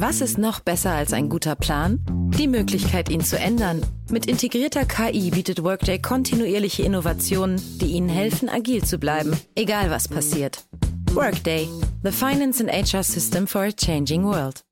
[0.00, 1.98] Was ist noch besser als ein guter Plan?
[2.38, 3.84] Die Möglichkeit, ihn zu ändern.
[4.08, 10.06] Mit integrierter KI bietet Workday kontinuierliche Innovationen, die Ihnen helfen, agil zu bleiben, egal was
[10.06, 10.64] passiert.
[11.14, 11.68] Workday,
[12.04, 14.64] the finance and HR system for a changing world.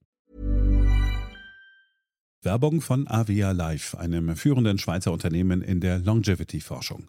[2.42, 7.08] Werbung von Avia Life, einem führenden Schweizer Unternehmen in der Longevity-Forschung.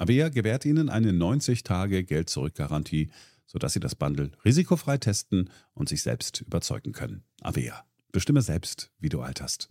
[0.00, 3.10] Avea gewährt Ihnen eine 90-Tage-Geld-Zurück-Garantie,
[3.46, 7.24] sodass Sie das Bundle risikofrei testen und sich selbst überzeugen können.
[7.42, 7.84] Avea.
[8.10, 9.68] Bestimme selbst, wie du alterst.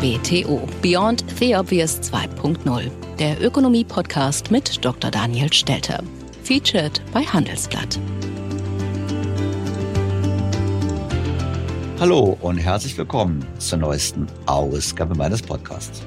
[0.00, 5.10] BTO Beyond the Obvious 2.0, der Ökonomie-Podcast mit Dr.
[5.10, 6.04] Daniel Stelter.
[6.44, 7.98] Featured bei Handelsblatt.
[12.04, 16.02] Hallo und herzlich willkommen zur neuesten Ausgabe meines Podcasts.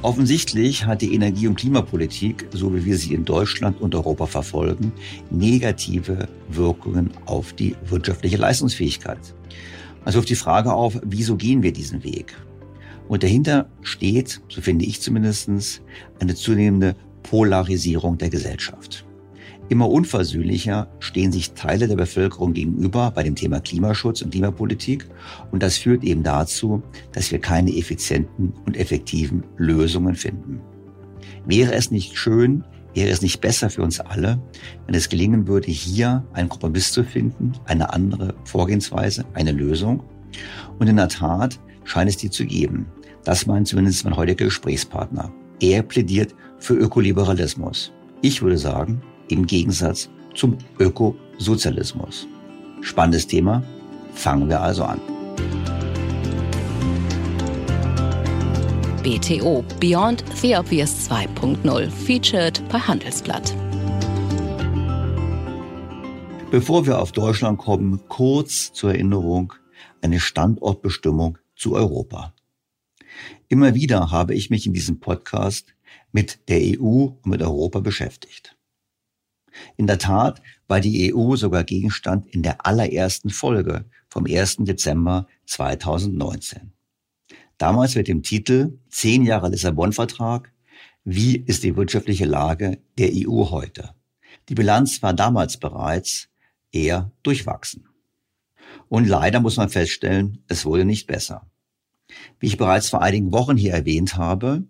[0.00, 4.90] Offensichtlich hat die Energie- und Klimapolitik, so wie wir sie in Deutschland und Europa verfolgen,
[5.30, 9.34] negative Wirkungen auf die wirtschaftliche Leistungsfähigkeit.
[10.06, 12.34] Also auf die Frage auf, wieso gehen wir diesen Weg?
[13.06, 15.82] Und dahinter steht, so finde ich zumindestens,
[16.20, 19.04] eine zunehmende Polarisierung der Gesellschaft.
[19.70, 25.06] Immer unversöhnlicher stehen sich Teile der Bevölkerung gegenüber bei dem Thema Klimaschutz und Klimapolitik.
[25.52, 26.82] Und das führt eben dazu,
[27.12, 30.60] dass wir keine effizienten und effektiven Lösungen finden.
[31.46, 32.64] Wäre es nicht schön,
[32.94, 34.40] wäre es nicht besser für uns alle,
[34.86, 40.02] wenn es gelingen würde, hier einen Kompromiss zu finden, eine andere Vorgehensweise, eine Lösung?
[40.80, 42.86] Und in der Tat scheint es die zu geben.
[43.22, 45.32] Das meint zumindest mein heutiger Gesprächspartner.
[45.60, 47.92] Er plädiert für Ökoliberalismus.
[48.20, 52.26] Ich würde sagen, im Gegensatz zum Ökosozialismus.
[52.80, 53.62] Spannendes Thema.
[54.14, 55.00] Fangen wir also an.
[59.02, 63.54] BTO Beyond the Obvious 2.0 featured bei Handelsblatt.
[66.50, 69.54] Bevor wir auf Deutschland kommen, kurz zur Erinnerung
[70.02, 72.34] eine Standortbestimmung zu Europa.
[73.48, 75.74] Immer wieder habe ich mich in diesem Podcast
[76.12, 78.56] mit der EU und mit Europa beschäftigt.
[79.76, 84.58] In der Tat war die EU sogar Gegenstand in der allerersten Folge vom 1.
[84.60, 86.72] Dezember 2019.
[87.58, 90.52] Damals mit dem Titel Zehn Jahre Lissabon-Vertrag.
[91.04, 93.90] Wie ist die wirtschaftliche Lage der EU heute?
[94.48, 96.28] Die Bilanz war damals bereits
[96.72, 97.88] eher durchwachsen.
[98.88, 101.50] Und leider muss man feststellen, es wurde nicht besser.
[102.38, 104.64] Wie ich bereits vor einigen Wochen hier erwähnt habe,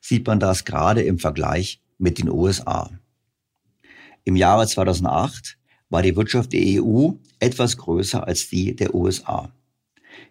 [0.00, 2.90] sieht man das gerade im Vergleich mit den USA.
[4.24, 5.58] Im Jahre 2008
[5.88, 9.52] war die Wirtschaft der EU etwas größer als die der USA.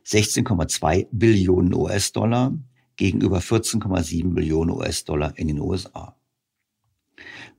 [0.05, 2.53] 16,2 Billionen US-Dollar
[2.95, 6.15] gegenüber 14,7 Billionen US-Dollar in den USA.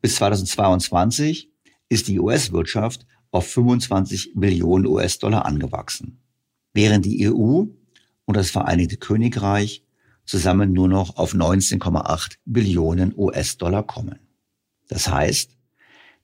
[0.01, 1.51] Bis 2022
[1.89, 6.21] ist die US-Wirtschaft auf 25 Billionen US-Dollar angewachsen,
[6.73, 7.65] während die EU
[8.25, 9.85] und das Vereinigte Königreich
[10.25, 14.19] zusammen nur noch auf 19,8 Billionen US-Dollar kommen.
[14.89, 15.57] Das heißt,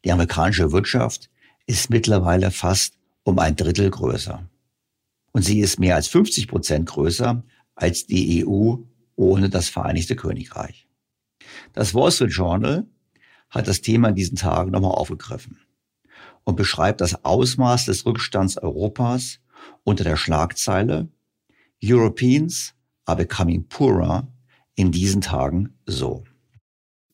[0.04, 1.30] die amerikanische Wirtschaft
[1.66, 4.48] ist mittlerweile fast um ein Drittel größer.
[5.32, 7.42] Und sie ist mehr als 50 Prozent größer
[7.74, 8.76] als die EU
[9.16, 10.88] ohne das Vereinigte Königreich.
[11.72, 12.86] Das Wall Street Journal
[13.50, 15.58] hat das Thema in diesen Tagen nochmal aufgegriffen
[16.44, 19.40] und beschreibt das Ausmaß des Rückstands Europas
[19.84, 21.08] unter der Schlagzeile
[21.82, 22.74] Europeans
[23.04, 24.28] are becoming poorer
[24.74, 26.24] in diesen Tagen so.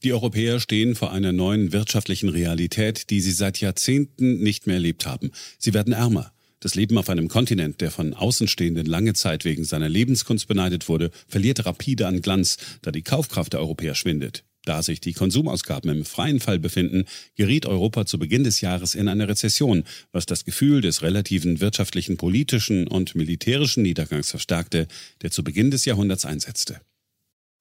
[0.04, 5.06] Die Europäer stehen vor einer neuen wirtschaftlichen Realität, die sie seit Jahrzehnten nicht mehr erlebt
[5.06, 5.30] haben.
[5.58, 6.30] Sie werden ärmer.
[6.60, 11.10] Das Leben auf einem Kontinent, der von Außenstehenden lange Zeit wegen seiner Lebenskunst beneidet wurde,
[11.26, 14.44] verliert rapide an Glanz, da die Kaufkraft der Europäer schwindet.
[14.66, 19.08] Da sich die Konsumausgaben im freien Fall befinden, geriet Europa zu Beginn des Jahres in
[19.08, 24.86] eine Rezession, was das Gefühl des relativen wirtschaftlichen, politischen und militärischen Niedergangs verstärkte,
[25.22, 26.82] der zu Beginn des Jahrhunderts einsetzte.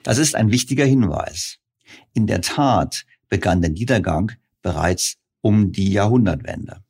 [0.03, 1.59] Das ist ein wichtiger Hinweis.
[2.13, 4.31] In der Tat begann der Niedergang
[4.62, 6.83] bereits um die Jahrhundertwende.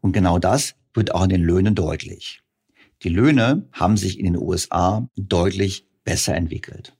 [0.00, 2.42] Und genau das wird auch in den Löhnen deutlich.
[3.02, 6.96] Die Löhne haben sich in den USA deutlich besser entwickelt.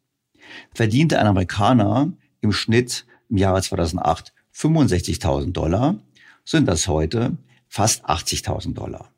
[0.75, 5.97] Verdiente ein Amerikaner im Schnitt im Jahre 2008 65.000 Dollar,
[6.45, 7.37] sind das heute
[7.69, 9.11] fast 80.000 Dollar.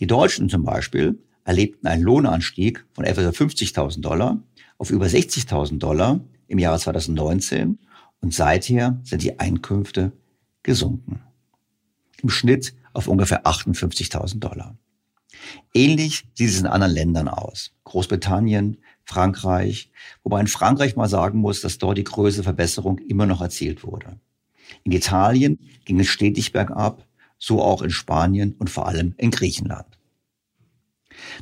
[0.00, 4.42] Die Deutschen zum Beispiel erlebten einen Lohnanstieg von etwa 50.000 Dollar
[4.78, 7.78] auf über 60.000 Dollar im Jahre 2019
[8.20, 10.12] und seither sind die Einkünfte
[10.62, 11.20] gesunken.
[12.22, 14.76] Im Schnitt auf ungefähr 58.000 Dollar.
[15.74, 17.72] Ähnlich sieht es in anderen Ländern aus.
[17.84, 19.90] Großbritannien, Frankreich,
[20.22, 24.18] wobei in Frankreich mal sagen muss, dass dort die größte Verbesserung immer noch erzielt wurde.
[24.82, 27.06] In Italien ging es stetig bergab,
[27.38, 29.86] so auch in Spanien und vor allem in Griechenland.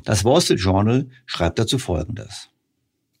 [0.03, 2.49] Das Wall Street Journal schreibt dazu Folgendes.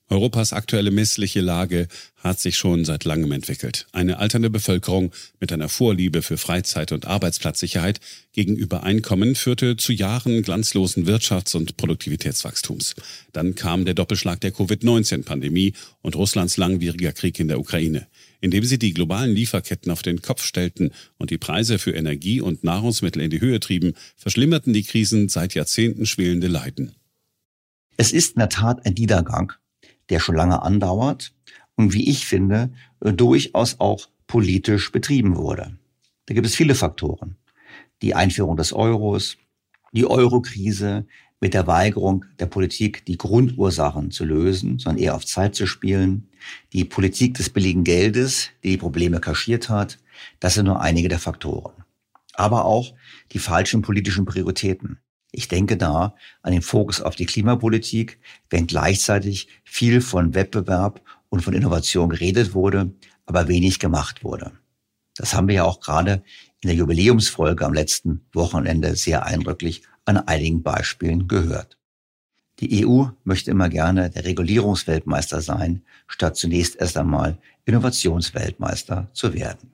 [0.07, 1.87] Europas aktuelle missliche Lage
[2.17, 3.87] hat sich schon seit langem entwickelt.
[3.91, 7.99] Eine alternde Bevölkerung mit einer Vorliebe für Freizeit und Arbeitsplatzsicherheit
[8.31, 12.93] gegenüber Einkommen führte zu Jahren glanzlosen Wirtschafts- und Produktivitätswachstums.
[13.33, 15.73] Dann kam der Doppelschlag der Covid-19-Pandemie
[16.03, 18.05] und Russlands langwieriger Krieg in der Ukraine.
[18.41, 22.63] Indem sie die globalen Lieferketten auf den Kopf stellten und die Preise für Energie und
[22.63, 26.93] Nahrungsmittel in die Höhe trieben, verschlimmerten die Krisen seit Jahrzehnten schwelende Leiden.
[27.97, 29.53] Es ist in der Tat ein Niedergang
[30.09, 31.33] der schon lange andauert
[31.75, 35.77] und wie ich finde, durchaus auch politisch betrieben wurde.
[36.25, 37.37] Da gibt es viele Faktoren.
[38.01, 39.37] Die Einführung des Euros,
[39.91, 41.05] die Eurokrise
[41.39, 46.29] mit der Weigerung der Politik, die Grundursachen zu lösen, sondern eher auf Zeit zu spielen,
[46.73, 49.99] die Politik des billigen Geldes, die die Probleme kaschiert hat,
[50.39, 51.83] das sind nur einige der Faktoren.
[52.33, 52.93] Aber auch
[53.31, 54.99] die falschen politischen Prioritäten.
[55.37, 61.41] Ich denke da an den Fokus auf die Klimapolitik, wenn gleichzeitig viel von Wettbewerb und
[61.41, 62.93] von Innovation geredet wurde,
[63.25, 64.53] aber wenig gemacht wurde.
[65.17, 66.23] Das haben wir ja auch gerade
[66.61, 71.77] in der Jubiläumsfolge am letzten Wochenende sehr eindrücklich an einigen Beispielen gehört.
[72.59, 79.71] Die EU möchte immer gerne der Regulierungsweltmeister sein, statt zunächst erst einmal Innovationsweltmeister zu werden.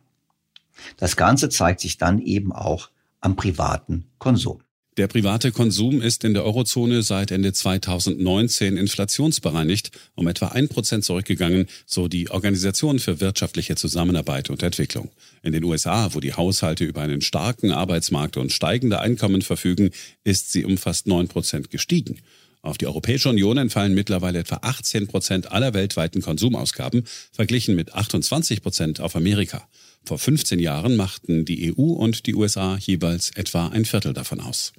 [0.98, 2.90] Das Ganze zeigt sich dann eben auch
[3.20, 4.64] am privaten Konsum.
[4.98, 11.06] Der private Konsum ist in der Eurozone seit Ende 2019 inflationsbereinigt um etwa ein Prozent
[11.06, 15.10] zurückgegangen, so die Organisation für wirtschaftliche Zusammenarbeit und Entwicklung.
[15.44, 19.92] In den USA, wo die Haushalte über einen starken Arbeitsmarkt und steigende Einkommen verfügen,
[20.26, 22.18] ist sie um fast neun Prozent gestiegen.
[22.62, 28.62] Auf die Europäische Union entfallen mittlerweile etwa 18 Prozent aller weltweiten Konsumausgaben, verglichen mit 28
[28.62, 29.66] Prozent auf Amerika.
[30.04, 34.74] Vor 15 Jahren machten die EU und die USA jeweils etwa ein Viertel davon aus.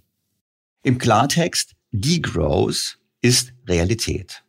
[0.82, 4.42] Im Klartext, Degrowth ist Realität.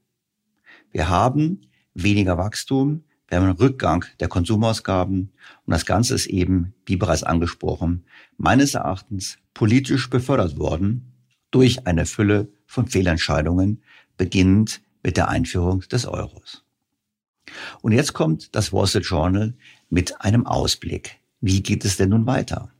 [0.91, 5.31] Wir haben weniger Wachstum, wir haben einen Rückgang der Konsumausgaben
[5.65, 8.05] und das Ganze ist eben, wie bereits angesprochen,
[8.37, 11.13] meines Erachtens politisch befördert worden
[11.51, 13.83] durch eine Fülle von Fehlentscheidungen,
[14.17, 16.63] beginnend mit der Einführung des Euros.
[17.81, 19.53] Und jetzt kommt das Wall Street Journal
[19.93, 21.19] mit einem Ausblick.
[21.39, 22.71] Wie geht es denn nun weiter?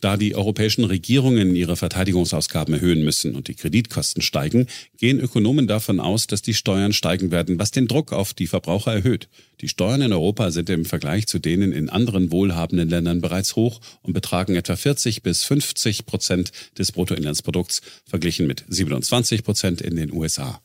[0.00, 4.66] Da die europäischen Regierungen ihre Verteidigungsausgaben erhöhen müssen und die Kreditkosten steigen,
[4.98, 8.92] gehen Ökonomen davon aus, dass die Steuern steigen werden, was den Druck auf die Verbraucher
[8.92, 9.28] erhöht.
[9.60, 13.80] Die Steuern in Europa sind im Vergleich zu denen in anderen wohlhabenden Ländern bereits hoch
[14.02, 20.12] und betragen etwa 40 bis 50 Prozent des Bruttoinlandsprodukts, verglichen mit 27 Prozent in den
[20.12, 20.60] USA.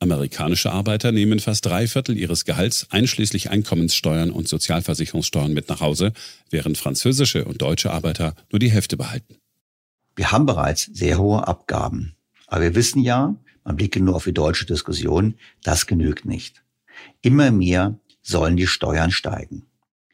[0.00, 6.12] Amerikanische Arbeiter nehmen fast drei Viertel ihres Gehalts einschließlich Einkommenssteuern und Sozialversicherungssteuern mit nach Hause,
[6.50, 9.36] während französische und deutsche Arbeiter nur die Hälfte behalten.
[10.14, 12.14] Wir haben bereits sehr hohe Abgaben.
[12.46, 16.62] Aber wir wissen ja, man blicke nur auf die deutsche Diskussion, das genügt nicht.
[17.20, 19.66] Immer mehr sollen die Steuern steigen.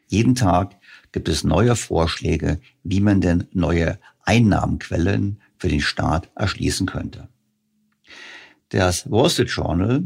[0.08, 0.76] Jeden Tag
[1.12, 7.28] gibt es neue Vorschläge, wie man denn neue Einnahmenquellen für den Staat erschließen könnte.
[8.74, 10.02] Das Wall Street Journal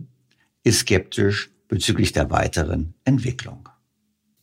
[0.63, 3.67] ist skeptisch bezüglich der weiteren Entwicklung.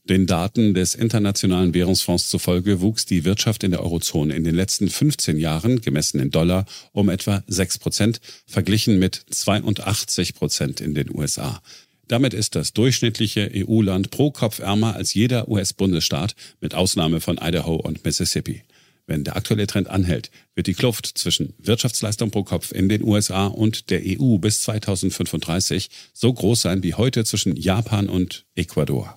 [0.06, 4.90] Den Daten des Internationalen Währungsfonds zufolge wuchs die Wirtschaft in der Eurozone in den letzten
[4.90, 11.16] 15 Jahren, gemessen in Dollar, um etwa 6 Prozent, verglichen mit 82 Prozent in den
[11.16, 11.62] USA.
[12.08, 17.76] Damit ist das durchschnittliche EU-Land pro Kopf ärmer als jeder US-Bundesstaat, mit Ausnahme von Idaho
[17.76, 18.64] und Mississippi.
[19.08, 23.48] Wenn der aktuelle Trend anhält, wird die Kluft zwischen Wirtschaftsleistung pro Kopf in den USA
[23.48, 29.16] und der EU bis 2035 so groß sein wie heute zwischen Japan und Ecuador.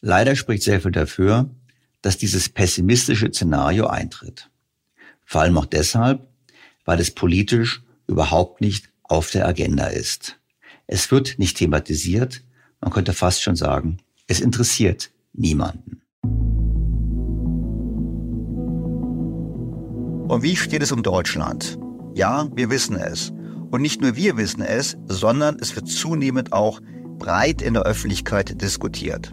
[0.00, 1.50] Leider spricht sehr viel dafür,
[2.02, 4.50] dass dieses pessimistische Szenario eintritt.
[5.24, 6.28] Vor allem auch deshalb,
[6.84, 10.38] weil es politisch überhaupt nicht auf der Agenda ist.
[10.86, 12.42] Es wird nicht thematisiert,
[12.80, 16.02] man könnte fast schon sagen, es interessiert niemanden.
[20.28, 21.78] Und wie steht es um Deutschland?
[22.14, 23.32] Ja, wir wissen es.
[23.70, 26.80] Und nicht nur wir wissen es, sondern es wird zunehmend auch
[27.18, 29.32] breit in der Öffentlichkeit diskutiert.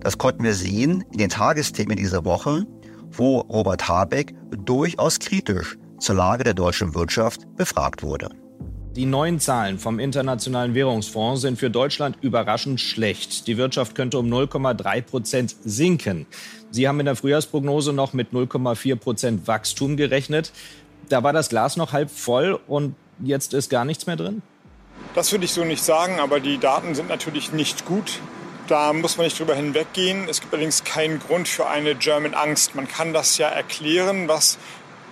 [0.00, 2.66] Das konnten wir sehen in den Tagesthemen dieser Woche,
[3.10, 4.34] wo Robert Habeck
[4.64, 8.30] durchaus kritisch zur Lage der deutschen Wirtschaft befragt wurde.
[8.96, 13.46] Die neuen Zahlen vom Internationalen Währungsfonds sind für Deutschland überraschend schlecht.
[13.46, 16.26] Die Wirtschaft könnte um 0,3 Prozent sinken.
[16.72, 20.52] Sie haben in der Frühjahrsprognose noch mit 0,4 Prozent Wachstum gerechnet.
[21.08, 24.40] Da war das Glas noch halb voll und jetzt ist gar nichts mehr drin?
[25.14, 28.20] Das würde ich so nicht sagen, aber die Daten sind natürlich nicht gut.
[28.68, 30.28] Da muss man nicht drüber hinweggehen.
[30.30, 32.74] Es gibt allerdings keinen Grund für eine German Angst.
[32.74, 34.56] Man kann das ja erklären, was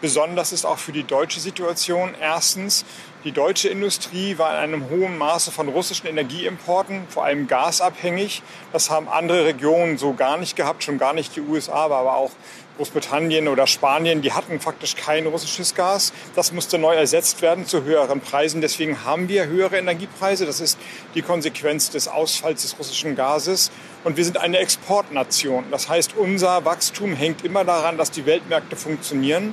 [0.00, 2.14] besonders ist auch für die deutsche Situation.
[2.18, 2.86] Erstens,
[3.24, 8.42] die deutsche Industrie war in einem hohen Maße von russischen Energieimporten, vor allem gasabhängig.
[8.72, 12.30] Das haben andere Regionen so gar nicht gehabt, schon gar nicht die USA, aber auch
[12.80, 16.14] Großbritannien oder Spanien, die hatten faktisch kein russisches Gas.
[16.34, 18.62] Das musste neu ersetzt werden zu höheren Preisen.
[18.62, 20.46] Deswegen haben wir höhere Energiepreise.
[20.46, 20.78] Das ist
[21.14, 23.70] die Konsequenz des Ausfalls des russischen Gases.
[24.02, 25.64] Und wir sind eine Exportnation.
[25.70, 29.52] Das heißt, unser Wachstum hängt immer daran, dass die Weltmärkte funktionieren.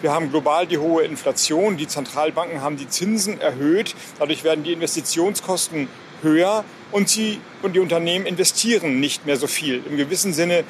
[0.00, 1.76] Wir haben global die hohe Inflation.
[1.76, 3.96] Die Zentralbanken haben die Zinsen erhöht.
[4.20, 5.88] Dadurch werden die Investitionskosten
[6.22, 9.82] höher und, sie, und die Unternehmen investieren nicht mehr so viel.
[9.88, 10.62] Im gewissen Sinne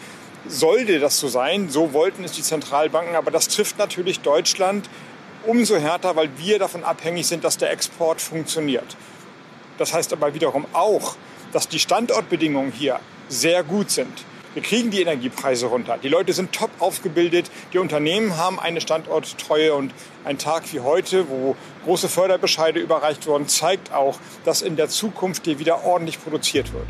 [0.47, 1.69] sollte das so sein.
[1.69, 3.17] So wollten es die Zentralbanken.
[3.17, 4.89] Aber das trifft natürlich Deutschland
[5.47, 8.97] umso härter, weil wir davon abhängig sind, dass der Export funktioniert.
[9.77, 11.17] Das heißt aber wiederum auch,
[11.53, 14.25] dass die Standortbedingungen hier sehr gut sind.
[14.59, 15.99] Wir kriegen die Energiepreise runter.
[16.03, 17.49] Die Leute sind top aufgebildet.
[17.73, 19.73] Die Unternehmen haben eine Standorttreue.
[19.73, 24.89] Und ein Tag wie heute, wo große Förderbescheide überreicht wurden, zeigt auch, dass in der
[24.89, 26.89] Zukunft hier wieder ordentlich produziert wird.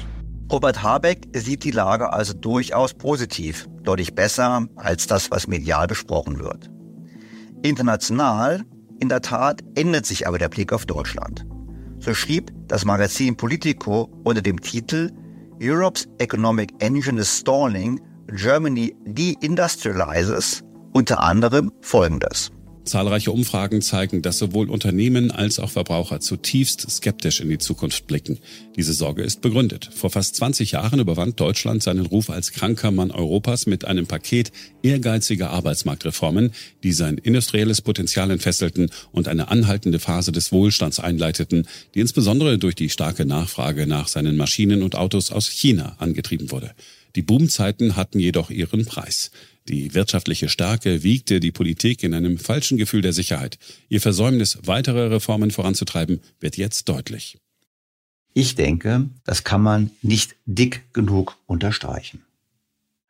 [0.50, 6.38] Robert Habeck sieht die Lage also durchaus positiv, deutlich besser als das, was medial besprochen
[6.38, 6.70] wird.
[7.60, 8.64] International,
[8.98, 11.44] in der Tat, ändert sich aber der Blick auf Deutschland.
[11.98, 15.10] So schrieb das Magazin Politico unter dem Titel
[15.60, 18.00] Europe's economic engine is stalling,
[18.34, 20.62] Germany deindustrializes
[20.94, 22.50] unter anderem Folgendes.
[22.88, 28.38] Zahlreiche Umfragen zeigen, dass sowohl Unternehmen als auch Verbraucher zutiefst skeptisch in die Zukunft blicken.
[28.75, 29.90] Diese Sorge ist begründet.
[29.95, 34.50] Vor fast 20 Jahren überwand Deutschland seinen Ruf als kranker Mann Europas mit einem Paket
[34.83, 36.52] ehrgeiziger Arbeitsmarktreformen,
[36.83, 42.75] die sein industrielles Potenzial entfesselten und eine anhaltende Phase des Wohlstands einleiteten, die insbesondere durch
[42.75, 46.73] die starke Nachfrage nach seinen Maschinen und Autos aus China angetrieben wurde.
[47.16, 49.30] Die Boomzeiten hatten jedoch ihren Preis.
[49.68, 53.58] Die wirtschaftliche Stärke wiegte die Politik in einem falschen Gefühl der Sicherheit.
[53.90, 57.38] Ihr Versäumnis, weitere Reformen voranzutreiben, wird jetzt deutlich.
[58.32, 62.22] Ich denke, das kann man nicht dick genug unterstreichen.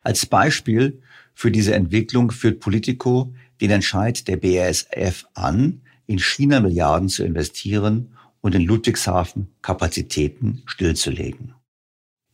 [0.00, 1.00] Als Beispiel
[1.33, 8.17] für diese Entwicklung führt Politico den Entscheid der BASF an, in China Milliarden zu investieren
[8.41, 11.55] und in Ludwigshafen Kapazitäten stillzulegen.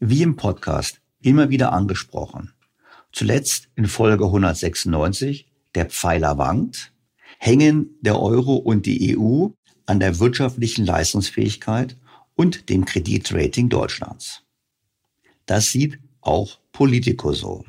[0.01, 2.53] Wie im Podcast immer wieder angesprochen,
[3.15, 6.93] Zuletzt in Folge 196 der Pfeiler wankt,
[7.39, 9.51] hängen der Euro und die EU
[9.87, 11.97] an der wirtschaftlichen Leistungsfähigkeit
[12.35, 14.43] und dem Kreditrating Deutschlands.
[15.47, 17.65] Das sieht auch Politico so.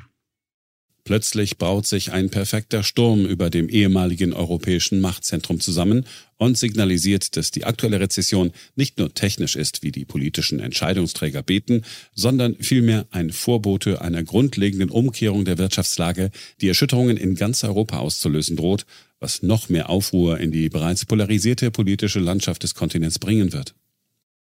[1.06, 6.08] Plötzlich braut sich ein perfekter Sturm über dem ehemaligen europäischen Machtzentrum zusammen
[6.38, 11.84] und signalisiert, dass die aktuelle Rezession nicht nur technisch ist, wie die politischen Entscheidungsträger beten,
[12.16, 18.58] sondern vielmehr ein Vorbote einer grundlegenden Umkehrung der Wirtschaftslage, die Erschütterungen in ganz Europa auszulösen
[18.58, 18.88] droht,
[19.20, 23.76] was noch mehr Aufruhr in die bereits polarisierte politische Landschaft des Kontinents bringen wird.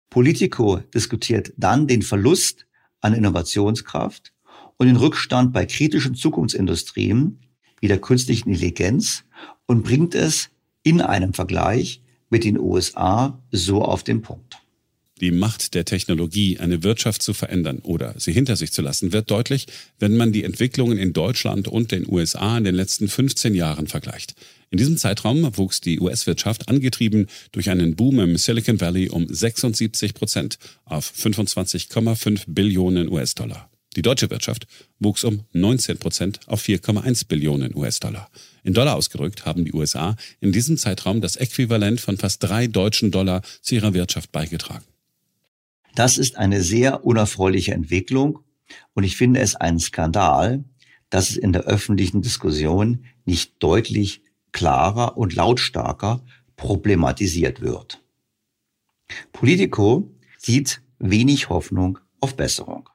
[0.08, 2.64] Politico diskutiert dann den Verlust
[3.02, 4.32] an Innovationskraft
[4.78, 7.38] und den Rückstand bei kritischen Zukunftsindustrien
[7.80, 9.24] wie der künstlichen Intelligenz
[9.66, 10.48] und bringt es
[10.82, 14.56] in einem Vergleich mit den USA so auf den Punkt.
[15.20, 19.30] Die Macht der Technologie, eine Wirtschaft zu verändern oder sie hinter sich zu lassen, wird
[19.30, 19.66] deutlich,
[19.98, 24.34] wenn man die Entwicklungen in Deutschland und den USA in den letzten 15 Jahren vergleicht.
[24.70, 30.14] In diesem Zeitraum wuchs die US-Wirtschaft angetrieben durch einen Boom im Silicon Valley um 76
[30.14, 33.68] Prozent auf 25,5 Billionen US-Dollar.
[33.98, 34.68] Die deutsche Wirtschaft
[35.00, 38.30] wuchs um 19 Prozent auf 4,1 Billionen US-Dollar.
[38.62, 43.10] In Dollar ausgedrückt haben die USA in diesem Zeitraum das Äquivalent von fast drei deutschen
[43.10, 44.84] Dollar zu ihrer Wirtschaft beigetragen.
[45.96, 48.38] Das ist eine sehr unerfreuliche Entwicklung
[48.94, 50.62] und ich finde es einen Skandal,
[51.10, 56.24] dass es in der öffentlichen Diskussion nicht deutlich klarer und lautstarker
[56.54, 58.00] problematisiert wird.
[59.32, 62.88] Politico sieht wenig Hoffnung auf Besserung.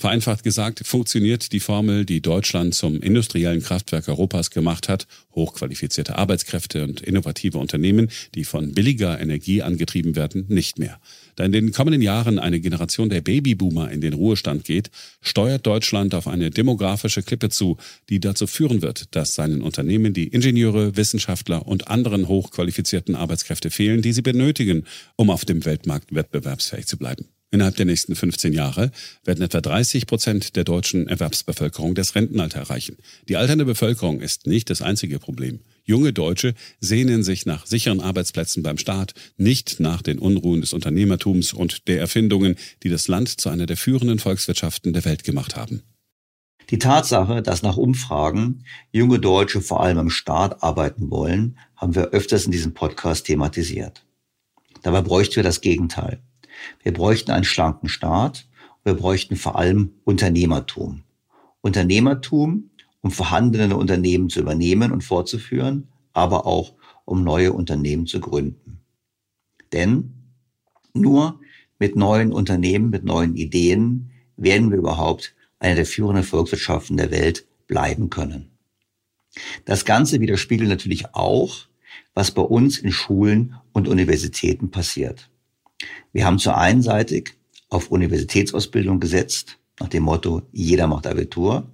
[0.00, 6.84] Vereinfacht gesagt, funktioniert die Formel, die Deutschland zum industriellen Kraftwerk Europas gemacht hat, hochqualifizierte Arbeitskräfte
[6.84, 11.00] und innovative Unternehmen, die von billiger Energie angetrieben werden, nicht mehr.
[11.34, 16.14] Da in den kommenden Jahren eine Generation der Babyboomer in den Ruhestand geht, steuert Deutschland
[16.14, 17.76] auf eine demografische Klippe zu,
[18.08, 24.00] die dazu führen wird, dass seinen Unternehmen die Ingenieure, Wissenschaftler und anderen hochqualifizierten Arbeitskräfte fehlen,
[24.00, 24.84] die sie benötigen,
[25.16, 27.26] um auf dem Weltmarkt wettbewerbsfähig zu bleiben.
[27.50, 28.90] Innerhalb der nächsten 15 Jahre
[29.24, 32.98] werden etwa 30 Prozent der deutschen Erwerbsbevölkerung das Rentenalter erreichen.
[33.28, 35.60] Die alternde Bevölkerung ist nicht das einzige Problem.
[35.84, 41.54] Junge Deutsche sehnen sich nach sicheren Arbeitsplätzen beim Staat, nicht nach den Unruhen des Unternehmertums
[41.54, 45.82] und der Erfindungen, die das Land zu einer der führenden Volkswirtschaften der Welt gemacht haben.
[46.68, 52.08] Die Tatsache, dass nach Umfragen junge Deutsche vor allem im Staat arbeiten wollen, haben wir
[52.08, 54.04] öfters in diesem Podcast thematisiert.
[54.82, 56.20] Dabei bräuchten wir das Gegenteil.
[56.82, 58.46] Wir bräuchten einen schlanken Staat.
[58.84, 61.02] Wir bräuchten vor allem Unternehmertum.
[61.60, 68.80] Unternehmertum, um vorhandene Unternehmen zu übernehmen und fortzuführen, aber auch um neue Unternehmen zu gründen.
[69.72, 70.14] Denn
[70.94, 71.40] nur
[71.78, 77.46] mit neuen Unternehmen, mit neuen Ideen werden wir überhaupt eine der führenden Volkswirtschaften der Welt
[77.66, 78.50] bleiben können.
[79.64, 81.66] Das Ganze widerspiegelt natürlich auch,
[82.14, 85.30] was bei uns in Schulen und Universitäten passiert.
[86.12, 87.22] Wir haben zur einen Seite
[87.68, 91.70] auf Universitätsausbildung gesetzt, nach dem Motto, jeder macht Abitur.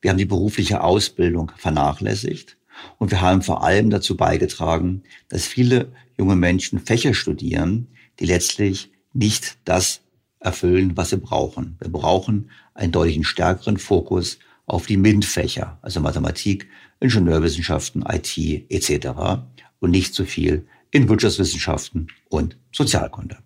[0.00, 2.56] Wir haben die berufliche Ausbildung vernachlässigt
[2.98, 8.90] und wir haben vor allem dazu beigetragen, dass viele junge Menschen Fächer studieren, die letztlich
[9.12, 10.02] nicht das
[10.40, 11.76] erfüllen, was sie brauchen.
[11.80, 16.68] Wir brauchen einen deutlichen stärkeren Fokus auf die MINT-Fächer, also Mathematik,
[17.00, 18.36] Ingenieurwissenschaften, IT
[18.70, 19.42] etc.
[19.80, 23.38] und nicht zu viel in Wirtschaftswissenschaften und Sozialkunde.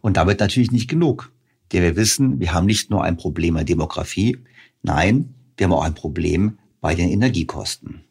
[0.00, 1.32] Und damit natürlich nicht genug.
[1.72, 4.38] Denn wir wissen, wir haben nicht nur ein Problem der Demografie,
[4.82, 8.02] nein, wir haben auch ein Problem bei den Energiekosten.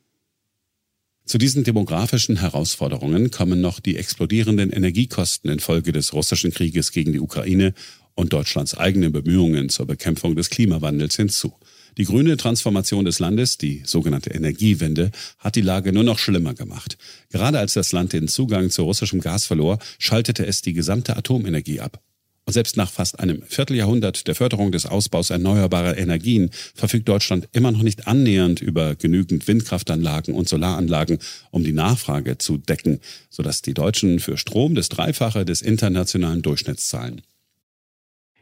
[1.26, 7.20] Zu diesen demografischen Herausforderungen kommen noch die explodierenden Energiekosten infolge des russischen Krieges gegen die
[7.20, 7.74] Ukraine
[8.16, 11.54] und Deutschlands eigene Bemühungen zur Bekämpfung des Klimawandels hinzu.
[11.98, 16.98] Die grüne Transformation des Landes, die sogenannte Energiewende, hat die Lage nur noch schlimmer gemacht.
[17.30, 21.82] Gerade als das Land den Zugang zu russischem Gas verlor, schaltete es die gesamte Atomenergie
[21.82, 22.02] ab.
[22.46, 27.72] Und selbst nach fast einem Vierteljahrhundert der Förderung des Ausbaus erneuerbarer Energien verfügt Deutschland immer
[27.72, 31.20] noch nicht annähernd über genügend Windkraftanlagen und Solaranlagen,
[31.52, 33.00] um die Nachfrage zu decken,
[33.30, 37.22] sodass die Deutschen für Strom das Dreifache des internationalen Durchschnitts zahlen.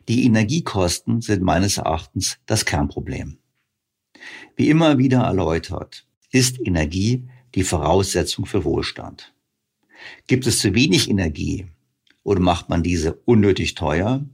[0.07, 3.38] Die Energiekosten sind meines Erachtens das Kernproblem.
[4.55, 9.34] Wie immer wieder erläutert, ist Energie die Voraussetzung für Wohlstand.
[10.27, 11.67] Gibt es zu wenig Energie
[12.23, 14.25] oder macht man diese unnötig teuer,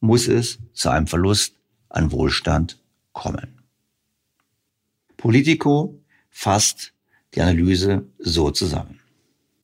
[0.00, 1.56] muss es zu einem Verlust
[1.88, 2.78] an Wohlstand
[3.12, 3.60] kommen.
[5.16, 5.98] Politico
[6.30, 6.92] fasst
[7.34, 9.00] die Analyse so zusammen.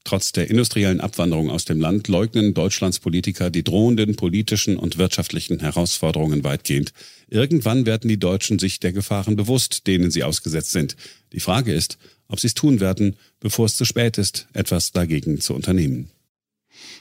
[0.04, 5.60] Trotz der industriellen Abwanderung aus dem Land leugnen Deutschlands Politiker die drohenden politischen und wirtschaftlichen
[5.60, 6.92] Herausforderungen weitgehend.
[7.28, 10.96] Irgendwann werden die Deutschen sich der Gefahren bewusst, denen sie ausgesetzt sind.
[11.32, 15.40] Die Frage ist, ob sie es tun werden, bevor es zu spät ist, etwas dagegen
[15.40, 16.10] zu unternehmen.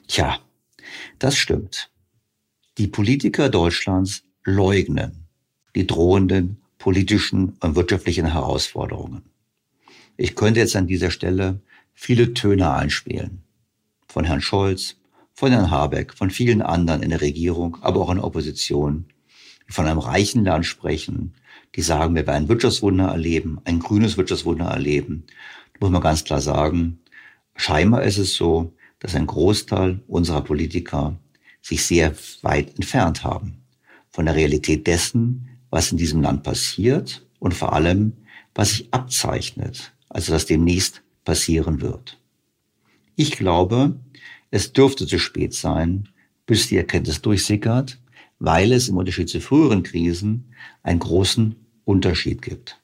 [0.08, 0.40] Tja,
[1.20, 1.90] das stimmt.
[2.78, 5.26] Die Politiker Deutschlands leugnen
[5.76, 9.22] die drohenden politischen und wirtschaftlichen Herausforderungen.
[10.18, 11.62] Ich könnte jetzt an dieser Stelle
[12.02, 13.44] viele Töne einspielen.
[14.08, 14.96] Von Herrn Scholz,
[15.34, 19.08] von Herrn Habeck, von vielen anderen in der Regierung, aber auch in der Opposition,
[19.68, 21.34] die von einem reichen Land sprechen,
[21.76, 25.26] die sagen, wir werden ein Wirtschaftswunder erleben, ein grünes Wirtschaftswunder erleben.
[25.74, 27.02] Da muss man ganz klar sagen,
[27.58, 31.20] scheinbar ist es so, dass ein Großteil unserer Politiker
[31.62, 33.66] sich sehr weit entfernt haben
[34.10, 38.14] von der Realität dessen, was in diesem Land passiert und vor allem,
[38.56, 42.20] was sich abzeichnet, also was demnächst passieren wird.
[43.16, 44.00] Ich glaube,
[44.52, 46.10] es dürfte zu spät sein,
[46.46, 48.00] bis die Erkenntnis durchsickert,
[48.40, 51.56] weil es im Unterschied zu früheren Krisen einen großen
[51.86, 52.80] Unterschied gibt.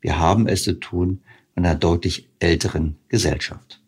[0.00, 1.22] Wir haben es zu tun
[1.54, 3.80] mit einer deutlich älteren Gesellschaft.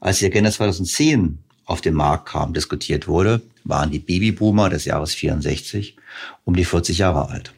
[0.00, 5.14] Als die Agenda 2010 auf den Markt kam, diskutiert wurde, waren die Babyboomer des Jahres
[5.14, 5.96] 64
[6.44, 7.54] um die 40 Jahre alt.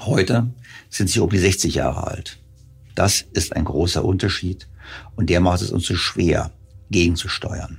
[0.00, 0.48] Heute
[0.90, 2.38] sind sie um die 60 Jahre alt.
[2.98, 4.66] Das ist ein großer Unterschied
[5.14, 6.50] und der macht es uns so schwer,
[6.90, 7.78] gegenzusteuern.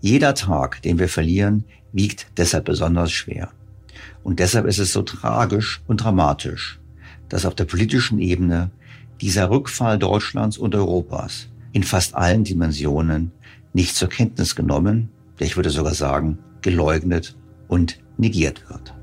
[0.00, 3.50] Jeder Tag, den wir verlieren, wiegt deshalb besonders schwer.
[4.22, 6.80] Und deshalb ist es so tragisch und dramatisch,
[7.28, 8.70] dass auf der politischen Ebene
[9.20, 13.30] dieser Rückfall Deutschlands und Europas in fast allen Dimensionen
[13.74, 17.36] nicht zur Kenntnis genommen, ich würde sogar sagen, geleugnet
[17.68, 18.93] und negiert wird.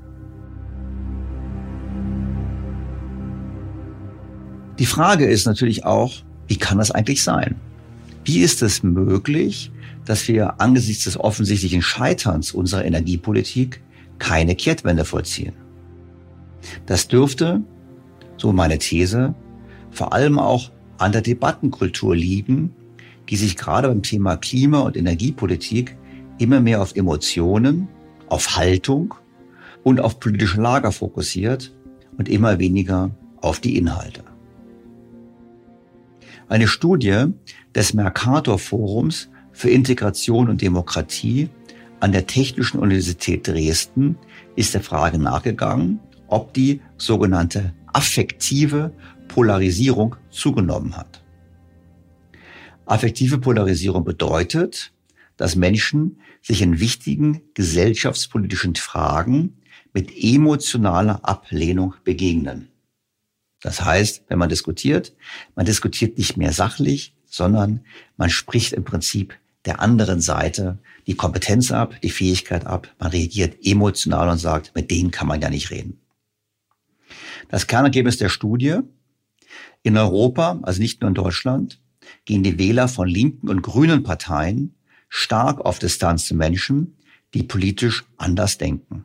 [4.82, 6.12] Die Frage ist natürlich auch,
[6.48, 7.54] wie kann das eigentlich sein?
[8.24, 9.70] Wie ist es möglich,
[10.04, 13.80] dass wir angesichts des offensichtlichen Scheiterns unserer Energiepolitik
[14.18, 15.52] keine Kehrtwende vollziehen?
[16.84, 17.62] Das dürfte,
[18.36, 19.36] so meine These,
[19.92, 22.74] vor allem auch an der Debattenkultur liegen,
[23.28, 25.96] die sich gerade beim Thema Klima- und Energiepolitik
[26.38, 27.86] immer mehr auf Emotionen,
[28.28, 29.14] auf Haltung
[29.84, 31.72] und auf politische Lager fokussiert
[32.18, 34.24] und immer weniger auf die Inhalte.
[36.52, 37.28] Eine Studie
[37.74, 41.48] des Mercator Forums für Integration und Demokratie
[42.00, 44.18] an der Technischen Universität Dresden
[44.54, 48.92] ist der Frage nachgegangen, ob die sogenannte affektive
[49.28, 51.24] Polarisierung zugenommen hat.
[52.84, 54.92] Affektive Polarisierung bedeutet,
[55.38, 59.56] dass Menschen sich in wichtigen gesellschaftspolitischen Fragen
[59.94, 62.71] mit emotionaler Ablehnung begegnen.
[63.62, 65.14] Das heißt, wenn man diskutiert,
[65.54, 67.84] man diskutiert nicht mehr sachlich, sondern
[68.16, 72.92] man spricht im Prinzip der anderen Seite die Kompetenz ab, die Fähigkeit ab.
[72.98, 76.00] Man reagiert emotional und sagt, mit denen kann man ja nicht reden.
[77.48, 78.80] Das Kernergebnis der Studie,
[79.82, 81.80] in Europa, also nicht nur in Deutschland,
[82.24, 84.74] gehen die Wähler von linken und grünen Parteien
[85.08, 86.96] stark auf Distanz zu Menschen,
[87.34, 89.04] die politisch anders denken.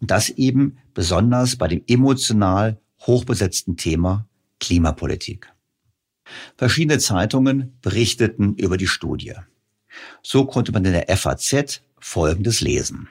[0.00, 5.52] Und das eben besonders bei dem emotional hochbesetzten Thema Klimapolitik.
[6.56, 9.34] Verschiedene Zeitungen berichteten über die Studie.
[10.22, 13.08] So konnte man in der FAZ Folgendes lesen.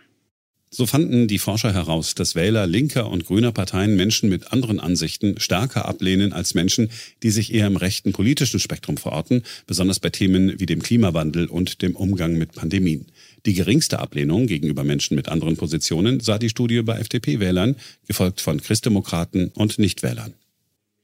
[0.72, 5.40] So fanden die Forscher heraus, dass Wähler linker und grüner Parteien Menschen mit anderen Ansichten
[5.40, 6.92] stärker ablehnen als Menschen,
[7.24, 11.82] die sich eher im rechten politischen Spektrum verorten, besonders bei Themen wie dem Klimawandel und
[11.82, 13.08] dem Umgang mit Pandemien.
[13.46, 17.76] Die geringste Ablehnung gegenüber Menschen mit anderen Positionen sah die Studie bei FDP-Wählern,
[18.08, 20.34] gefolgt von Christdemokraten und Nichtwählern.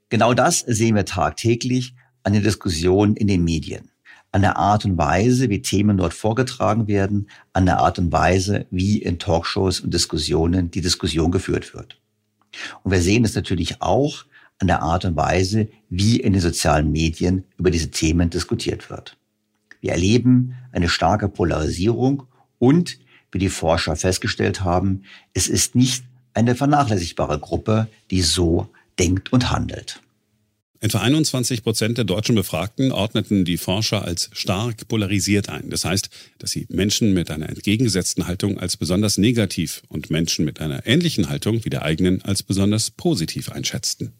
[0.09, 3.89] Genau das sehen wir tagtäglich an den Diskussionen in den Medien
[4.35, 8.65] an der Art und Weise, wie Themen dort vorgetragen werden, an der Art und Weise,
[8.69, 12.01] wie in Talkshows und Diskussionen die Diskussion geführt wird.
[12.83, 14.25] Und wir sehen es natürlich auch
[14.59, 19.15] an der Art und Weise, wie in den sozialen Medien über diese Themen diskutiert wird.
[19.79, 22.23] Wir erleben eine starke Polarisierung
[22.59, 22.99] und,
[23.31, 29.51] wie die Forscher festgestellt haben, es ist nicht eine vernachlässigbare Gruppe, die so denkt und
[29.51, 30.01] handelt.
[30.81, 35.69] Etwa 21 Prozent der deutschen Befragten ordneten die Forscher als stark polarisiert ein.
[35.69, 40.59] Das heißt, dass sie Menschen mit einer entgegengesetzten Haltung als besonders negativ und Menschen mit
[40.59, 44.13] einer ähnlichen Haltung wie der eigenen als besonders positiv einschätzten.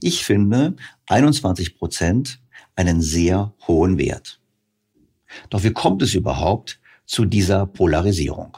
[0.00, 2.38] Ich finde 21 Prozent
[2.76, 4.37] einen sehr hohen Wert.
[5.50, 8.56] Doch wie kommt es überhaupt zu dieser Polarisierung?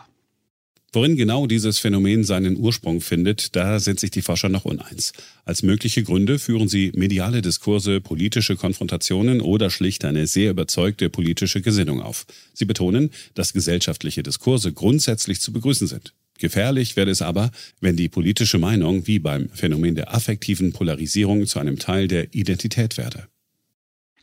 [0.92, 5.12] Worin genau dieses Phänomen seinen Ursprung findet, da sind sich die Forscher noch uneins.
[5.44, 11.60] Als mögliche Gründe führen sie mediale Diskurse, politische Konfrontationen oder schlicht eine sehr überzeugte politische
[11.60, 12.26] Gesinnung auf.
[12.54, 16.12] Sie betonen, dass gesellschaftliche Diskurse grundsätzlich zu begrüßen sind.
[16.40, 21.60] Gefährlich werde es aber, wenn die politische Meinung wie beim Phänomen der affektiven Polarisierung zu
[21.60, 23.28] einem Teil der Identität werde.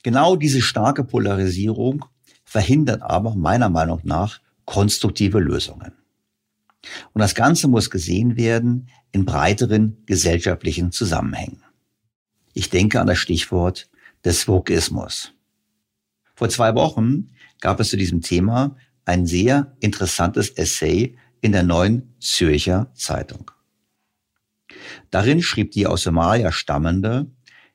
[0.04, 2.04] Genau diese starke Polarisierung
[2.48, 5.92] verhindert aber meiner Meinung nach konstruktive Lösungen.
[7.14, 11.62] Und das Ganze muss gesehen werden in breiteren gesellschaftlichen Zusammenhängen.
[12.54, 13.90] Ich denke an das Stichwort
[14.24, 15.34] des Vokismus.
[16.36, 22.16] Vor zwei Wochen gab es zu diesem Thema ein sehr interessantes Essay in der neuen
[22.20, 23.52] Zürcher Zeitung.
[25.12, 27.30] Darin schrieb die aus Somalia stammende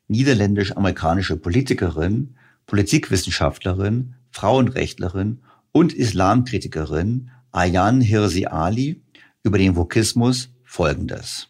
[0.07, 5.39] niederländisch-amerikanische Politikerin, Politikwissenschaftlerin, Frauenrechtlerin
[5.71, 9.01] und Islamkritikerin Ayan Hirsi Ali
[9.43, 11.47] über den Vokismus Folgendes.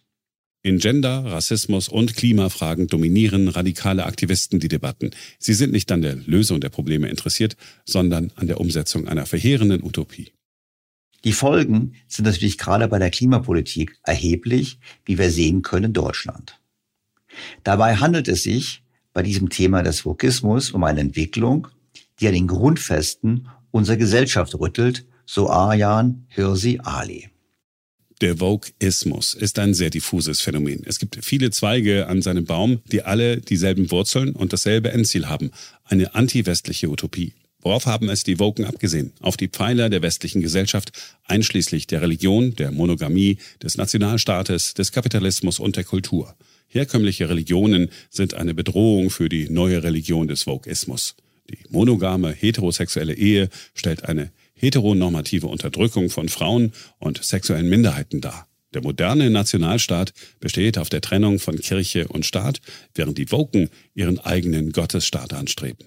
[0.65, 5.11] In Gender, Rassismus und Klimafragen dominieren radikale Aktivisten die Debatten.
[5.39, 9.83] Sie sind nicht an der Lösung der Probleme interessiert, sondern an der Umsetzung einer verheerenden
[9.83, 10.31] Utopie.
[11.23, 16.59] Die Folgen sind natürlich gerade bei der Klimapolitik erheblich, wie wir sehen können in Deutschland.
[17.63, 21.67] Dabei handelt es sich bei diesem Thema des Vokismus um eine Entwicklung,
[22.19, 27.29] die an den Grundfesten unserer Gesellschaft rüttelt, so Arjan Hirsi Ali.
[28.21, 30.83] Der Vogueismus ist ein sehr diffuses Phänomen.
[30.85, 35.51] Es gibt viele Zweige an seinem Baum, die alle dieselben Wurzeln und dasselbe Endziel haben.
[35.83, 37.33] Eine anti-westliche Utopie.
[37.59, 39.13] Worauf haben es die Woken abgesehen?
[39.21, 40.91] Auf die Pfeiler der westlichen Gesellschaft,
[41.25, 46.35] einschließlich der Religion, der Monogamie, des Nationalstaates, des Kapitalismus und der Kultur.
[46.67, 51.15] Herkömmliche Religionen sind eine Bedrohung für die neue Religion des Vogueismus.
[51.53, 58.47] Die monogame heterosexuelle Ehe stellt eine heteronormative Unterdrückung von Frauen und sexuellen Minderheiten dar.
[58.73, 62.59] Der moderne Nationalstaat besteht auf der Trennung von Kirche und Staat,
[62.95, 65.85] während die Woken ihren eigenen Gottesstaat anstreben.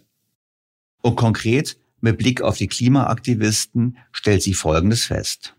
[1.03, 5.56] Und konkret mit Blick auf die Klimaaktivisten stellt sie Folgendes fest.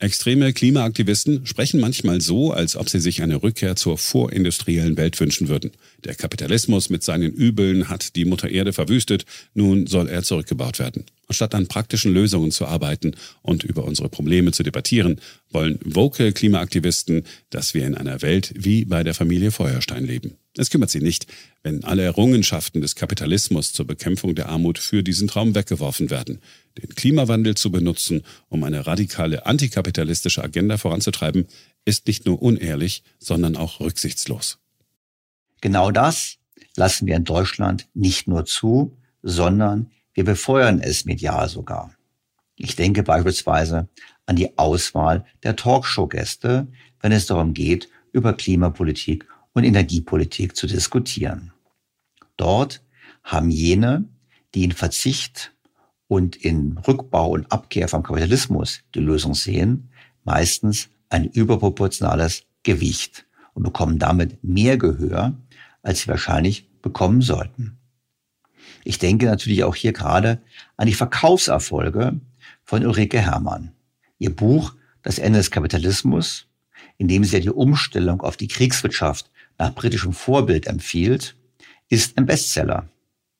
[0.00, 5.48] Extreme Klimaaktivisten sprechen manchmal so, als ob sie sich eine Rückkehr zur vorindustriellen Welt wünschen
[5.48, 5.72] würden.
[6.04, 11.04] Der Kapitalismus mit seinen Übeln hat die Mutter Erde verwüstet, nun soll er zurückgebaut werden.
[11.26, 17.24] Anstatt an praktischen Lösungen zu arbeiten und über unsere Probleme zu debattieren, wollen woke Klimaaktivisten,
[17.50, 20.36] dass wir in einer Welt wie bei der Familie Feuerstein leben.
[20.58, 21.26] Es kümmert sie nicht,
[21.62, 26.40] wenn alle Errungenschaften des Kapitalismus zur Bekämpfung der Armut für diesen Traum weggeworfen werden.
[26.76, 31.46] Den Klimawandel zu benutzen, um eine radikale antikapitalistische Agenda voranzutreiben,
[31.84, 34.58] ist nicht nur unehrlich, sondern auch rücksichtslos.
[35.60, 36.36] Genau das
[36.76, 41.92] lassen wir in Deutschland nicht nur zu, sondern wir befeuern es medial sogar.
[42.56, 43.88] Ich denke beispielsweise
[44.26, 46.66] an die Auswahl der Talkshow-Gäste,
[47.00, 49.26] wenn es darum geht, über Klimapolitik
[49.58, 51.52] und Energiepolitik zu diskutieren.
[52.36, 52.82] Dort
[53.24, 54.04] haben jene,
[54.54, 55.52] die in Verzicht
[56.06, 59.90] und in Rückbau und Abkehr vom Kapitalismus die Lösung sehen,
[60.24, 65.36] meistens ein überproportionales Gewicht und bekommen damit mehr Gehör,
[65.82, 67.78] als sie wahrscheinlich bekommen sollten.
[68.84, 70.40] Ich denke natürlich auch hier gerade
[70.76, 72.20] an die Verkaufserfolge
[72.62, 73.72] von Ulrike Herrmann.
[74.18, 76.46] Ihr Buch Das Ende des Kapitalismus,
[76.96, 81.36] in dem sie ja die Umstellung auf die Kriegswirtschaft nach britischem Vorbild empfiehlt,
[81.88, 82.88] ist ein Bestseller.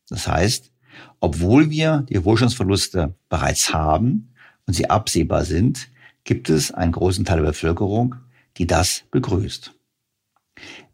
[0.08, 0.72] Das heißt,
[1.20, 4.34] obwohl wir die Wohlstandsverluste bereits haben
[4.66, 5.88] und sie absehbar sind,
[6.24, 8.16] gibt es einen großen Teil der Bevölkerung,
[8.56, 9.72] die das begrüßt.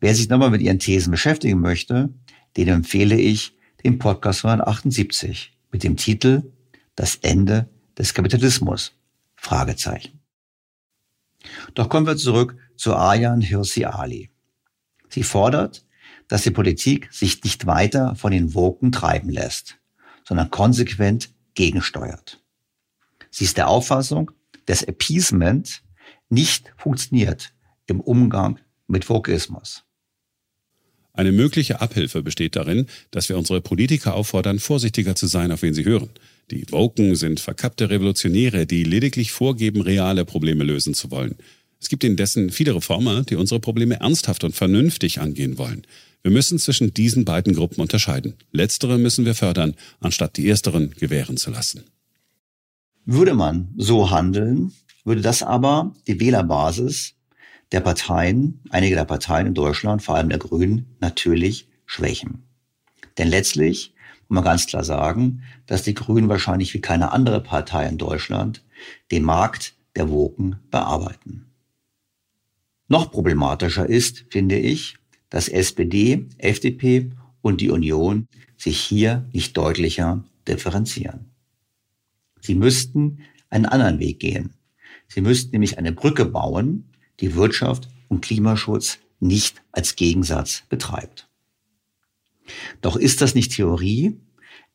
[0.00, 2.10] Wer sich nochmal mit ihren Thesen beschäftigen möchte,
[2.56, 6.52] den empfehle ich im Podcast 178 mit dem Titel
[6.94, 8.92] Das Ende des Kapitalismus?
[9.34, 10.20] Fragezeichen.
[11.74, 14.33] Doch kommen wir zurück zu Ayan Hirsi Ali.
[15.14, 15.84] Sie fordert,
[16.26, 19.78] dass die Politik sich nicht weiter von den Woken treiben lässt,
[20.26, 22.42] sondern konsequent gegensteuert.
[23.30, 24.32] Sie ist der Auffassung,
[24.66, 25.84] dass Appeasement
[26.30, 27.52] nicht funktioniert
[27.86, 29.84] im Umgang mit Vokismus.
[31.12, 35.74] Eine mögliche Abhilfe besteht darin, dass wir unsere Politiker auffordern, vorsichtiger zu sein, auf wen
[35.74, 36.10] sie hören.
[36.50, 41.36] Die Woken sind verkappte Revolutionäre, die lediglich vorgeben, reale Probleme lösen zu wollen.
[41.84, 45.86] Es gibt indessen viele Reformer, die unsere Probleme ernsthaft und vernünftig angehen wollen.
[46.22, 48.36] Wir müssen zwischen diesen beiden Gruppen unterscheiden.
[48.52, 51.84] Letztere müssen wir fördern, anstatt die ersteren gewähren zu lassen.
[53.04, 54.72] Würde man so handeln,
[55.04, 57.16] würde das aber die Wählerbasis
[57.70, 62.44] der Parteien, einige der Parteien in Deutschland, vor allem der Grünen, natürlich schwächen.
[63.18, 63.92] Denn letztlich
[64.28, 68.64] muss man ganz klar sagen, dass die Grünen wahrscheinlich wie keine andere Partei in Deutschland
[69.10, 71.44] den Markt der Woken bearbeiten.
[72.94, 74.94] Noch problematischer ist, finde ich,
[75.28, 77.10] dass SPD, FDP
[77.42, 81.32] und die Union sich hier nicht deutlicher differenzieren.
[82.40, 83.18] Sie müssten
[83.50, 84.54] einen anderen Weg gehen.
[85.08, 86.84] Sie müssten nämlich eine Brücke bauen,
[87.18, 91.28] die Wirtschaft und Klimaschutz nicht als Gegensatz betreibt.
[92.80, 94.20] Doch ist das nicht Theorie?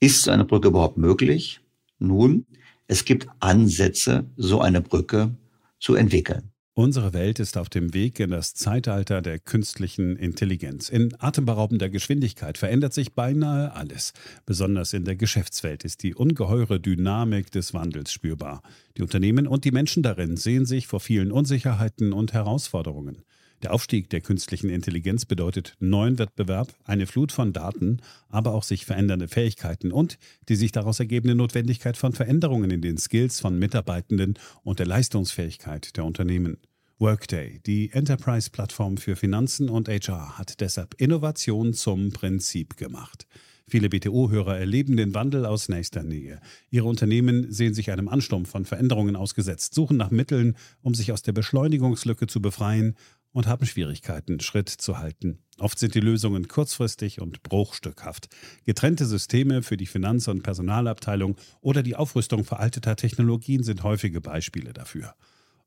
[0.02, 1.62] Ist so eine Brücke überhaupt möglich?
[2.00, 2.46] Nun,
[2.86, 5.38] es gibt Ansätze, so eine Brücke
[5.80, 6.52] zu entwickeln.
[6.80, 10.88] Unsere Welt ist auf dem Weg in das Zeitalter der künstlichen Intelligenz.
[10.88, 14.14] In atemberaubender Geschwindigkeit verändert sich beinahe alles.
[14.46, 18.62] Besonders in der Geschäftswelt ist die ungeheure Dynamik des Wandels spürbar.
[18.96, 23.24] Die Unternehmen und die Menschen darin sehen sich vor vielen Unsicherheiten und Herausforderungen.
[23.62, 27.98] Der Aufstieg der künstlichen Intelligenz bedeutet neuen Wettbewerb, eine Flut von Daten,
[28.30, 32.98] aber auch sich verändernde Fähigkeiten und die sich daraus ergebende Notwendigkeit von Veränderungen in den
[32.98, 36.56] Skills von Mitarbeitenden und der Leistungsfähigkeit der Unternehmen.
[37.02, 43.26] Workday, die Enterprise-Plattform für Finanzen und HR, hat deshalb Innovation zum Prinzip gemacht.
[43.70, 46.42] Viele BTO-Hörer erleben den Wandel aus nächster Nähe.
[46.70, 51.22] Ihre Unternehmen sehen sich einem Ansturm von Veränderungen ausgesetzt, suchen nach Mitteln, um sich aus
[51.22, 52.98] der Beschleunigungslücke zu befreien
[53.32, 55.40] und haben Schwierigkeiten, Schritt zu halten.
[55.58, 58.28] Oft sind die Lösungen kurzfristig und bruchstückhaft.
[58.66, 64.74] Getrennte Systeme für die Finanz- und Personalabteilung oder die Aufrüstung veralteter Technologien sind häufige Beispiele
[64.74, 65.16] dafür.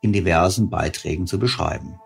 [0.00, 2.00] in diversen Beiträgen zu beschreiben.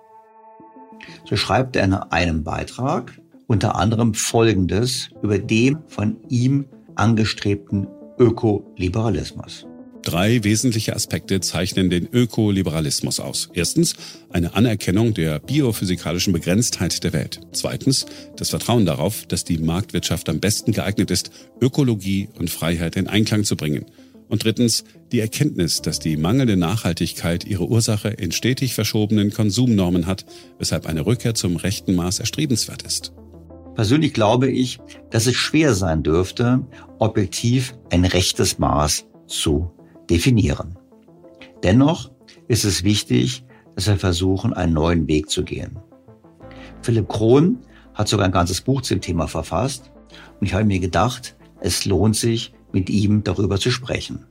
[1.25, 7.87] So schreibt er in einem Beitrag unter anderem Folgendes über den von ihm angestrebten
[8.19, 9.67] Ökoliberalismus.
[10.03, 13.49] Drei wesentliche Aspekte zeichnen den Ökoliberalismus aus.
[13.55, 13.95] Erstens
[14.29, 17.41] eine Anerkennung der biophysikalischen Begrenztheit der Welt.
[17.53, 18.05] Zweitens
[18.37, 23.45] das Vertrauen darauf, dass die Marktwirtschaft am besten geeignet ist, Ökologie und Freiheit in Einklang
[23.45, 23.87] zu bringen.
[24.29, 30.25] Und drittens die Erkenntnis, dass die mangelnde Nachhaltigkeit ihre Ursache in stetig verschobenen Konsumnormen hat,
[30.59, 33.13] weshalb eine Rückkehr zum rechten Maß erstrebenswert ist.
[33.75, 34.79] Persönlich glaube ich,
[35.11, 36.65] dass es schwer sein dürfte,
[36.99, 39.71] objektiv ein rechtes Maß zu
[40.09, 40.79] definieren.
[41.63, 42.11] Dennoch
[42.47, 45.79] ist es wichtig, dass wir versuchen, einen neuen Weg zu gehen.
[46.83, 47.59] Philipp Krohn
[47.95, 49.91] hat sogar ein ganzes Buch zum Thema verfasst
[50.41, 54.27] und ich habe mir gedacht, es lohnt sich, mit ihm darüber zu sprechen,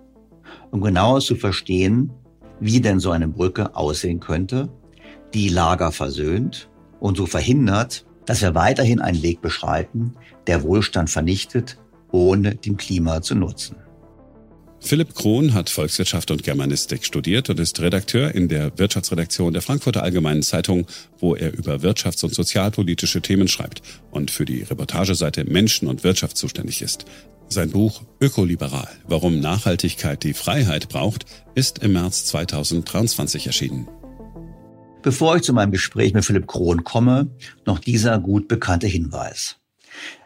[0.69, 2.12] um genauer zu verstehen,
[2.60, 4.69] wie denn so eine Brücke aussehen könnte,
[5.34, 10.13] die Lager versöhnt und so verhindert, dass wir weiterhin einen Weg beschreiten,
[10.45, 11.77] der Wohlstand vernichtet,
[12.12, 13.77] ohne dem Klima zu nutzen.
[14.86, 20.03] Philipp Krohn hat Volkswirtschaft und Germanistik studiert und ist Redakteur in der Wirtschaftsredaktion der Frankfurter
[20.03, 20.86] Allgemeinen Zeitung,
[21.19, 26.36] wo er über wirtschafts- und sozialpolitische Themen schreibt und für die Reportageseite Menschen und Wirtschaft
[26.36, 27.06] zuständig ist.
[27.49, 31.25] Sein Buch Ökoliberal, warum Nachhaltigkeit die Freiheit braucht,
[31.56, 33.88] ist im März 2023 erschienen.
[35.03, 37.29] Bevor ich zu meinem Gespräch mit Philipp Krohn komme,
[37.65, 39.58] noch dieser gut bekannte Hinweis.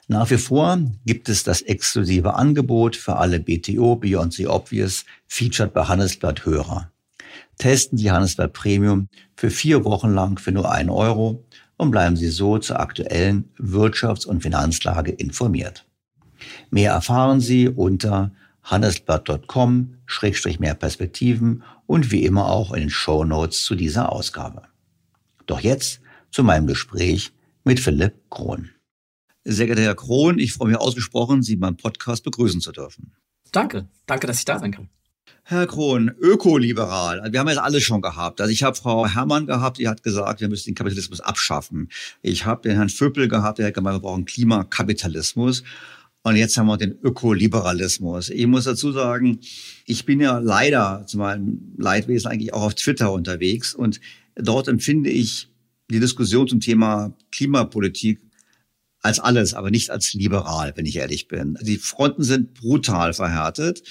[0.07, 5.73] Nach wie vor gibt es das exklusive Angebot für alle BTO Beyond the Obvious Featured
[5.73, 6.91] bei Handelsblatt Hörer.
[7.57, 11.43] Testen Sie Handelsblatt Premium für vier Wochen lang für nur einen Euro
[11.75, 15.86] und bleiben Sie so zur aktuellen Wirtschafts- und Finanzlage informiert.
[16.69, 18.31] Mehr erfahren Sie unter
[18.63, 24.63] handelsblatt.com-mehr Perspektiven und wie immer auch in den Show Notes zu dieser Ausgabe.
[25.45, 27.31] Doch jetzt zu meinem Gespräch
[27.63, 28.71] mit Philipp Krohn.
[29.43, 33.13] Sehr geehrter Herr Krohn, ich freue mich ausgesprochen, Sie beim Podcast begrüßen zu dürfen.
[33.53, 34.89] Danke, danke, dass ich da sein kann.
[35.43, 37.31] Herr Krohn, ökoliberal.
[37.31, 38.41] Wir haben jetzt alles schon gehabt.
[38.41, 41.87] Also ich habe Frau Herrmann gehabt, die hat gesagt, wir müssen den Kapitalismus abschaffen.
[42.21, 45.63] Ich habe den Herrn Vöppel gehabt, der hat gemeint, wir brauchen Klimakapitalismus.
[46.27, 48.29] Und jetzt haben wir den Ökoliberalismus.
[48.31, 49.39] Ich muss dazu sagen,
[49.85, 54.01] ich bin ja leider zu meinem Leidwesen eigentlich auch auf Twitter unterwegs und
[54.35, 55.47] dort empfinde ich
[55.89, 58.19] die Diskussion zum Thema Klimapolitik
[58.99, 61.57] als alles, aber nicht als liberal, wenn ich ehrlich bin.
[61.61, 63.83] Die Fronten sind brutal verhärtet.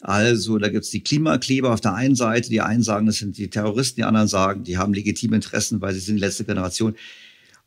[0.00, 3.50] Also da gibt's die Klimakleber auf der einen Seite, die einen sagen, das sind die
[3.50, 6.94] Terroristen, die anderen sagen, die haben legitime Interessen, weil sie sind die letzte Generation.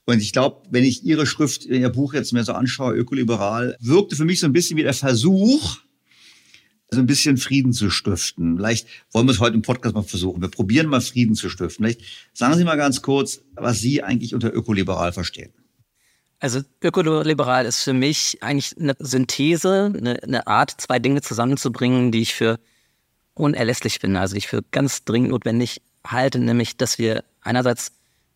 [0.05, 4.15] Und ich glaube, wenn ich Ihre Schrift, Ihr Buch jetzt mir so anschaue, ökoliberal, wirkte
[4.15, 5.77] für mich so ein bisschen wie der Versuch,
[6.91, 8.57] so ein bisschen Frieden zu stiften.
[8.57, 10.41] Vielleicht wollen wir es heute im Podcast mal versuchen.
[10.41, 11.85] Wir probieren mal Frieden zu stiften.
[11.85, 12.01] Vielleicht
[12.33, 15.51] sagen Sie mal ganz kurz, was Sie eigentlich unter ökoliberal verstehen.
[16.39, 22.21] Also ökoliberal ist für mich eigentlich eine Synthese, eine, eine Art, zwei Dinge zusammenzubringen, die
[22.21, 22.59] ich für
[23.33, 27.93] unerlässlich finde, also ich für ganz dringend notwendig halte, nämlich, dass wir einerseits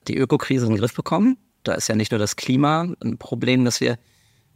[0.07, 1.37] die Ökokrise in den Griff bekommen.
[1.69, 3.99] Da ist ja nicht nur das Klima ein Problem, das wir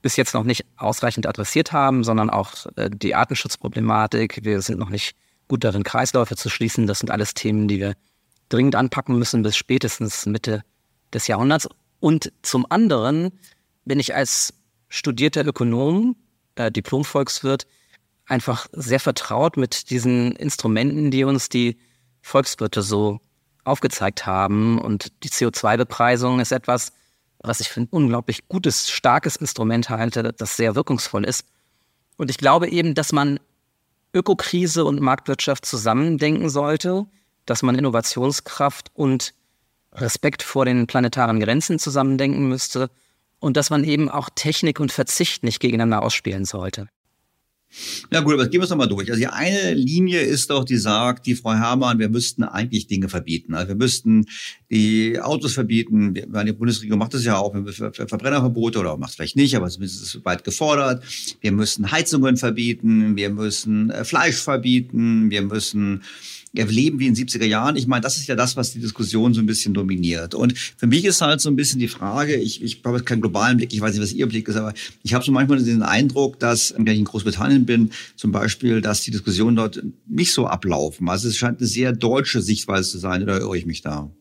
[0.01, 4.43] bis jetzt noch nicht ausreichend adressiert haben, sondern auch äh, die Artenschutzproblematik.
[4.43, 5.15] Wir sind noch nicht
[5.47, 6.87] gut darin, Kreisläufe zu schließen.
[6.87, 7.93] Das sind alles Themen, die wir
[8.49, 10.63] dringend anpacken müssen bis spätestens Mitte
[11.13, 11.69] des Jahrhunderts.
[11.99, 13.31] Und zum anderen
[13.85, 14.55] bin ich als
[14.89, 16.15] studierter Ökonom,
[16.55, 17.67] äh, Diplom-Volkswirt,
[18.25, 21.77] einfach sehr vertraut mit diesen Instrumenten, die uns die
[22.23, 23.19] Volkswirte so
[23.63, 24.79] aufgezeigt haben.
[24.79, 26.91] Und die CO2-Bepreisung ist etwas,
[27.43, 31.45] was ich für ein unglaublich gutes, starkes Instrument halte, das sehr wirkungsvoll ist.
[32.17, 33.39] Und ich glaube eben, dass man
[34.13, 37.05] Ökokrise und Marktwirtschaft zusammendenken sollte,
[37.45, 39.33] dass man Innovationskraft und
[39.91, 42.89] Respekt vor den planetaren Grenzen zusammendenken müsste
[43.39, 46.87] und dass man eben auch Technik und Verzicht nicht gegeneinander ausspielen sollte.
[48.11, 49.09] Ja gut, aber gehen wir es nochmal durch.
[49.09, 53.09] Also die eine Linie ist doch, die sagt, die Frau Herrmann, wir müssten eigentlich Dinge
[53.09, 53.55] verbieten.
[53.55, 54.25] Also wir müssten
[54.69, 56.13] die Autos verbieten.
[56.13, 60.15] Die Bundesregierung macht das ja auch, Verbrennerverbote oder macht es vielleicht nicht, aber zumindest ist
[60.15, 61.03] es weit gefordert.
[61.41, 66.03] Wir müssen Heizungen verbieten, wir müssen äh, Fleisch verbieten, wir müssen
[66.55, 67.75] ja, leben wie in den 70er Jahren.
[67.75, 70.35] Ich meine, das ist ja das, was die Diskussion so ein bisschen dominiert.
[70.35, 73.21] Und für mich ist halt so ein bisschen die Frage, ich, ich habe jetzt keinen
[73.21, 75.81] globalen Blick, ich weiß nicht, was Ihr Blick ist, aber ich habe so manchmal den
[75.81, 80.45] Eindruck, dass, wenn ich in Großbritannien bin, zum Beispiel, dass die Diskussionen dort nicht so
[80.45, 81.09] ablaufen.
[81.09, 84.11] Also es scheint eine sehr deutsche Sichtweise zu sein, oder irre ich mich da?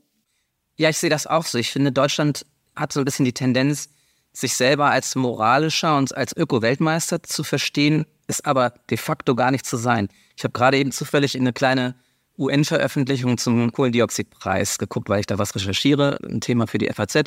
[0.79, 1.59] Ja, ich sehe das auch so.
[1.59, 3.91] Ich finde, Deutschland hat so ein bisschen die Tendenz,
[4.33, 9.67] sich selber als moralischer und als Öko-Weltmeister zu verstehen, ist aber de facto gar nicht
[9.67, 10.09] zu sein.
[10.35, 11.95] Ich habe gerade eben zufällig in eine kleine
[12.39, 17.25] UN-Veröffentlichung zum Kohlendioxidpreis geguckt, weil ich da was recherchiere, ein Thema für die FAZ.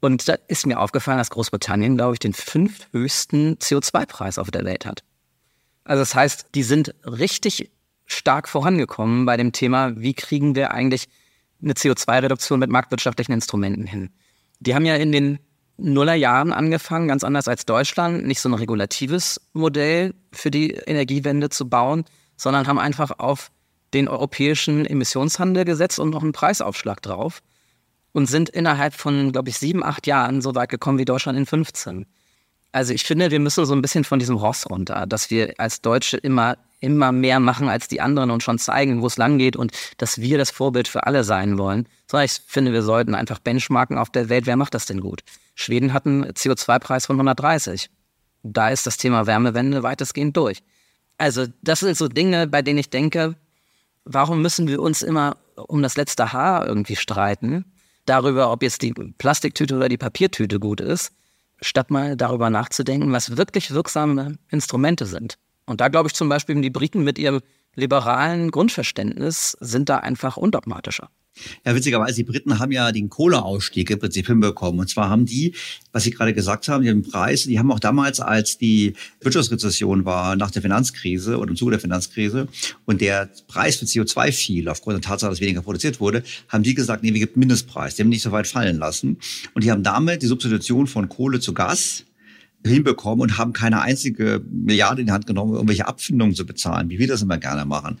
[0.00, 4.86] Und da ist mir aufgefallen, dass Großbritannien, glaube ich, den fünfthöchsten CO2-Preis auf der Welt
[4.86, 5.02] hat.
[5.84, 7.70] Also das heißt, die sind richtig
[8.06, 11.08] stark vorangekommen bei dem Thema, wie kriegen wir eigentlich
[11.62, 14.10] eine CO2-Reduktion mit marktwirtschaftlichen Instrumenten hin.
[14.60, 15.38] Die haben ja in den
[15.76, 21.68] Nullerjahren angefangen, ganz anders als Deutschland, nicht so ein regulatives Modell für die Energiewende zu
[21.68, 22.04] bauen,
[22.36, 23.50] sondern haben einfach auf
[23.94, 27.42] den europäischen Emissionshandel gesetzt und noch einen Preisaufschlag drauf
[28.12, 31.46] und sind innerhalb von, glaube ich, sieben, acht Jahren so weit gekommen wie Deutschland in
[31.46, 32.06] 15.
[32.72, 35.80] Also ich finde, wir müssen so ein bisschen von diesem Ross runter, dass wir als
[35.80, 39.56] Deutsche immer, immer mehr machen als die anderen und schon zeigen, wo es lang geht
[39.56, 41.88] und dass wir das Vorbild für alle sein wollen.
[42.10, 44.46] Sondern ich finde, wir sollten einfach benchmarken auf der Welt.
[44.46, 45.22] Wer macht das denn gut?
[45.54, 47.88] Schweden hat einen CO2-Preis von 130.
[48.42, 50.62] Da ist das Thema Wärmewende weitestgehend durch.
[51.16, 53.34] Also das sind so Dinge, bei denen ich denke,
[54.08, 57.64] warum müssen wir uns immer um das letzte Haar irgendwie streiten?
[58.06, 61.12] Darüber, ob jetzt die Plastiktüte oder die Papiertüte gut ist,
[61.60, 65.38] statt mal darüber nachzudenken, was wirklich wirksame Instrumente sind.
[65.66, 67.40] Und da glaube ich zum Beispiel, die Briten mit ihrem
[67.74, 71.10] liberalen Grundverständnis sind da einfach undogmatischer.
[71.64, 74.80] Ja, witzigerweise, die Briten haben ja den Kohleausstieg im Prinzip hinbekommen.
[74.80, 75.54] Und zwar haben die,
[75.92, 80.36] was Sie gerade gesagt haben, den Preis, die haben auch damals, als die Wirtschaftsrezession war,
[80.36, 82.48] nach der Finanzkrise oder im Zuge der Finanzkrise
[82.86, 86.74] und der Preis für CO2 fiel, aufgrund der Tatsache, dass weniger produziert wurde, haben die
[86.74, 87.94] gesagt, nee, wir geben Mindestpreis.
[87.94, 89.18] Die haben nicht so weit fallen lassen.
[89.54, 92.04] Und die haben damit die Substitution von Kohle zu Gas
[92.66, 96.90] hinbekommen und haben keine einzige Milliarde in die Hand genommen, um irgendwelche Abfindungen zu bezahlen,
[96.90, 97.98] wie wir das immer gerne machen.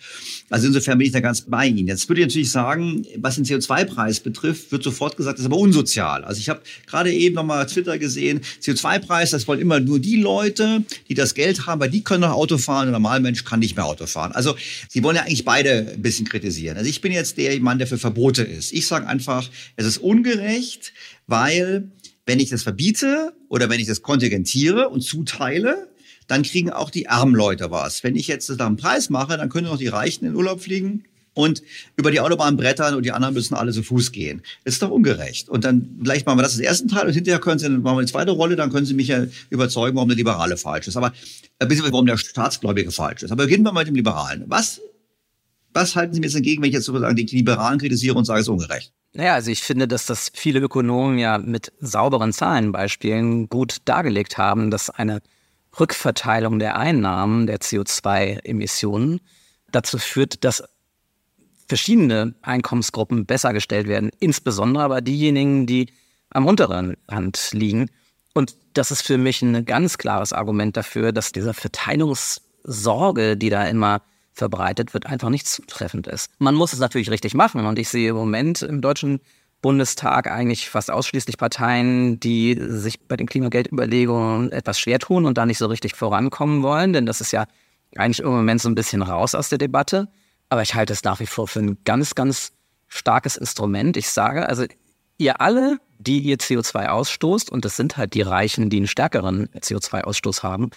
[0.50, 1.88] Also insofern bin ich da ganz bei Ihnen.
[1.88, 5.58] Jetzt würde ich natürlich sagen, was den CO2-Preis betrifft, wird sofort gesagt, das ist aber
[5.58, 6.24] unsozial.
[6.24, 10.82] Also ich habe gerade eben nochmal Twitter gesehen, CO2-Preis, das wollen immer nur die Leute,
[11.08, 13.76] die das Geld haben, weil die können noch Auto fahren, ein normaler Mensch kann nicht
[13.76, 14.32] mehr Auto fahren.
[14.32, 14.56] Also
[14.88, 16.76] Sie wollen ja eigentlich beide ein bisschen kritisieren.
[16.76, 18.72] Also ich bin jetzt der Mann, der für Verbote ist.
[18.72, 20.92] Ich sage einfach, es ist ungerecht,
[21.28, 21.90] weil
[22.28, 25.88] wenn ich das verbiete oder wenn ich das kontingentiere und zuteile,
[26.26, 28.04] dann kriegen auch die armen Leute was.
[28.04, 30.60] Wenn ich jetzt das nach dem Preis mache, dann können noch die Reichen in Urlaub
[30.60, 31.62] fliegen und
[31.96, 34.42] über die Autobahn brettern und die anderen müssen alle zu Fuß gehen.
[34.64, 35.48] Das ist doch ungerecht.
[35.48, 37.96] Und dann vielleicht machen wir das als ersten Teil und hinterher können Sie, dann machen
[37.96, 40.98] wir die zweite Rolle, dann können Sie mich ja überzeugen, warum der Liberale falsch ist.
[40.98, 41.14] Aber
[41.58, 43.32] äh, beziehungsweise warum der Staatsgläubige falsch ist.
[43.32, 44.44] Aber beginnen wir mal mit dem Liberalen.
[44.48, 44.82] Was,
[45.72, 48.40] was halten Sie mir jetzt entgegen, wenn ich jetzt sozusagen die Liberalen kritisiere und sage,
[48.40, 48.92] es ist ungerecht?
[49.14, 54.70] Naja, also ich finde, dass das viele Ökonomen ja mit sauberen Zahlenbeispielen gut dargelegt haben,
[54.70, 55.22] dass eine
[55.78, 59.20] Rückverteilung der Einnahmen der CO2-Emissionen
[59.70, 60.62] dazu führt, dass
[61.68, 65.92] verschiedene Einkommensgruppen besser gestellt werden, insbesondere aber diejenigen, die
[66.30, 67.90] am unteren Rand liegen.
[68.34, 73.64] Und das ist für mich ein ganz klares Argument dafür, dass diese Verteilungssorge, die da
[73.66, 74.02] immer
[74.38, 76.30] verbreitet wird, einfach nicht zutreffend ist.
[76.38, 79.20] Man muss es natürlich richtig machen und ich sehe im Moment im deutschen
[79.60, 85.46] Bundestag eigentlich fast ausschließlich Parteien, die sich bei den Klimageldüberlegungen etwas schwer tun und da
[85.46, 87.46] nicht so richtig vorankommen wollen, denn das ist ja
[87.96, 90.08] eigentlich im Moment so ein bisschen raus aus der Debatte.
[90.48, 92.52] Aber ich halte es nach wie vor für ein ganz, ganz
[92.86, 93.96] starkes Instrument.
[93.96, 94.64] Ich sage, also
[95.18, 99.48] ihr alle, die ihr CO2 ausstoßt, und das sind halt die Reichen, die einen stärkeren
[99.48, 100.70] CO2-Ausstoß haben,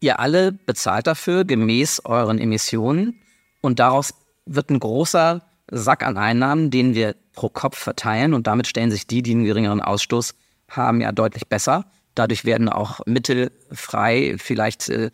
[0.00, 3.20] ihr alle bezahlt dafür gemäß euren Emissionen
[3.60, 4.14] und daraus
[4.46, 9.06] wird ein großer Sack an Einnahmen, den wir pro Kopf verteilen und damit stellen sich
[9.06, 10.34] die, die einen geringeren Ausstoß
[10.68, 11.84] haben, ja deutlich besser.
[12.14, 15.10] Dadurch werden auch Mittel frei, vielleicht äh,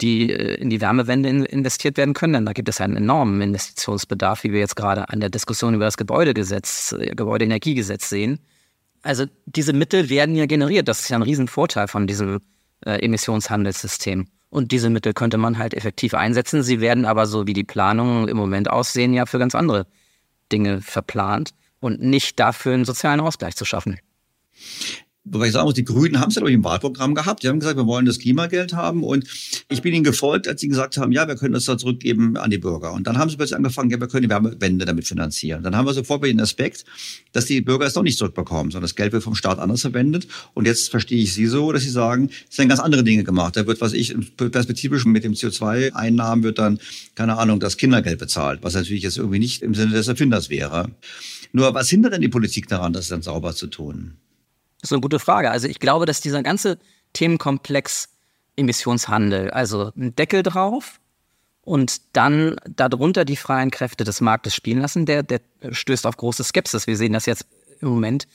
[0.00, 3.40] die äh, in die Wärmewende in, investiert werden können, denn da gibt es einen enormen
[3.40, 8.40] Investitionsbedarf, wie wir jetzt gerade an der Diskussion über das Gebäudegesetz, äh, Gebäudeenergiegesetz sehen.
[9.02, 10.88] Also diese Mittel werden ja generiert.
[10.88, 12.40] Das ist ja ein Riesenvorteil von diesem
[12.84, 14.28] äh, Emissionshandelssystem.
[14.50, 16.62] Und diese Mittel könnte man halt effektiv einsetzen.
[16.62, 19.86] Sie werden aber, so wie die Planungen im Moment aussehen, ja für ganz andere
[20.50, 23.98] Dinge verplant und nicht dafür einen sozialen Ausgleich zu schaffen.
[25.24, 27.42] Wobei ich sagen muss, die Grünen haben es ja, glaube ich, im Wahlprogramm gehabt.
[27.42, 29.04] Die haben gesagt, wir wollen das Klimageld haben.
[29.04, 29.26] Und
[29.68, 32.50] ich bin ihnen gefolgt, als sie gesagt haben, ja, wir können das da zurückgeben an
[32.50, 32.94] die Bürger.
[32.94, 35.62] Und dann haben sie plötzlich angefangen, ja, wir können die Wärmewende damit finanzieren.
[35.62, 36.86] Dann haben wir sofort den Aspekt,
[37.32, 40.26] dass die Bürger es doch nicht zurückbekommen, sondern das Geld wird vom Staat anders verwendet.
[40.54, 43.56] Und jetzt verstehe ich sie so, dass sie sagen, es werden ganz andere Dinge gemacht.
[43.56, 46.78] Da wird, was ich, perspektivisch mit dem CO2-Einnahmen wird dann,
[47.14, 50.90] keine Ahnung, das Kindergeld bezahlt, was natürlich jetzt irgendwie nicht im Sinne des Erfinders wäre.
[51.52, 54.14] Nur was hindert denn die Politik daran, das dann sauber zu tun?
[54.80, 55.50] Das ist eine gute Frage.
[55.50, 56.78] Also ich glaube, dass dieser ganze
[57.12, 58.08] Themenkomplex
[58.56, 61.00] Emissionshandel, also ein Deckel drauf
[61.62, 66.44] und dann darunter die freien Kräfte des Marktes spielen lassen, der, der stößt auf große
[66.44, 66.86] Skepsis.
[66.86, 67.46] Wir sehen das jetzt
[67.80, 68.26] im Moment.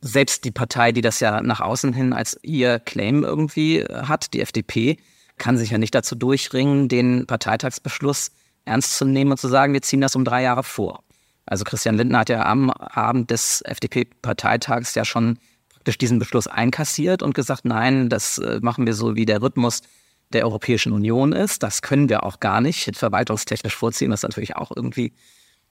[0.00, 4.40] Selbst die Partei, die das ja nach außen hin als ihr Claim irgendwie hat, die
[4.40, 4.98] FDP,
[5.36, 8.30] kann sich ja nicht dazu durchringen, den Parteitagsbeschluss
[8.64, 11.02] ernst zu nehmen und zu sagen, wir ziehen das um drei Jahre vor.
[11.46, 15.38] Also Christian Lindner hat ja am Abend des FDP-Parteitags ja schon
[15.80, 19.80] praktisch diesen Beschluss einkassiert und gesagt, nein, das äh, machen wir so, wie der Rhythmus
[20.30, 21.62] der Europäischen Union ist.
[21.62, 25.14] Das können wir auch gar nicht verwaltungstechnisch vorziehen, was natürlich auch irgendwie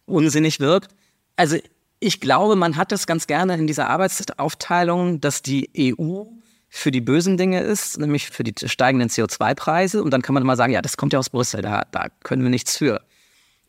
[0.07, 0.95] unsinnig wirkt.
[1.35, 1.57] Also
[1.99, 6.23] ich glaube, man hat das ganz gerne in dieser Arbeitsaufteilung, dass die EU
[6.69, 10.01] für die bösen Dinge ist, nämlich für die steigenden CO2-Preise.
[10.01, 12.41] Und dann kann man mal sagen, ja, das kommt ja aus Brüssel, da, da können
[12.41, 13.01] wir nichts für.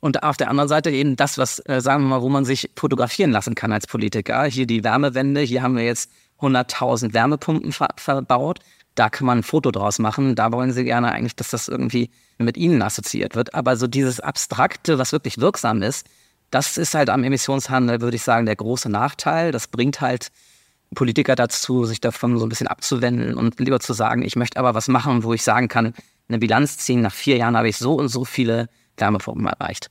[0.01, 2.70] Und auf der anderen Seite eben das, was, äh, sagen wir mal, wo man sich
[2.76, 4.45] fotografieren lassen kann als Politiker.
[4.45, 6.11] Hier die Wärmewende, hier haben wir jetzt
[6.41, 8.61] 100.000 Wärmepumpen ver verbaut.
[8.95, 10.34] Da kann man ein Foto draus machen.
[10.34, 13.55] Da wollen sie gerne eigentlich, dass das irgendwie mit ihnen assoziiert wird.
[13.55, 16.07] Aber so dieses Abstrakte, was wirklich wirksam ist,
[16.51, 19.53] das ist halt am Emissionshandel, würde ich sagen, der große Nachteil.
[19.53, 20.30] Das bringt halt
[20.95, 24.74] Politiker dazu, sich davon so ein bisschen abzuwenden und lieber zu sagen, ich möchte aber
[24.74, 25.95] was machen, wo ich sagen kann,
[26.28, 29.91] eine Bilanz ziehen, nach vier Jahren habe ich so und so viele Wärmepumpen erreicht.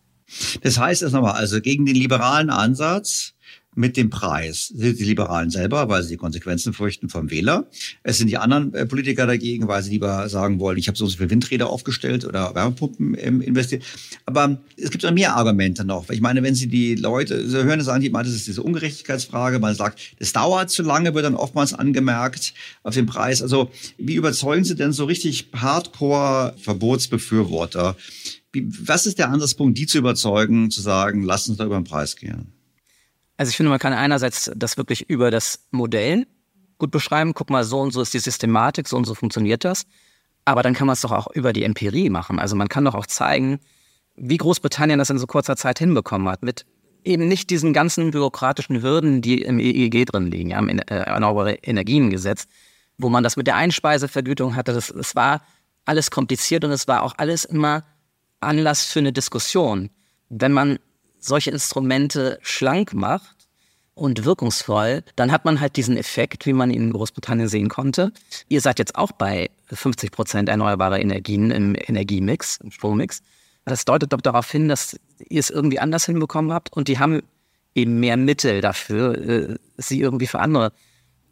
[0.61, 3.33] Das heißt erst nochmal, also gegen den liberalen Ansatz,
[3.79, 4.67] mit dem Preis.
[4.67, 7.69] sind die Liberalen selber, weil sie die Konsequenzen fürchten vom Wähler.
[8.03, 11.07] Es sind die anderen äh, Politiker dagegen, weil sie lieber sagen wollen, ich habe so
[11.07, 13.85] viele Windräder aufgestellt oder Wärmepumpen ähm, investiert.
[14.25, 16.09] Aber es gibt noch mehr Argumente noch.
[16.09, 18.63] Ich meine, wenn Sie die Leute, Sie hören es an, ich meine, das ist diese
[18.63, 19.59] Ungerechtigkeitsfrage.
[19.59, 22.53] Man sagt, das dauert zu lange, wird dann oftmals angemerkt
[22.83, 23.41] auf den Preis.
[23.41, 27.95] Also wie überzeugen Sie denn so richtig Hardcore-Verbotsbefürworter?
[28.51, 32.15] was ist der Ansatzpunkt, die zu überzeugen, zu sagen, lass uns da über den Preis
[32.15, 32.51] gehen?
[33.39, 36.27] Also ich finde, man kann einerseits das wirklich über das Modell
[36.77, 37.33] gut beschreiben.
[37.33, 39.85] Guck mal, so und so ist die Systematik, so und so funktioniert das.
[40.43, 42.37] Aber dann kann man es doch auch über die Empirie machen.
[42.37, 43.61] Also man kann doch auch zeigen,
[44.17, 46.65] wie Großbritannien das in so kurzer Zeit hinbekommen hat, mit
[47.05, 51.53] eben nicht diesen ganzen bürokratischen Hürden, die im EEG drin liegen, ja, im äh, Erneuerbare
[51.63, 52.45] Energiengesetz,
[52.97, 54.73] wo man das mit der Einspeisevergütung hatte.
[54.73, 55.43] Das, das war
[55.85, 57.85] alles kompliziert und es war auch alles immer
[58.41, 59.91] Anlass für eine Diskussion.
[60.27, 60.77] Wenn man
[61.19, 63.47] solche Instrumente schlank macht
[63.93, 68.11] und wirkungsvoll, dann hat man halt diesen Effekt, wie man ihn in Großbritannien sehen konnte.
[68.47, 73.21] Ihr seid jetzt auch bei 50 Prozent erneuerbarer Energien im Energiemix, im Strommix.
[73.65, 74.97] Das deutet doch darauf hin, dass
[75.29, 77.21] ihr es irgendwie anders hinbekommen habt und die haben
[77.75, 80.71] eben mehr Mittel dafür, äh, sie irgendwie für andere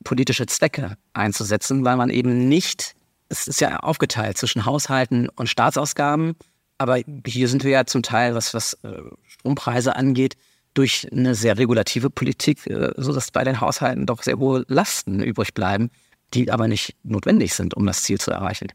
[0.04, 2.96] politische Zwecke einzusetzen, weil man eben nicht,
[3.30, 6.36] es ist ja aufgeteilt zwischen Haushalten und Staatsausgaben,
[6.78, 9.02] aber hier sind wir ja zum Teil, was, was äh,
[9.48, 10.36] Strompreise angeht,
[10.74, 15.54] durch eine sehr regulative Politik, äh, sodass bei den Haushalten doch sehr hohe Lasten übrig
[15.54, 15.90] bleiben,
[16.34, 18.68] die aber nicht notwendig sind, um das Ziel zu erreichen.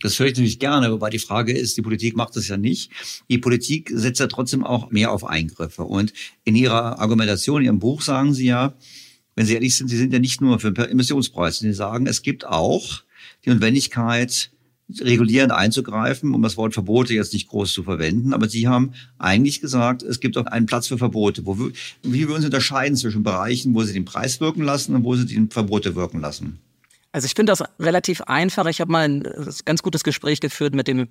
[0.00, 2.90] Das höre ich natürlich gerne, wobei die Frage ist, die Politik macht das ja nicht.
[3.28, 5.82] Die Politik setzt ja trotzdem auch mehr auf Eingriffe.
[5.82, 6.12] Und
[6.44, 8.74] in ihrer Argumentation, in ihrem Buch sagen sie ja,
[9.34, 11.60] wenn sie ehrlich sind, sie sind ja nicht nur für Emissionspreise.
[11.60, 13.02] Sie sagen, es gibt auch
[13.44, 14.50] die Notwendigkeit,
[15.00, 18.32] regulierend einzugreifen, um das Wort Verbote jetzt nicht groß zu verwenden.
[18.32, 21.44] Aber Sie haben eigentlich gesagt, es gibt auch einen Platz für Verbote.
[21.44, 21.72] Wo wir,
[22.02, 25.26] wie wir uns unterscheiden zwischen Bereichen, wo Sie den Preis wirken lassen und wo Sie
[25.26, 26.60] die Verbote wirken lassen.
[27.12, 28.66] Also ich finde das relativ einfach.
[28.66, 29.24] Ich habe mal ein
[29.64, 31.08] ganz gutes Gespräch geführt mit dem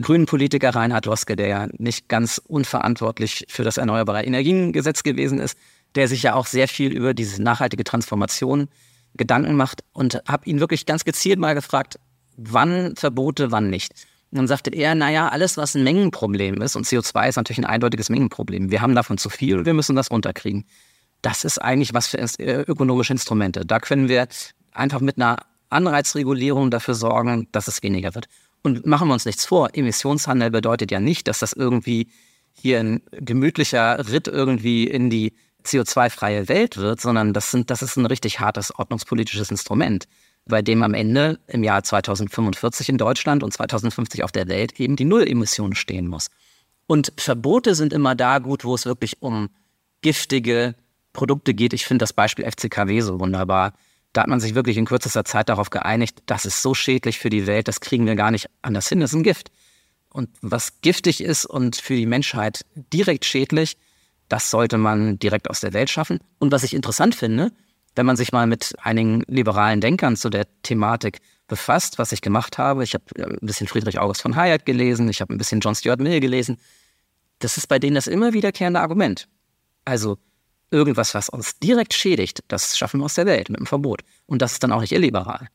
[0.00, 5.58] grünen Politiker Reinhard Loske, der ja nicht ganz unverantwortlich für das Erneuerbare Energiengesetz gewesen ist,
[5.94, 8.68] der sich ja auch sehr viel über diese nachhaltige Transformation
[9.16, 11.98] Gedanken macht und habe ihn wirklich ganz gezielt mal gefragt,
[12.36, 13.92] wann Verbote, wann nicht.
[14.30, 17.64] Und dann sagte er, naja, alles, was ein Mengenproblem ist, und CO2 ist natürlich ein
[17.64, 20.64] eindeutiges Mengenproblem, wir haben davon zu viel wir müssen das runterkriegen.
[21.22, 23.66] Das ist eigentlich was für äh, ökonomische Instrumente.
[23.66, 24.28] Da können wir
[24.72, 28.26] einfach mit einer Anreizregulierung dafür sorgen, dass es weniger wird.
[28.62, 32.08] Und machen wir uns nichts vor, Emissionshandel bedeutet ja nicht, dass das irgendwie
[32.52, 37.96] hier ein gemütlicher Ritt irgendwie in die CO2-freie Welt wird, sondern das, sind, das ist
[37.96, 40.06] ein richtig hartes ordnungspolitisches Instrument
[40.46, 44.96] bei dem am Ende im Jahr 2045 in Deutschland und 2050 auf der Welt eben
[44.96, 46.28] die Nullemission stehen muss.
[46.86, 49.48] Und Verbote sind immer da gut, wo es wirklich um
[50.02, 50.74] giftige
[51.12, 51.72] Produkte geht.
[51.72, 53.74] Ich finde das Beispiel FCKW so wunderbar.
[54.12, 57.30] Da hat man sich wirklich in kürzester Zeit darauf geeinigt, das ist so schädlich für
[57.30, 59.52] die Welt, das kriegen wir gar nicht anders hin, das ist ein Gift.
[60.12, 63.76] Und was giftig ist und für die Menschheit direkt schädlich,
[64.28, 66.18] das sollte man direkt aus der Welt schaffen.
[66.40, 67.52] Und was ich interessant finde,
[67.96, 72.58] wenn man sich mal mit einigen liberalen Denkern zu der Thematik befasst, was ich gemacht
[72.58, 75.60] habe, ich habe äh, ein bisschen Friedrich August von Hayek gelesen, ich habe ein bisschen
[75.60, 76.58] John Stuart Mill gelesen,
[77.40, 79.28] das ist bei denen das immer wiederkehrende Argument.
[79.84, 80.18] Also
[80.70, 84.02] irgendwas, was uns direkt schädigt, das schaffen wir aus der Welt mit dem Verbot.
[84.26, 85.48] Und das ist dann auch nicht illiberal.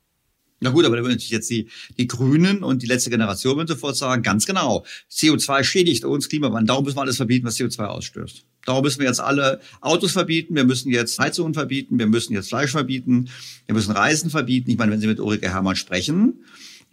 [0.62, 3.98] Na gut, aber da würden jetzt die, die Grünen und die letzte Generation würden sofort
[3.98, 8.46] sagen, ganz genau, CO2 schädigt uns Klimawandel, darum müssen wir alles verbieten, was CO2 ausstößt.
[8.66, 12.50] Darum müssen wir jetzt alle Autos verbieten, wir müssen jetzt Heizungen verbieten, wir müssen jetzt
[12.50, 13.30] Fleisch verbieten,
[13.66, 14.72] wir müssen Reisen verbieten.
[14.72, 16.46] Ich meine, wenn Sie mit Ulrike Hermann sprechen,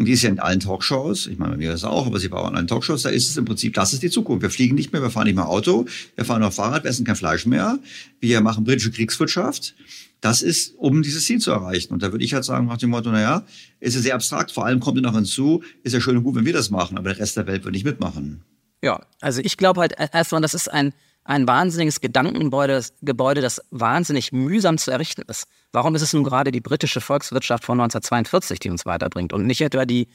[0.02, 2.28] und die ist ja in allen Talkshows, ich meine, bei mir das auch, aber sie
[2.32, 4.42] war auch in allen Talkshows, da ist es im Prinzip, das ist die Zukunft.
[4.42, 5.86] Wir fliegen nicht mehr, wir fahren nicht mehr Auto,
[6.16, 7.78] wir fahren noch Fahrrad, wir essen kein Fleisch mehr,
[8.18, 9.76] wir machen britische Kriegswirtschaft.
[10.20, 11.92] Das ist, um dieses Ziel zu erreichen.
[11.92, 13.46] Und da würde ich halt sagen, nach dem Motto, naja,
[13.78, 16.46] ist es sehr abstrakt, vor allem kommt noch hinzu, ist ja schön und gut, wenn
[16.46, 18.42] wir das machen, aber der Rest der Welt wird nicht mitmachen.
[18.82, 20.92] Ja, also ich glaube halt erstmal, das ist ein
[21.24, 25.46] ein wahnsinniges Gedankengebäude, Gebäude, das wahnsinnig mühsam zu errichten ist.
[25.70, 29.60] Warum ist es nun gerade die britische Volkswirtschaft von 1942, die uns weiterbringt und nicht
[29.60, 30.08] etwa die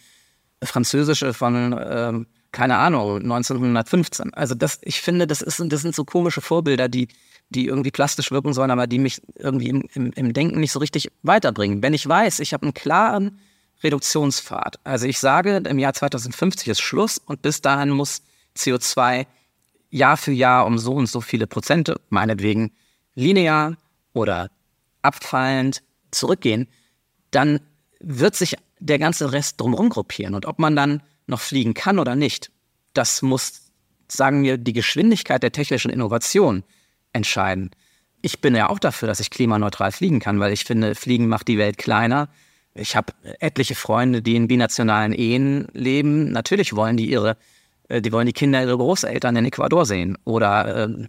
[0.63, 2.13] französische von, äh,
[2.51, 4.33] keine Ahnung, 1915?
[4.33, 7.07] Also das, ich finde, das, ist, das sind so komische Vorbilder, die,
[7.49, 10.79] die irgendwie plastisch wirken sollen, aber die mich irgendwie im, im, im Denken nicht so
[10.79, 11.81] richtig weiterbringen.
[11.81, 13.39] Wenn ich weiß, ich habe einen klaren
[13.81, 18.23] Reduktionspfad, also ich sage, im Jahr 2050 ist Schluss und bis dahin muss
[18.57, 19.27] CO2
[19.89, 22.71] Jahr für Jahr um so und so viele Prozente, meinetwegen
[23.15, 23.77] linear
[24.13, 24.49] oder
[25.01, 26.67] abfallend zurückgehen,
[27.31, 27.59] dann
[27.99, 30.35] wird sich der ganze Rest drumherum gruppieren.
[30.35, 32.51] Und ob man dann noch fliegen kann oder nicht,
[32.93, 33.71] das muss,
[34.07, 36.63] sagen wir, die Geschwindigkeit der technischen Innovation
[37.13, 37.71] entscheiden.
[38.21, 41.47] Ich bin ja auch dafür, dass ich klimaneutral fliegen kann, weil ich finde, Fliegen macht
[41.47, 42.29] die Welt kleiner.
[42.73, 46.31] Ich habe etliche Freunde, die in binationalen Ehen leben.
[46.31, 47.37] Natürlich wollen die ihre
[47.89, 51.07] die wollen die Kinder ihrer Großeltern in Ecuador sehen oder äh,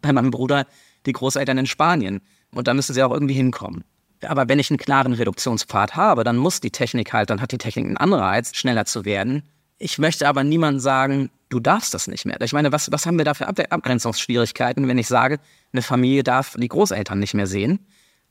[0.00, 0.66] bei meinem Bruder
[1.06, 2.20] die Großeltern in Spanien.
[2.52, 3.84] Und da müssen sie auch irgendwie hinkommen.
[4.26, 7.58] Aber wenn ich einen klaren Reduktionspfad habe, dann muss die Technik halt, dann hat die
[7.58, 9.42] Technik einen Anreiz, schneller zu werden.
[9.78, 12.40] Ich möchte aber niemandem sagen, du darfst das nicht mehr.
[12.40, 15.38] Ich meine, was, was haben wir da für Abgrenzungsschwierigkeiten, wenn ich sage,
[15.72, 17.86] eine Familie darf die Großeltern nicht mehr sehen?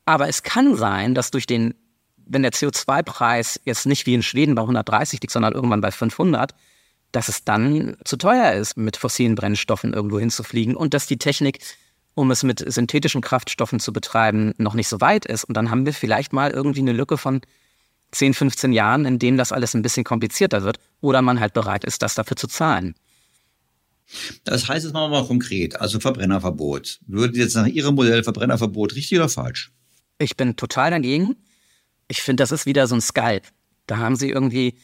[0.06, 1.74] Aber es kann sein, dass durch den,
[2.18, 6.54] wenn der CO2-Preis jetzt nicht wie in Schweden bei 130 liegt, sondern irgendwann bei 500,
[7.18, 11.58] dass es dann zu teuer ist, mit fossilen Brennstoffen irgendwo hinzufliegen und dass die Technik,
[12.14, 15.44] um es mit synthetischen Kraftstoffen zu betreiben, noch nicht so weit ist.
[15.44, 17.42] Und dann haben wir vielleicht mal irgendwie eine Lücke von
[18.12, 21.86] 10, 15 Jahren, in dem das alles ein bisschen komplizierter wird oder man halt bereit
[21.86, 22.94] ist, das dafür zu zahlen.
[24.44, 27.00] Das heißt, jetzt machen wir mal konkret, also Verbrennerverbot.
[27.08, 29.72] Würde jetzt nach Ihrem Modell Verbrennerverbot richtig oder falsch?
[30.20, 31.36] Ich bin total dagegen.
[32.08, 33.42] Ich finde, das ist wieder so ein Skype.
[33.88, 34.78] Da haben sie irgendwie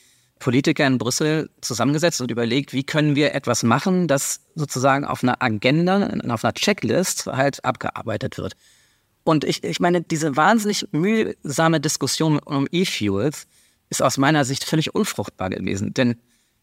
[0.44, 5.42] Politiker in Brüssel zusammengesetzt und überlegt, wie können wir etwas machen, das sozusagen auf einer
[5.42, 8.58] Agenda, auf einer Checklist halt abgearbeitet wird.
[9.24, 13.48] Und ich, ich meine, diese wahnsinnig mühsame Diskussion um E-Fuels
[13.90, 15.94] ist aus meiner Sicht völlig unfruchtbar gewesen.
[15.94, 16.18] Denn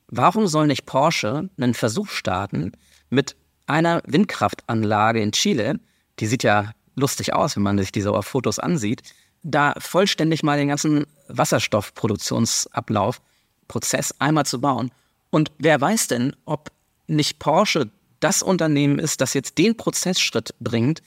[0.09, 2.73] warum soll nicht Porsche einen Versuch starten
[3.09, 3.35] mit
[3.67, 5.81] einer Windkraftanlage in Chile,
[6.19, 9.01] die sieht ja lustig aus, wenn man sich diese Fotos ansieht,
[9.43, 13.23] da vollständig mal den ganzen Wasserstoffproduktionsablauf,
[13.71, 14.91] Prozess einmal zu bauen.
[15.31, 16.73] Und wer weiß denn, ob
[17.07, 21.03] nicht Porsche das Unternehmen ist, das jetzt den Prozessschritt bringt,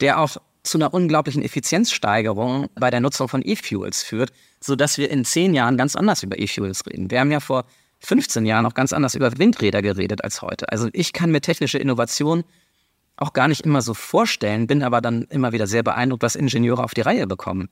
[0.00, 5.24] der auch zu einer unglaublichen Effizienzsteigerung bei der Nutzung von E-Fuels führt, sodass wir in
[5.24, 7.10] zehn Jahren ganz anders über E-Fuels reden.
[7.10, 7.64] Wir haben ja vor
[8.00, 10.70] 15 Jahren auch ganz anders über Windräder geredet als heute.
[10.70, 12.42] Also ich kann mir technische Innovation
[13.16, 16.82] auch gar nicht immer so vorstellen, bin aber dann immer wieder sehr beeindruckt, was Ingenieure
[16.82, 17.68] auf die Reihe bekommen.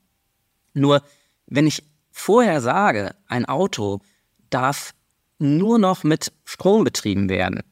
[0.72, 1.02] Nur
[1.46, 1.82] wenn ich
[2.12, 4.00] vorher sage, ein Auto
[4.56, 4.94] darf
[5.38, 7.62] nur noch mit Strom betrieben werden,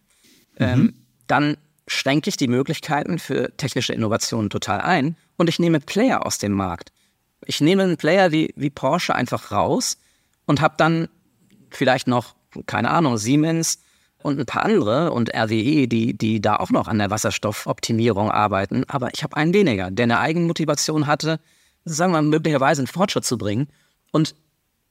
[0.58, 0.66] mhm.
[0.66, 0.94] ähm,
[1.26, 1.56] dann
[1.86, 6.52] schränke ich die Möglichkeiten für technische Innovationen total ein und ich nehme Player aus dem
[6.52, 6.92] Markt.
[7.46, 9.98] Ich nehme einen Player wie, wie Porsche einfach raus
[10.46, 11.08] und habe dann
[11.70, 12.34] vielleicht noch,
[12.66, 13.80] keine Ahnung, Siemens
[14.22, 18.84] und ein paar andere und RWE, die, die da auch noch an der Wasserstoffoptimierung arbeiten.
[18.88, 21.40] Aber ich habe einen weniger, der eine Eigenmotivation hatte,
[21.84, 23.68] sagen wir mal, möglicherweise einen Fortschritt zu bringen.
[24.12, 24.34] Und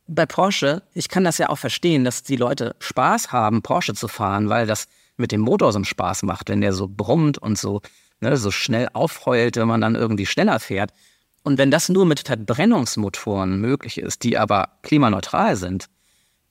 [0.07, 4.07] bei Porsche, ich kann das ja auch verstehen, dass die Leute Spaß haben, Porsche zu
[4.07, 4.87] fahren, weil das
[5.17, 7.81] mit dem Motor so einen Spaß macht, wenn der so brummt und so,
[8.19, 10.91] ne, so schnell aufheult, wenn man dann irgendwie schneller fährt.
[11.43, 15.87] Und wenn das nur mit Verbrennungsmotoren möglich ist, die aber klimaneutral sind,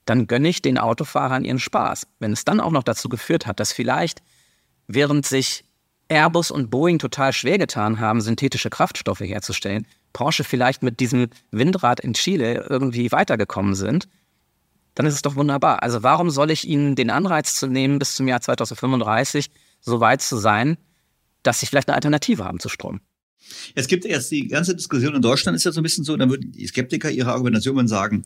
[0.05, 2.07] dann gönne ich den Autofahrern ihren Spaß.
[2.19, 4.21] Wenn es dann auch noch dazu geführt hat, dass vielleicht,
[4.87, 5.65] während sich
[6.09, 11.99] Airbus und Boeing total schwer getan haben, synthetische Kraftstoffe herzustellen, Porsche vielleicht mit diesem Windrad
[11.99, 14.07] in Chile irgendwie weitergekommen sind
[14.95, 15.83] dann ist es doch wunderbar.
[15.83, 19.49] Also warum soll ich Ihnen den Anreiz zu nehmen, bis zum Jahr 2035
[19.81, 20.77] so weit zu sein,
[21.41, 23.01] dass Sie vielleicht eine Alternative haben zu Strom?
[23.75, 26.29] Es gibt jetzt die ganze Diskussion in Deutschland ist ja so ein bisschen so, dann
[26.29, 28.23] würden die Skeptiker ihre Argumentation sagen,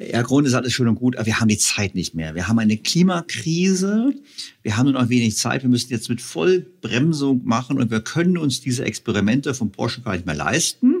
[0.00, 2.34] ja, Grund ist alles schön und gut, aber wir haben die Zeit nicht mehr.
[2.34, 4.14] Wir haben eine Klimakrise,
[4.62, 8.38] wir haben nur noch wenig Zeit, wir müssen jetzt mit Vollbremsung machen und wir können
[8.38, 10.94] uns diese Experimente von Porsche gar nicht mehr leisten.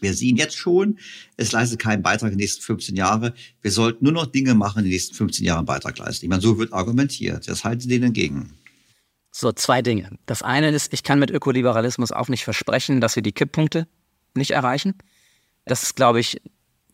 [0.00, 0.98] Wir sehen jetzt schon,
[1.36, 3.32] es leistet keinen Beitrag in den nächsten 15 Jahren.
[3.60, 6.24] Wir sollten nur noch Dinge machen, in den nächsten 15 Jahren Beitrag leisten.
[6.24, 7.48] Ich meine, so wird argumentiert.
[7.48, 8.52] Das halten Sie denen entgegen.
[9.32, 10.10] So, zwei Dinge.
[10.26, 13.88] Das eine ist, ich kann mit Ökoliberalismus auch nicht versprechen, dass wir die Kipppunkte
[14.34, 14.94] nicht erreichen.
[15.66, 16.40] Das ist, glaube ich,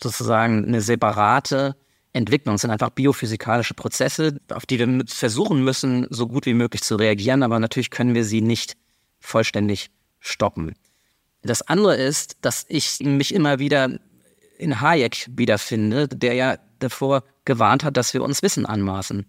[0.03, 1.77] sozusagen eine separate
[2.13, 2.55] Entwicklung.
[2.55, 6.97] Es sind einfach biophysikalische Prozesse, auf die wir versuchen müssen, so gut wie möglich zu
[6.97, 7.43] reagieren.
[7.43, 8.77] Aber natürlich können wir sie nicht
[9.21, 9.91] vollständig
[10.21, 10.75] stoppen.
[11.43, 13.99] Das andere ist, dass ich mich immer wieder
[14.59, 19.27] in Hayek wiederfinde, der ja davor gewarnt hat, dass wir uns Wissen anmaßen.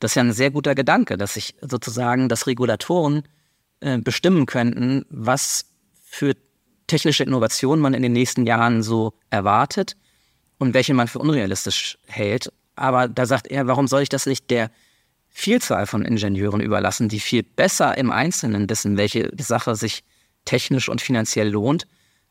[0.00, 3.22] Das ist ja ein sehr guter Gedanke, dass sich sozusagen, dass Regulatoren
[3.80, 5.66] äh, bestimmen könnten, was
[6.04, 6.34] für
[6.86, 9.96] technische Innovationen man in den nächsten Jahren so erwartet
[10.58, 12.52] und welche man für unrealistisch hält.
[12.76, 14.70] Aber da sagt er, warum soll ich das nicht der
[15.28, 20.04] Vielzahl von Ingenieuren überlassen, die viel besser im Einzelnen wissen, welche Sache sich
[20.44, 21.86] technisch und finanziell lohnt,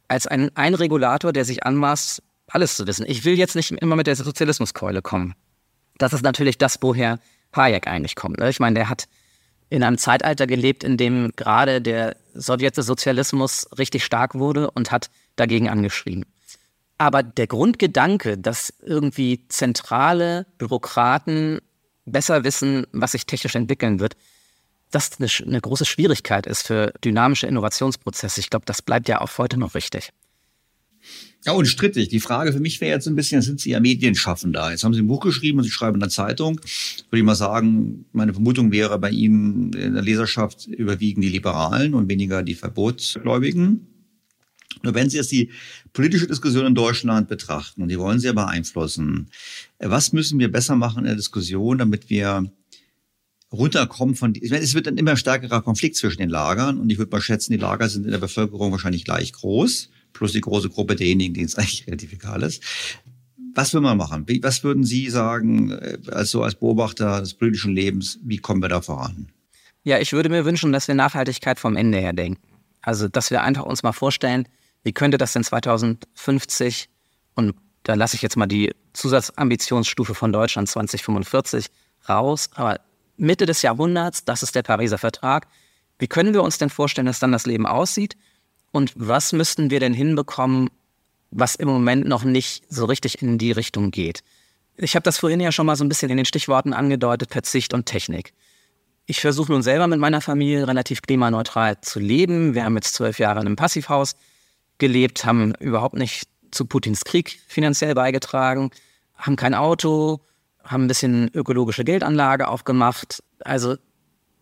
[0.08, 3.06] als ein, ein Regulator, der sich anmaßt, alles zu wissen.
[3.08, 5.34] Ich will jetzt nicht immer mit der Sozialismuskeule kommen.
[5.98, 7.20] Das ist natürlich das, woher
[7.56, 8.40] Hayek eigentlich kommt.
[8.40, 8.50] Ne?
[8.50, 9.06] Ich meine, der hat
[9.74, 15.10] in einem Zeitalter gelebt, in dem gerade der sowjetische Sozialismus richtig stark wurde und hat
[15.36, 16.26] dagegen angeschrieben.
[17.00, 21.60] Aber der Grundgedanke, dass irgendwie zentrale Bürokraten
[22.06, 24.16] besser wissen, was sich technisch entwickeln wird,
[24.92, 28.42] das eine, eine große Schwierigkeit ist für dynamische Innovationsprozesse.
[28.42, 30.14] Ich glaube, das bleibt ja auch heute noch richtig.
[31.46, 32.08] Ja, unstrittig.
[32.08, 34.72] Die Frage für mich wäre jetzt ein bisschen, sind Sie ja Medienschaffender?
[34.72, 36.62] Jetzt haben Sie ein Buch geschrieben und Sie schreiben in der Zeitung.
[37.10, 41.94] Würde ich mal sagen, meine Vermutung wäre, bei Ihnen in der Leserschaft überwiegen die Liberalen
[41.96, 43.88] und weniger die Verbotsgläubigen.
[44.84, 45.50] Nur wenn Sie jetzt die
[45.92, 49.30] politische Diskussion in Deutschland betrachten und die wollen Sie ja beeinflussen,
[49.80, 52.52] was müssen wir besser machen in der Diskussion, damit wir
[53.52, 56.98] runterkommen von, ich meine, es wird ein immer stärkerer Konflikt zwischen den Lagern und ich
[56.98, 60.70] würde mal schätzen, die Lager sind in der Bevölkerung wahrscheinlich gleich groß, plus die große
[60.70, 62.64] Gruppe derjenigen, denen es eigentlich relativ egal ist.
[63.56, 64.28] Was will man machen?
[64.28, 68.70] Wie, was würden Sie sagen, äh, also als Beobachter des politischen Lebens, wie kommen wir
[68.70, 69.30] da voran?
[69.84, 72.42] Ja, ich würde mir wünschen, dass wir Nachhaltigkeit vom Ende her denken.
[72.82, 74.48] Also, dass wir einfach uns mal vorstellen,
[74.84, 76.90] wie könnte das denn 2050
[77.36, 81.68] und da lasse ich jetzt mal die Zusatzambitionsstufe von Deutschland 2045
[82.08, 82.80] raus, aber
[83.18, 85.48] Mitte des Jahrhunderts, das ist der Pariser Vertrag.
[86.00, 88.16] Wie können wir uns denn vorstellen, dass dann das Leben aussieht?
[88.74, 90.70] Und was müssten wir denn hinbekommen,
[91.30, 94.24] was im Moment noch nicht so richtig in die Richtung geht?
[94.76, 97.76] Ich habe das vorhin ja schon mal so ein bisschen in den Stichworten angedeutet, Verzicht
[97.76, 98.34] und Technik.
[99.06, 102.56] Ich versuche nun selber mit meiner Familie relativ klimaneutral zu leben.
[102.56, 104.16] Wir haben jetzt zwölf Jahre in einem Passivhaus
[104.80, 108.72] gelebt, haben überhaupt nicht zu Putins Krieg finanziell beigetragen,
[109.16, 110.22] haben kein Auto,
[110.64, 113.22] haben ein bisschen ökologische Geldanlage aufgemacht.
[113.46, 113.76] Also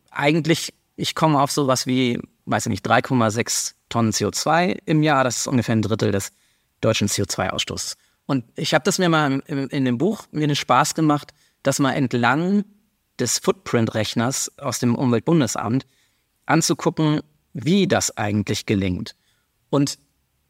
[0.10, 5.24] eigentlich, ich komme auf sowas wie, weiß ich nicht, 3,6 Tonnen CO2 im Jahr.
[5.24, 6.32] Das ist ungefähr ein Drittel des
[6.82, 7.96] deutschen CO2-Ausstoßes.
[8.26, 11.34] Und ich habe das mir mal in, dem Buch mir den Spaß gemacht,
[11.64, 12.64] das mal entlang
[13.20, 15.86] des Footprint-Rechners aus dem Umweltbundesamt
[16.46, 17.22] anzugucken,
[17.54, 19.16] wie das eigentlich gelingt.
[19.70, 20.00] Und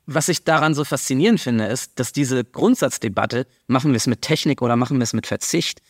[0.06, 4.62] was ich daran so faszinierend finde, ist, dass diese Grundsatzdebatte, machen wir es mit Technik
[4.62, 5.82] oder machen wir es mit Verzicht,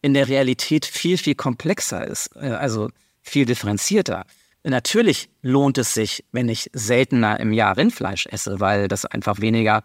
[0.00, 2.90] in der Realität viel, viel komplexer ist, äh, also
[3.22, 4.24] viel differenzierter.
[4.64, 9.84] Natürlich lohnt es sich, wenn ich seltener im Jahr Rindfleisch esse, weil das einfach weniger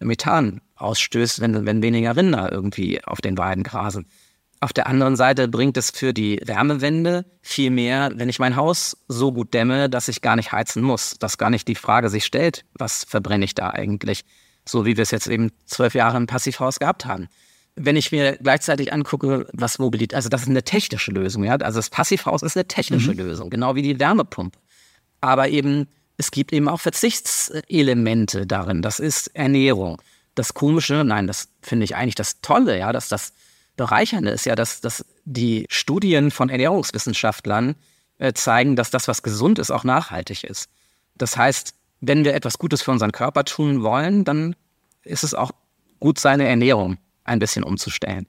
[0.00, 4.06] Methan ausstößt, wenn, wenn weniger Rinder irgendwie auf den Weiden grasen.
[4.60, 8.96] Auf der anderen Seite bringt es für die Wärmewende viel mehr, wenn ich mein Haus
[9.08, 12.24] so gut dämme, dass ich gar nicht heizen muss, dass gar nicht die Frage sich
[12.24, 14.24] stellt, was verbrenne ich da eigentlich,
[14.64, 17.28] so wie wir es jetzt eben zwölf Jahre im Passivhaus gehabt haben.
[17.74, 21.78] Wenn ich mir gleichzeitig angucke, was Mobilität, also das ist eine technische Lösung, ja, also
[21.78, 23.18] das Passivhaus ist eine technische mhm.
[23.18, 24.58] Lösung, genau wie die Wärmepumpe.
[25.20, 30.00] Aber eben, es gibt eben auch Verzichtselemente darin, das ist Ernährung.
[30.34, 33.32] Das Komische, nein, das finde ich eigentlich das Tolle, ja, dass das
[33.76, 37.74] Bereichernde ist ja, dass, dass die Studien von Ernährungswissenschaftlern
[38.18, 40.68] äh, zeigen, dass das, was gesund ist, auch nachhaltig ist.
[41.16, 44.56] Das heißt, wenn wir etwas Gutes für unseren Körper tun wollen, dann
[45.02, 45.52] ist es auch
[46.00, 48.26] gut, seine Ernährung ein bisschen umzustellen.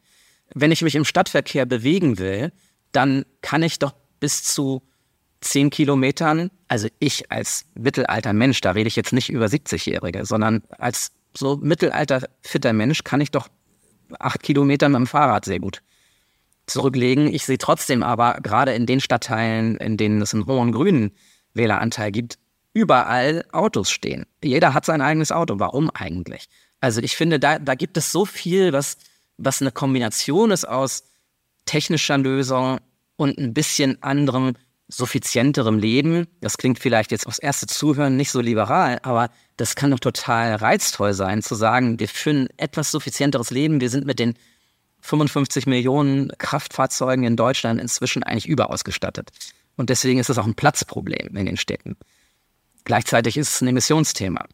[0.54, 2.52] Wenn ich mich im Stadtverkehr bewegen will,
[2.92, 4.84] dann kann ich doch bis zu
[5.42, 10.64] zehn Kilometern, also ich als mittelalter Mensch, da rede ich jetzt nicht über 70-Jährige, sondern
[10.78, 13.50] als so mittelalter fitter Mensch kann ich doch
[14.20, 15.82] acht Kilometer mit dem Fahrrad sehr gut
[16.68, 17.34] zurücklegen.
[17.34, 21.12] Ich sehe trotzdem aber gerade in den Stadtteilen, in denen es einen hohen grünen
[21.54, 22.38] Wähleranteil gibt,
[22.74, 24.26] überall Autos stehen.
[24.44, 25.60] Jeder hat sein eigenes Auto.
[25.60, 26.48] Warum eigentlich?
[26.84, 28.98] Also ich finde, da, da gibt es so viel, was,
[29.38, 31.06] was eine Kombination ist aus
[31.64, 32.82] technischer Lösung
[33.16, 34.58] und ein bisschen anderem
[34.90, 36.28] suffizienterem Leben.
[36.42, 40.56] Das klingt vielleicht jetzt aufs erste Zuhören nicht so liberal, aber das kann doch total
[40.56, 43.80] reizvoll sein, zu sagen, wir führen etwas suffizienteres Leben.
[43.80, 44.34] Wir sind mit den
[45.00, 49.32] 55 Millionen Kraftfahrzeugen in Deutschland inzwischen eigentlich überausgestattet.
[49.78, 51.96] Und deswegen ist es auch ein Platzproblem in den Städten.
[52.84, 54.46] Gleichzeitig ist es ein Emissionsthema.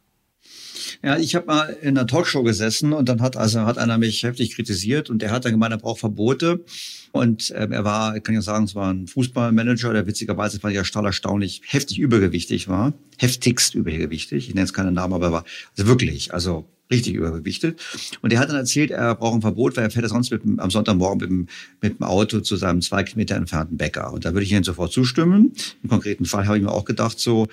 [1.03, 4.23] Ja, ich habe mal in einer Talkshow gesessen und dann hat also hat einer mich
[4.23, 6.63] heftig kritisiert und der hat dann gemeint, er braucht Verbote.
[7.11, 10.73] Und ähm, er war, ich kann ja sagen, es war ein Fußballmanager, der witzigerweise fand
[10.73, 12.93] ich ja stahl erstaunlich heftig übergewichtig war.
[13.17, 14.49] Heftigst übergewichtig.
[14.49, 17.81] Ich nenne jetzt keinen Namen, aber er war also wirklich, also richtig übergewichtet.
[18.21, 20.59] Und er hat dann erzählt, er braucht ein Verbot, weil er fährt sonst mit dem,
[20.59, 21.47] am Sonntagmorgen mit dem,
[21.81, 24.11] mit dem Auto zu seinem zwei Kilometer entfernten Bäcker.
[24.11, 25.53] Und da würde ich Ihnen sofort zustimmen.
[25.83, 27.47] Im konkreten Fall habe ich mir auch gedacht, so,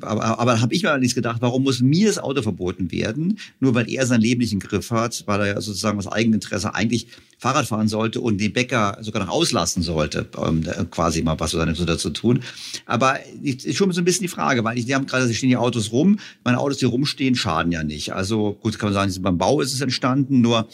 [0.00, 3.38] aber, aber habe ich mir allerdings gedacht, warum muss mir das Auto verboten werden?
[3.60, 6.74] Nur weil er sein Leben nicht im Griff hat, weil er ja sozusagen aus Eigeninteresse
[6.74, 7.08] eigentlich
[7.40, 12.10] Fahrrad fahren sollte und den Bäcker sogar noch auslassen sollte, um quasi mal was dazu
[12.10, 12.40] tun.
[12.84, 15.48] Aber ist schon so ein bisschen die Frage, weil ich, die haben gerade, da stehen
[15.48, 16.18] die Autos rum.
[16.44, 18.12] Meine Autos, die rumstehen, schaden ja nicht.
[18.12, 20.42] Also gut, kann man sagen, beim Bau ist es entstanden.
[20.42, 20.68] Nur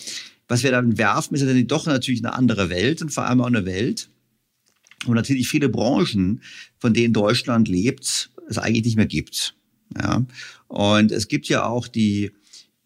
[0.49, 3.41] was wir dann werfen, ist ja dann doch natürlich eine andere Welt und vor allem
[3.41, 4.09] auch eine Welt,
[5.05, 6.43] wo natürlich viele Branchen,
[6.79, 9.55] von denen Deutschland lebt, es eigentlich nicht mehr gibt.
[9.97, 10.27] Ja.
[10.67, 12.33] Und es gibt ja auch die,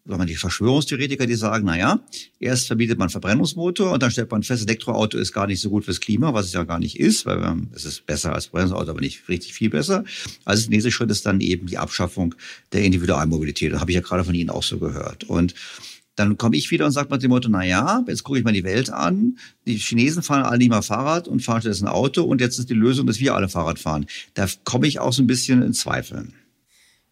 [0.05, 1.99] sagen wir, die Verschwörungstheoretiker, die sagen, na ja,
[2.39, 5.85] erst verbietet man Verbrennungsmotor und dann stellt man fest, Elektroauto ist gar nicht so gut
[5.85, 8.89] fürs Klima, was es ja gar nicht ist, weil ähm, es ist besser als Verbrennungsauto,
[8.89, 10.03] aber nicht richtig viel besser.
[10.45, 12.35] Also der nächste Schritt ist dann eben die Abschaffung
[12.73, 13.73] der Individualmobilität.
[13.73, 15.23] Das habe ich ja gerade von Ihnen auch so gehört.
[15.25, 15.53] Und
[16.15, 18.53] dann komme ich wieder und sage mit dem Motto, na ja, jetzt gucke ich mal
[18.53, 19.37] die Welt an.
[19.65, 22.75] Die Chinesen fahren alle nicht mal Fahrrad und fahren stattdessen Auto und jetzt ist die
[22.75, 24.05] Lösung, dass wir alle Fahrrad fahren.
[24.33, 26.27] Da komme ich auch so ein bisschen in Zweifel.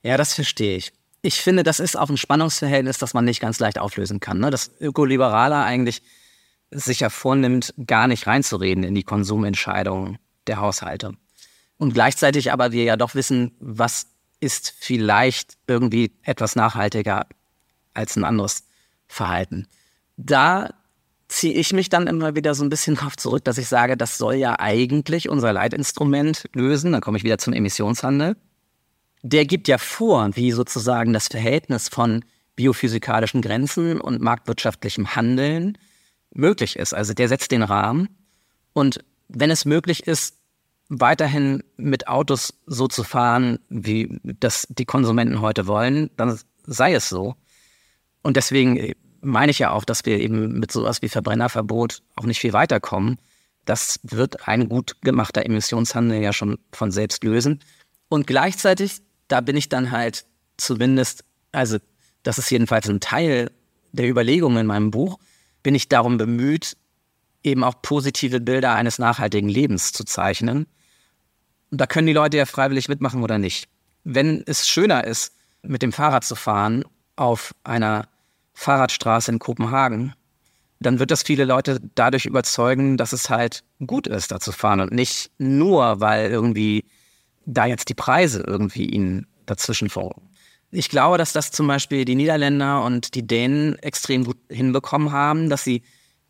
[0.03, 0.91] Ja, das verstehe ich.
[1.21, 4.39] Ich finde, das ist auch ein Spannungsverhältnis, das man nicht ganz leicht auflösen kann.
[4.39, 4.51] Ne?
[4.51, 6.01] Dass Ökoliberaler eigentlich
[6.71, 10.17] sich ja vornimmt, gar nicht reinzureden in die Konsumentscheidungen
[10.47, 11.13] der Haushalte.
[11.77, 14.07] Und gleichzeitig aber wir ja doch wissen, was
[14.39, 17.25] ist vielleicht irgendwie etwas nachhaltiger
[17.93, 18.63] als ein anderes
[19.07, 19.67] Verhalten.
[20.15, 20.69] Da
[21.27, 24.17] ziehe ich mich dann immer wieder so ein bisschen darauf zurück, dass ich sage, das
[24.17, 26.91] soll ja eigentlich unser Leitinstrument lösen.
[26.91, 28.35] Dann komme ich wieder zum Emissionshandel.
[29.21, 32.23] Der gibt ja vor, wie sozusagen das Verhältnis von
[32.55, 35.77] biophysikalischen Grenzen und marktwirtschaftlichem Handeln
[36.33, 36.93] möglich ist.
[36.93, 38.09] Also der setzt den Rahmen.
[38.73, 40.35] Und wenn es möglich ist,
[40.89, 47.09] weiterhin mit Autos so zu fahren, wie das die Konsumenten heute wollen, dann sei es
[47.09, 47.35] so.
[48.23, 52.25] Und deswegen äh, meine ich ja auch, dass wir eben mit sowas wie Verbrennerverbot auch
[52.25, 53.17] nicht viel weiterkommen.
[53.65, 57.59] Das wird ein gut gemachter Emissionshandel ja schon von selbst lösen.
[58.07, 60.25] Und gleichzeitig, da bin ich dann halt
[60.57, 61.23] zumindest,
[61.53, 61.77] also
[62.23, 63.51] das ist jedenfalls ein Teil
[63.93, 65.17] der Überlegungen in meinem Buch,
[65.63, 66.75] bin ich darum bemüht,
[67.43, 70.67] eben auch positive Bilder eines nachhaltigen Lebens zu zeichnen.
[71.71, 73.69] Und da können die Leute ja freiwillig mitmachen oder nicht.
[74.03, 76.83] Wenn es schöner ist, mit dem Fahrrad zu fahren
[77.15, 78.07] auf einer
[78.53, 80.13] Fahrradstraße in Kopenhagen,
[80.79, 84.79] dann wird das viele Leute dadurch überzeugen, dass es halt gut ist, da zu fahren
[84.79, 86.85] und nicht nur, weil irgendwie
[87.53, 90.29] da jetzt die Preise irgendwie ihnen dazwischen folgen.
[90.71, 95.49] Ich glaube, dass das zum Beispiel die Niederländer und die Dänen extrem gut hinbekommen haben,
[95.49, 95.81] dass sie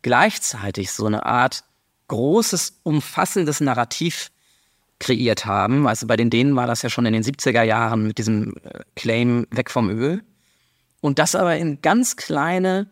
[0.02, 1.64] gleichzeitig so eine Art
[2.08, 4.30] großes, umfassendes Narrativ
[4.98, 5.86] kreiert haben.
[5.86, 8.80] Also bei den Dänen war das ja schon in den 70er Jahren mit diesem äh,
[8.96, 10.22] Claim weg vom Öl.
[11.00, 12.90] Und das aber in ganz kleine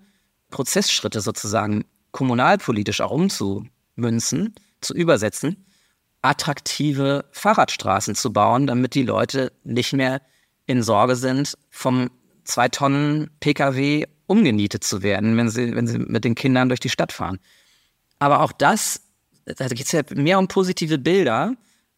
[0.50, 5.66] Prozessschritte sozusagen kommunalpolitisch auch umzumünzen, zu übersetzen,
[6.22, 10.20] attraktive Fahrradstraßen zu bauen, damit die Leute nicht mehr
[10.66, 12.10] in Sorge sind, vom
[12.44, 16.90] zwei Tonnen Pkw umgenietet zu werden, wenn sie, wenn sie mit den Kindern durch die
[16.90, 17.38] Stadt fahren.
[18.18, 19.00] Aber auch das,
[19.44, 21.54] da geht es ja mehr um positive Bilder,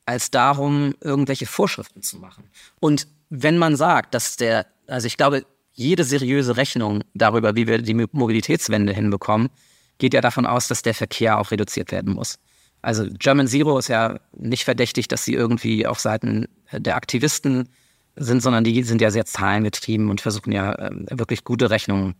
[0.07, 2.45] als darum, irgendwelche Vorschriften zu machen.
[2.81, 7.79] Und wenn man sagt, dass der, also ich glaube, jede seriöse Rechnung darüber, wie wir
[7.81, 9.51] die Mobilitätswende hinbekommen,
[9.99, 12.39] geht ja davon aus, dass der Verkehr auch reduziert werden muss.
[12.83, 17.69] Also German Zero ist ja nicht verdächtig, dass sie irgendwie auf Seiten der Aktivisten
[18.17, 22.15] sind, sondern die sind ja sehr zahlengetrieben und versuchen ja ähm, wirklich gute Rechnungen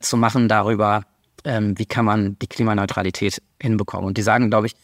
[0.00, 1.04] zu machen darüber,
[1.44, 4.06] ähm, wie kann man die Klimaneutralität hinbekommen.
[4.06, 4.76] Und die sagen, glaube ich,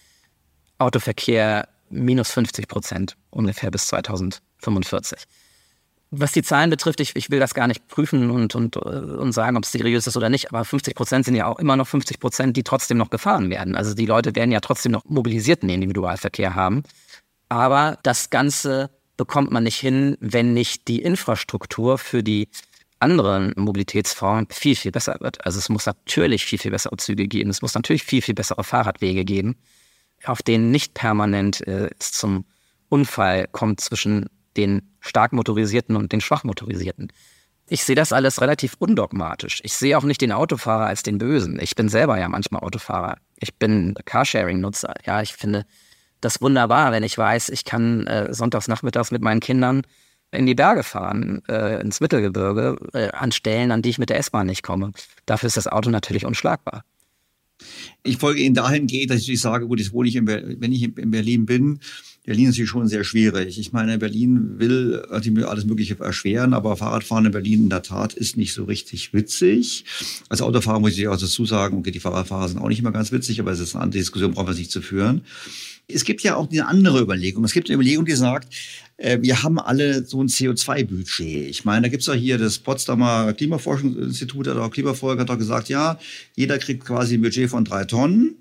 [0.78, 5.24] Autoverkehr minus 50 Prozent ungefähr bis 2045.
[6.20, 9.32] Was die Zahlen betrifft, ich, ich will das gar nicht prüfen und, und, äh, und
[9.32, 11.86] sagen, ob es seriös ist oder nicht, aber 50 Prozent sind ja auch immer noch
[11.86, 13.76] 50 Prozent, die trotzdem noch gefahren werden.
[13.76, 16.82] Also die Leute werden ja trotzdem noch mobilisierten Individualverkehr haben.
[17.48, 22.48] Aber das Ganze bekommt man nicht hin, wenn nicht die Infrastruktur für die
[22.98, 25.44] anderen Mobilitätsformen viel, viel besser wird.
[25.44, 27.50] Also es muss natürlich viel, viel bessere Züge geben.
[27.50, 29.56] Es muss natürlich viel, viel bessere Fahrradwege geben,
[30.24, 32.44] auf denen nicht permanent äh, es zum
[32.88, 37.12] Unfall kommt zwischen den stark motorisierten und den schwach motorisierten.
[37.66, 39.60] Ich sehe das alles relativ undogmatisch.
[39.62, 41.58] Ich sehe auch nicht den Autofahrer als den Bösen.
[41.60, 43.16] Ich bin selber ja manchmal Autofahrer.
[43.40, 44.94] Ich bin Carsharing-Nutzer.
[45.06, 45.64] Ja, ich finde
[46.20, 49.82] das wunderbar, wenn ich weiß, ich kann äh, sonntags nachmittags mit meinen Kindern
[50.30, 54.18] in die Berge fahren, äh, ins Mittelgebirge, äh, an Stellen, an die ich mit der
[54.18, 54.92] S-Bahn nicht komme.
[55.26, 56.84] Dafür ist das Auto natürlich unschlagbar.
[58.02, 61.10] Ich folge Ihnen dahingehend, dass ich sage, gut, jetzt wohne ich in, wenn ich in
[61.10, 61.80] Berlin bin,
[62.24, 63.58] Berlin ist natürlich schon sehr schwierig.
[63.58, 68.38] Ich meine, Berlin will alles Mögliche erschweren, aber Fahrradfahren in Berlin in der Tat ist
[68.38, 69.84] nicht so richtig witzig.
[70.30, 73.12] Als Autofahrer muss ich auch dazu sagen, okay, die Fahrradfahrer sind auch nicht immer ganz
[73.12, 75.20] witzig, aber es ist eine andere Diskussion, brauchen wir nicht zu führen.
[75.86, 77.44] Es gibt ja auch eine andere Überlegung.
[77.44, 78.54] Es gibt eine Überlegung, die sagt,
[78.96, 81.50] äh, wir haben alle so ein CO2-Budget.
[81.50, 85.68] Ich meine, da gibt es ja hier das Potsdamer Klimaforschungsinstitut, hat auch hat auch gesagt,
[85.68, 85.98] ja,
[86.36, 88.36] jeder kriegt quasi ein Budget von drei Tonnen.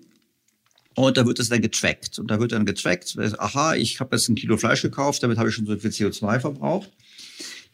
[0.96, 2.20] Und da wird es dann getrackt.
[2.20, 5.50] Und da wird dann getrackt, aha, ich habe jetzt ein Kilo Fleisch gekauft, damit habe
[5.50, 6.89] ich schon so viel CO2 verbraucht.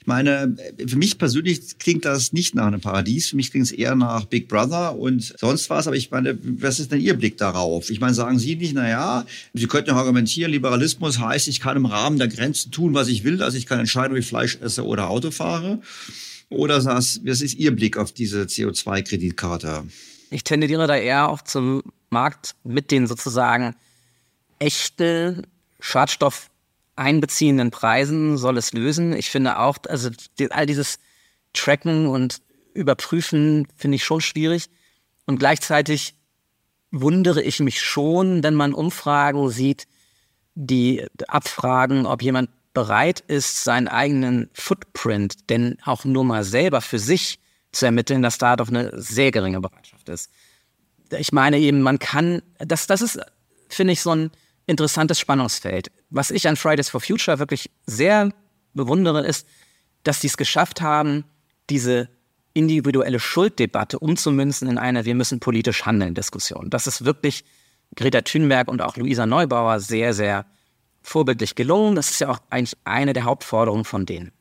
[0.02, 0.56] Ich meine,
[0.88, 3.30] für mich persönlich klingt das nicht nach einem Paradies.
[3.30, 5.88] Für mich klingt es eher nach Big Brother und sonst was.
[5.88, 7.90] Aber ich meine, was ist denn Ihr Blick darauf?
[7.90, 11.76] Ich meine, sagen Sie nicht, na ja, Sie könnten auch argumentieren, Liberalismus heißt, ich kann
[11.76, 13.44] im Rahmen der Grenzen tun, was ich will.
[13.44, 15.82] Also ich kann entscheiden, ob ich Fleisch esse oder Auto fahre.
[16.48, 19.84] Oder was ist Ihr Blick auf diese CO2-Kreditkarte?
[20.30, 23.76] Ich tendiere da eher auch zum Markt mit den sozusagen
[24.60, 25.48] echten
[25.80, 26.50] Schadstoff
[26.96, 29.14] einbeziehenden Preisen soll es lösen.
[29.14, 30.10] Ich finde auch, also
[30.50, 31.00] all dieses
[31.54, 32.42] Tracken und
[32.74, 34.70] Überprüfen finde ich schon schwierig.
[35.26, 36.16] Und gleichzeitig
[36.92, 39.88] wundere ich mich schon, wenn man Umfragen sieht,
[40.56, 47.00] die abfragen, ob jemand bereit ist, seinen eigenen Footprint denn auch nur mal selber für
[47.00, 47.40] sich
[47.72, 50.32] zu ermitteln, dass da doch eine sehr geringe Bereitschaft ist.
[51.18, 53.20] Ich meine eben, man kann, das, das ist,
[53.68, 54.32] finde ich, so ein
[54.66, 55.92] interessantes Spannungsfeld.
[56.10, 58.32] Was ich an Fridays for Future wirklich sehr
[58.74, 59.48] bewundere, ist,
[60.04, 61.26] dass sie es geschafft haben,
[61.70, 62.10] diese
[62.54, 66.70] individuelle Schulddebatte umzumünzen in eine Wir müssen politisch handeln Diskussion.
[66.70, 67.46] Das ist wirklich
[67.96, 70.46] Greta Thunberg und auch Luisa Neubauer sehr, sehr
[71.02, 71.96] vorbildlich gelungen.
[71.96, 74.32] Das ist ja auch eigentlich eine der Hauptforderungen von denen.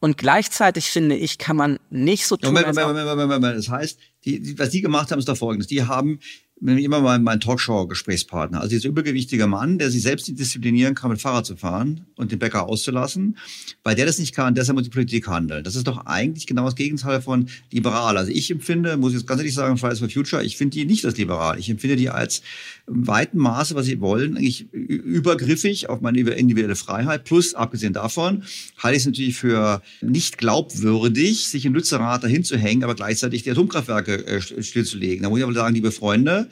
[0.00, 2.54] Und gleichzeitig finde ich, kann man nicht so tun.
[2.54, 5.66] Moment, Moment, Moment, Moment, Das heißt, die, die, was die gemacht haben, ist doch folgendes.
[5.66, 6.20] Die haben
[6.60, 8.60] immer mal mein Talkshow-Gesprächspartner.
[8.60, 12.32] Also dieser übergewichtige Mann, der sich selbst nicht disziplinieren kann, mit Fahrrad zu fahren und
[12.32, 13.38] den Bäcker auszulassen,
[13.84, 15.62] weil der das nicht kann, deshalb muss die Politik handeln.
[15.62, 18.16] Das ist doch eigentlich genau das Gegenteil von liberal.
[18.16, 20.84] Also ich empfinde, muss ich jetzt ganz ehrlich sagen, Fridays for Future, ich finde die
[20.84, 21.58] nicht als liberal.
[21.58, 22.42] Ich empfinde die als
[22.88, 27.24] im weiten Maße, was sie wollen, eigentlich übergriffig auf meine individuelle Freiheit.
[27.24, 28.44] Plus, abgesehen davon,
[28.78, 33.42] halte ich es natürlich für nicht glaubwürdig, sich in Lützerath dahin zu hängen, aber gleichzeitig
[33.42, 35.22] die Atomkraftwerke äh, stillzulegen.
[35.22, 36.48] Da muss ich aber sagen, liebe Freunde,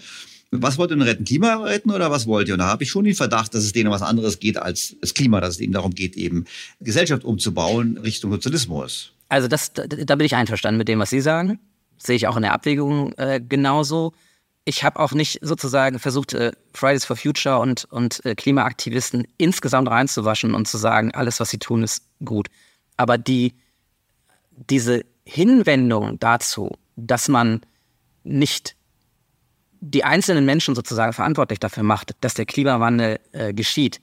[0.52, 1.24] Was wollt ihr denn retten?
[1.24, 2.54] Klima retten oder was wollt ihr?
[2.54, 5.12] Und da habe ich schon den Verdacht, dass es denen was anderes geht als das
[5.12, 6.44] Klima, dass es eben darum geht, eben
[6.80, 9.12] Gesellschaft umzubauen Richtung Sozialismus.
[9.28, 11.58] Also das, da, da bin ich einverstanden mit dem, was Sie sagen.
[11.98, 14.12] Sehe ich auch in der Abwägung äh, genauso.
[14.68, 19.88] Ich habe auch nicht sozusagen versucht, äh, Fridays for Future und, und äh, Klimaaktivisten insgesamt
[19.88, 22.48] reinzuwaschen und zu sagen, alles, was sie tun, ist gut.
[22.96, 23.54] Aber die,
[24.50, 27.60] diese Hinwendung dazu, dass man
[28.24, 28.76] nicht
[29.80, 34.00] die einzelnen Menschen sozusagen verantwortlich dafür macht, dass der Klimawandel äh, geschieht,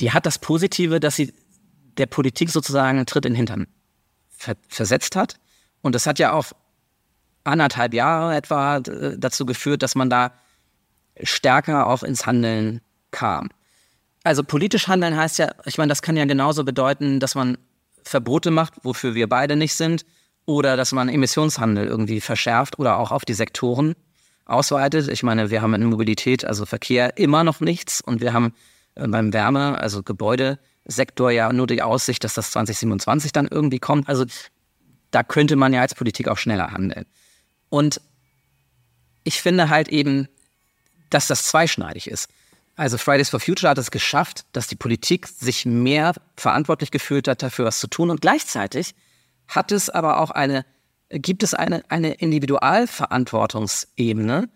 [0.00, 1.32] die hat das Positive, dass sie
[1.96, 3.66] der Politik sozusagen einen Tritt in den Hintern
[4.30, 5.36] ver versetzt hat.
[5.80, 6.52] Und das hat ja auch
[7.46, 10.32] anderthalb Jahre etwa äh, dazu geführt, dass man da
[11.22, 12.80] stärker auch ins Handeln
[13.10, 13.48] kam.
[14.24, 17.58] Also politisch handeln heißt ja, ich meine, das kann ja genauso bedeuten, dass man
[18.02, 20.04] Verbote macht, wofür wir beide nicht sind,
[20.46, 23.94] oder dass man Emissionshandel irgendwie verschärft oder auch auf die Sektoren
[24.44, 25.08] ausweitet.
[25.08, 28.54] Ich meine, wir haben in Mobilität, also Verkehr, immer noch nichts und wir haben
[28.94, 34.08] äh, beim Wärme, also Gebäudesektor ja nur die Aussicht, dass das 2027 dann irgendwie kommt.
[34.08, 34.24] Also
[35.10, 37.06] da könnte man ja als Politik auch schneller handeln.
[37.76, 38.00] Und
[39.22, 40.28] ich finde halt eben,
[41.10, 42.30] dass das zweischneidig ist.
[42.74, 47.42] Also Fridays for Future hat es geschafft, dass die Politik sich mehr verantwortlich gefühlt hat,
[47.42, 48.08] dafür was zu tun.
[48.08, 48.94] Und gleichzeitig
[49.46, 50.64] hat es aber auch eine,
[51.10, 54.48] gibt es eine, eine Individualverantwortungsebene.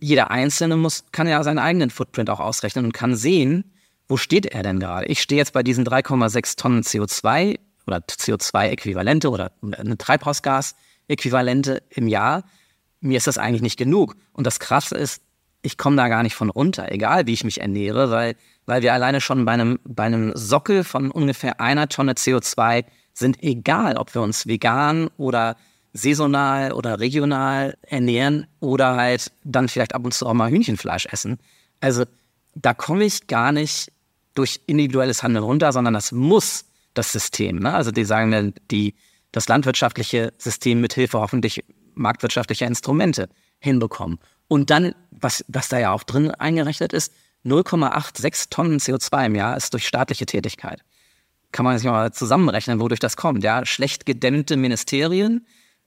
[0.00, 3.72] Jeder Einzelne muss, kann ja seinen eigenen Footprint auch ausrechnen und kann sehen,
[4.08, 5.06] wo steht er denn gerade?
[5.06, 9.96] Ich stehe jetzt bei diesen 3,6 Tonnen CO2 oder CO2-Äquivalente oder eine
[11.12, 12.44] Treibhausgas-Äquivalente im Jahr.
[13.00, 14.16] Mir ist das eigentlich nicht genug.
[14.32, 15.22] Und das Krasse ist,
[15.62, 18.36] ich komme da gar nicht von runter, egal wie ich mich ernähre, weil,
[18.66, 22.84] weil wir alleine schon bei einem, bei einem Sockel von ungefähr einer Tonne CO2
[23.14, 25.56] sind, egal ob wir uns vegan oder
[25.92, 31.38] saisonal oder regional ernähren oder halt dann vielleicht ab und zu auch mal Hühnchenfleisch essen.
[31.80, 32.04] Also
[32.54, 33.92] da komme ich gar nicht
[34.34, 37.58] durch individuelles Handeln runter, sondern das muss das System.
[37.58, 37.74] Ne?
[37.74, 38.94] Also die sagen, die,
[39.32, 41.64] das landwirtschaftliche System mit Hilfe hoffentlich
[41.94, 43.28] marktwirtschaftlicher Instrumente
[43.58, 44.18] hinbekommen.
[44.48, 47.12] Und dann, was, was da ja auch drin eingerechnet ist,
[47.44, 50.82] 0,86 Tonnen CO2 im Jahr ist durch staatliche Tätigkeit.
[51.50, 53.42] Kann man sich mal zusammenrechnen, wodurch das kommt.
[53.42, 55.46] Ja, schlecht gedämmte Ministerien,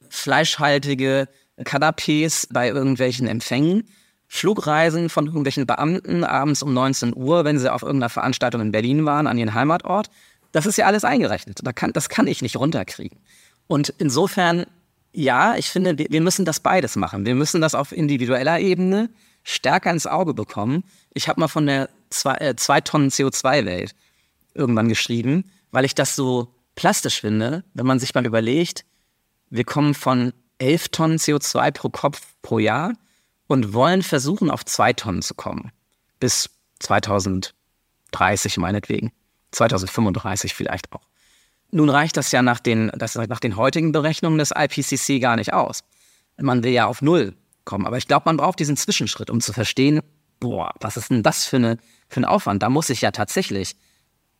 [0.10, 1.28] fleischhaltige
[1.60, 3.84] Kanapés bei irgendwelchen Empfängen,
[4.28, 9.06] Flugreisen von irgendwelchen Beamten abends um 19 Uhr, wenn sie auf irgendeiner Veranstaltung in Berlin
[9.06, 10.10] waren, an ihren Heimatort.
[10.52, 11.60] Das ist ja alles eingerechnet.
[11.64, 13.20] Da kann, das kann ich nicht runterkriegen.
[13.68, 14.66] Und insofern
[15.16, 17.26] ja, ich finde, wir müssen das beides machen.
[17.26, 19.10] Wir müssen das auf individueller Ebene
[19.44, 20.84] stärker ins Auge bekommen.
[21.14, 23.96] Ich habe mal von der zwei, äh, Tonnen CO2-Welt
[24.54, 28.84] irgendwann geschrieben, weil ich das so plastisch finde, wenn man sich mal überlegt,
[29.50, 32.94] wir kommen von 11 Tonnen CO2 pro Kopf pro Jahr
[33.48, 35.72] und wollen versuchen, auf zwei Tonnen zu kommen.
[36.20, 36.50] Bis
[36.80, 37.54] 2030
[38.58, 39.14] meinetwegen.
[39.52, 41.08] 2035 vielleicht auch.
[41.76, 45.52] Nun reicht das ja nach den, das nach den heutigen Berechnungen des IPCC gar nicht
[45.52, 45.84] aus.
[46.38, 47.86] Man will ja auf Null kommen.
[47.86, 50.00] Aber ich glaube, man braucht diesen Zwischenschritt, um zu verstehen,
[50.40, 52.64] boah, was ist denn das für, eine, für ein Aufwand?
[52.64, 53.76] Da muss ich ja tatsächlich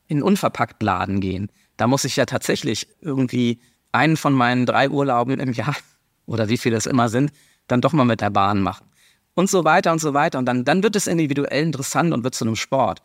[0.08, 1.52] in unverpackt Laden gehen.
[1.76, 3.60] Da muss ich ja tatsächlich irgendwie
[3.92, 5.76] einen von meinen drei Urlauben im Jahr
[6.26, 7.34] oder wie viele es immer sind,
[7.68, 8.88] dann doch mal mit der Bahn machen.
[9.34, 10.40] Und so weiter und so weiter.
[10.40, 13.02] Und dann, dann wird es individuell interessant und wird zu einem Sport.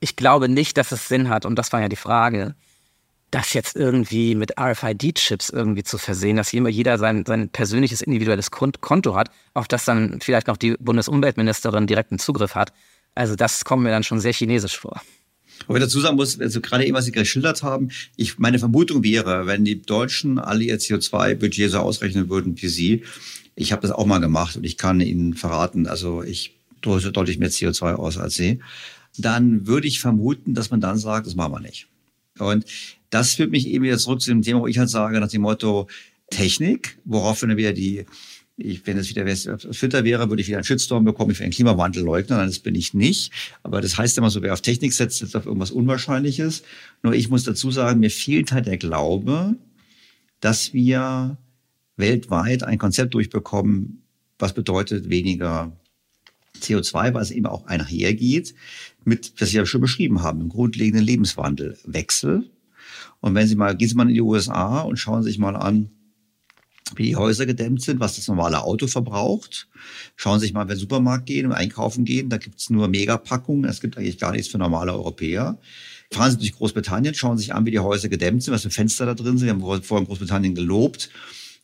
[0.00, 2.56] Ich glaube nicht, dass es Sinn hat, und das war ja die Frage,
[3.30, 9.14] das jetzt irgendwie mit RFID-Chips irgendwie zu versehen, dass jeder sein, sein persönliches individuelles Konto
[9.14, 12.72] hat, auf das dann vielleicht noch die Bundesumweltministerin direkten Zugriff hat.
[13.14, 15.00] Also das kommt mir dann schon sehr chinesisch vor.
[15.66, 19.02] Aber ich dazu sagen muss, also gerade eben, was Sie geschildert haben, ich, meine Vermutung
[19.02, 23.02] wäre, wenn die Deutschen alle ihr CO2-Budget so ausrechnen würden wie Sie,
[23.56, 27.38] ich habe das auch mal gemacht und ich kann Ihnen verraten, also ich drücke deutlich
[27.38, 28.60] mehr CO2 aus als Sie,
[29.16, 31.88] dann würde ich vermuten, dass man dann sagt, das machen wir nicht.
[32.38, 32.64] Und
[33.10, 35.42] das führt mich eben wieder zurück zu dem Thema, wo ich halt sage, nach dem
[35.42, 35.88] Motto
[36.30, 38.04] Technik, worauf dann wieder die,
[38.56, 41.52] ich, wenn es wieder Twitter wäre, würde ich wieder einen Shitstorm bekommen, ich wäre ein
[41.52, 43.32] Klimawandelleugner, nein, das bin ich nicht.
[43.62, 46.62] Aber das heißt immer so, wer auf Technik setzt, setzt auf irgendwas Unwahrscheinliches.
[47.02, 49.56] Nur ich muss dazu sagen, mir fehlt halt der Glaube,
[50.40, 51.38] dass wir
[51.96, 54.02] weltweit ein Konzept durchbekommen,
[54.38, 55.72] was bedeutet weniger
[56.60, 58.54] CO2, weil es eben auch einhergeht
[59.04, 62.50] mit, was Sie ja schon beschrieben haben, im grundlegenden Lebenswandelwechsel.
[63.20, 65.90] Und wenn Sie mal, gehen Sie mal in die USA und schauen sich mal an,
[66.96, 69.68] wie die Häuser gedämmt sind, was das normale Auto verbraucht.
[70.16, 72.88] Schauen Sie sich mal, wenn Sie Supermarkt gehen und einkaufen gehen, da gibt es nur
[72.88, 75.58] Megapackungen, es gibt eigentlich gar nichts für normale Europäer.
[76.10, 78.70] Fahren Sie durch Großbritannien, schauen Sie sich an, wie die Häuser gedämmt sind, was für
[78.70, 79.46] Fenster da drin sind.
[79.46, 81.10] Wir haben vorhin Großbritannien gelobt.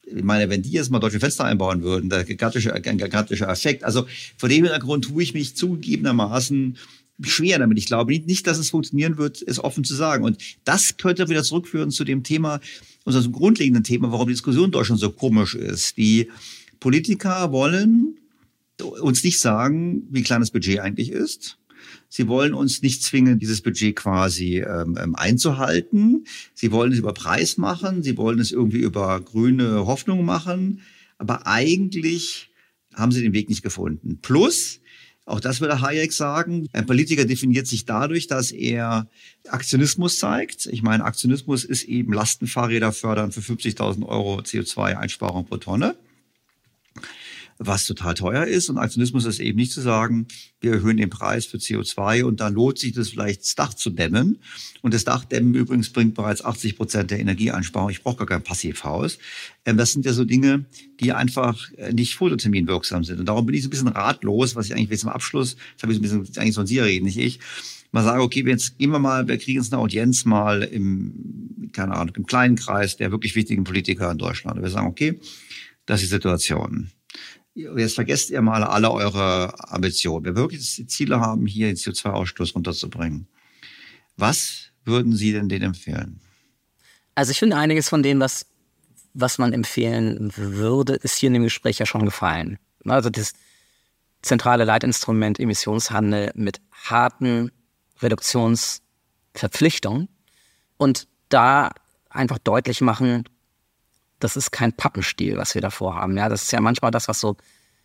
[0.04, 3.84] ich meine, wenn die jetzt mal deutsche Fenster einbauen würden, der gigantische, ein gigantischer Effekt.
[3.84, 4.06] Also
[4.36, 6.76] vor dem Hintergrund tue ich mich zugegebenermaßen
[7.22, 7.78] schwer damit.
[7.78, 10.24] Ich glaube nicht, dass es funktionieren wird, ist offen zu sagen.
[10.24, 12.60] Und das könnte wieder zurückführen zu dem Thema,
[13.04, 15.96] unserem grundlegenden Thema, warum die Diskussion in Deutschland so komisch ist.
[15.96, 16.30] Die
[16.80, 18.18] Politiker wollen
[19.00, 21.58] uns nicht sagen, wie klein das Budget eigentlich ist.
[22.08, 26.26] Sie wollen uns nicht zwingen, dieses Budget quasi ähm, ähm, einzuhalten.
[26.54, 28.02] Sie wollen es über Preis machen.
[28.02, 30.80] Sie wollen es irgendwie über grüne Hoffnung machen.
[31.18, 32.50] Aber eigentlich
[32.94, 34.18] haben sie den Weg nicht gefunden.
[34.22, 34.80] Plus,
[35.26, 36.68] auch das würde Hayek sagen.
[36.72, 39.08] Ein Politiker definiert sich dadurch, dass er
[39.48, 40.66] Aktionismus zeigt.
[40.66, 45.96] Ich meine, Aktionismus ist eben Lastenfahrräder fördern für 50.000 Euro CO2-Einsparung pro Tonne
[47.58, 48.68] was total teuer ist.
[48.68, 50.26] Und Aktionismus ist eben nicht zu sagen,
[50.60, 53.90] wir erhöhen den Preis für CO2 und dann lohnt sich das vielleicht, das Dach zu
[53.90, 54.38] dämmen.
[54.82, 57.90] Und das Dachdämmen übrigens bringt bereits 80 Prozent der Energieeinsparung.
[57.90, 59.18] Ich brauche gar kein Passivhaus.
[59.64, 60.64] Ähm, das sind ja so Dinge,
[61.00, 63.20] die einfach äh, nicht fototerminwirksam sind.
[63.20, 65.92] Und darum bin ich so ein bisschen ratlos, was ich eigentlich zum Abschluss, das habe
[65.92, 67.40] ich so ein bisschen, eigentlich sollen Sie reden, nicht ich,
[67.92, 71.94] mal sage, okay, jetzt gehen wir mal, wir kriegen jetzt eine Audienz mal im, keine
[71.94, 74.56] Ahnung, im kleinen Kreis der wirklich wichtigen Politiker in Deutschland.
[74.56, 75.20] Und wir sagen, okay,
[75.86, 76.90] das ist die Situation
[77.54, 80.24] jetzt vergesst ihr mal alle eure Ambitionen.
[80.24, 83.28] Wenn wir wirklich die Ziele haben, hier den CO2-Ausstoß runterzubringen,
[84.16, 86.20] was würden Sie denn denen empfehlen?
[87.14, 88.46] Also ich finde einiges von dem, was,
[89.12, 92.58] was man empfehlen würde, ist hier in dem Gespräch ja schon gefallen.
[92.84, 93.34] Also das
[94.22, 97.52] zentrale Leitinstrument Emissionshandel mit harten
[98.00, 100.08] Reduktionsverpflichtungen
[100.76, 101.70] und da
[102.10, 103.28] einfach deutlich machen,
[104.24, 106.16] das ist kein Pappenstiel, was wir da vorhaben.
[106.16, 107.36] Ja, das ist ja manchmal das, was so,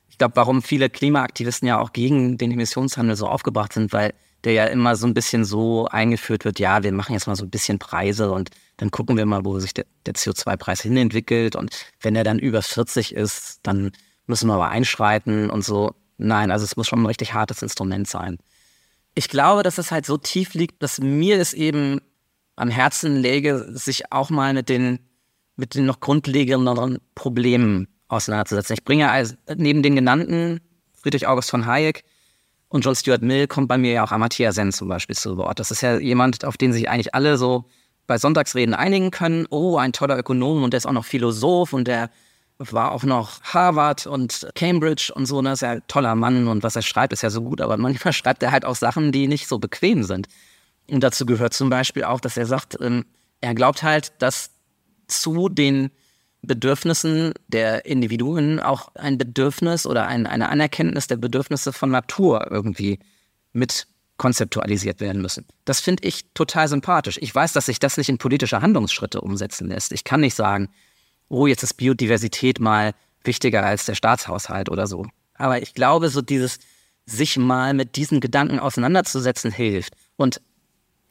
[0.07, 4.13] ich glaube, warum viele Klimaaktivisten ja auch gegen den Emissionshandel so aufgebracht sind, weil
[4.45, 7.43] der ja immer so ein bisschen so eingeführt wird, ja, wir machen jetzt mal so
[7.43, 11.75] ein bisschen Preise und dann gucken wir mal, wo sich der, der CO2-Preis hinentwickelt und
[11.99, 13.91] wenn er dann über 40 ist, dann
[14.25, 15.93] müssen wir aber einschreiten und so.
[16.17, 18.37] Nein, also es muss schon ein richtig hartes Instrument sein.
[19.13, 21.99] Ich glaube, dass es halt so tief liegt, dass mir es eben
[22.55, 24.99] am Herzen läge, sich auch mal mit den
[25.59, 28.73] mit den noch grundlegenderen Problemen auseinanderzusetzen.
[28.73, 30.61] Ich bringe also neben den genannten
[30.93, 32.03] Friedrich August von Hayek
[32.69, 35.59] und John Stuart Mill kommt bei mir ja auch Amartya Sen zum Beispiel zu Wort.
[35.59, 37.65] Das ist ja jemand, auf den sich eigentlich alle so
[38.07, 39.47] bei Sonntagsreden einigen können.
[39.49, 42.09] Oh, ein toller Ökonom und der ist auch noch Philosoph und der
[42.57, 45.41] war auch noch Harvard und Cambridge und so.
[45.41, 47.77] Das ist ja ein toller Mann und was er schreibt, ist ja so gut, aber
[47.77, 50.27] manchmal schreibt er halt auch Sachen, die nicht so bequem sind.
[50.89, 53.05] Und dazu gehört zum Beispiel auch, dass er sagt, ähm,
[53.41, 54.51] er glaubt halt, dass
[55.09, 55.91] zu den
[56.41, 62.99] Bedürfnissen der Individuen auch ein Bedürfnis oder ein, eine Anerkenntnis der Bedürfnisse von Natur irgendwie
[63.51, 63.87] mit
[64.17, 65.45] konzeptualisiert werden müssen.
[65.65, 67.17] Das finde ich total sympathisch.
[67.21, 69.91] Ich weiß, dass sich das nicht in politische Handlungsschritte umsetzen lässt.
[69.91, 70.69] Ich kann nicht sagen,
[71.29, 75.05] oh, jetzt ist Biodiversität mal wichtiger als der Staatshaushalt oder so.
[75.35, 76.59] Aber ich glaube, so dieses
[77.05, 79.93] sich mal mit diesen Gedanken auseinanderzusetzen hilft.
[80.15, 80.41] Und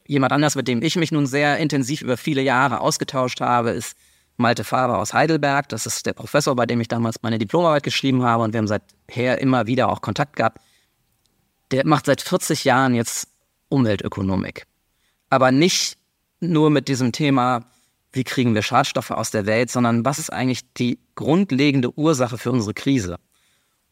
[0.09, 3.95] Jemand anders, mit dem ich mich nun sehr intensiv über viele Jahre ausgetauscht habe, ist
[4.39, 5.69] Malte Faber aus Heidelberg.
[5.69, 8.67] Das ist der Professor, bei dem ich damals meine Diplomarbeit geschrieben habe und wir haben
[8.67, 10.63] seither immer wieder auch Kontakt gehabt.
[11.73, 13.29] Der macht seit 40 Jahren jetzt
[13.69, 14.67] Umweltökonomik.
[15.29, 15.99] Aber nicht
[16.41, 17.67] nur mit diesem Thema,
[18.11, 22.51] wie kriegen wir Schadstoffe aus der Welt, sondern was ist eigentlich die grundlegende Ursache für
[22.51, 23.19] unsere Krise?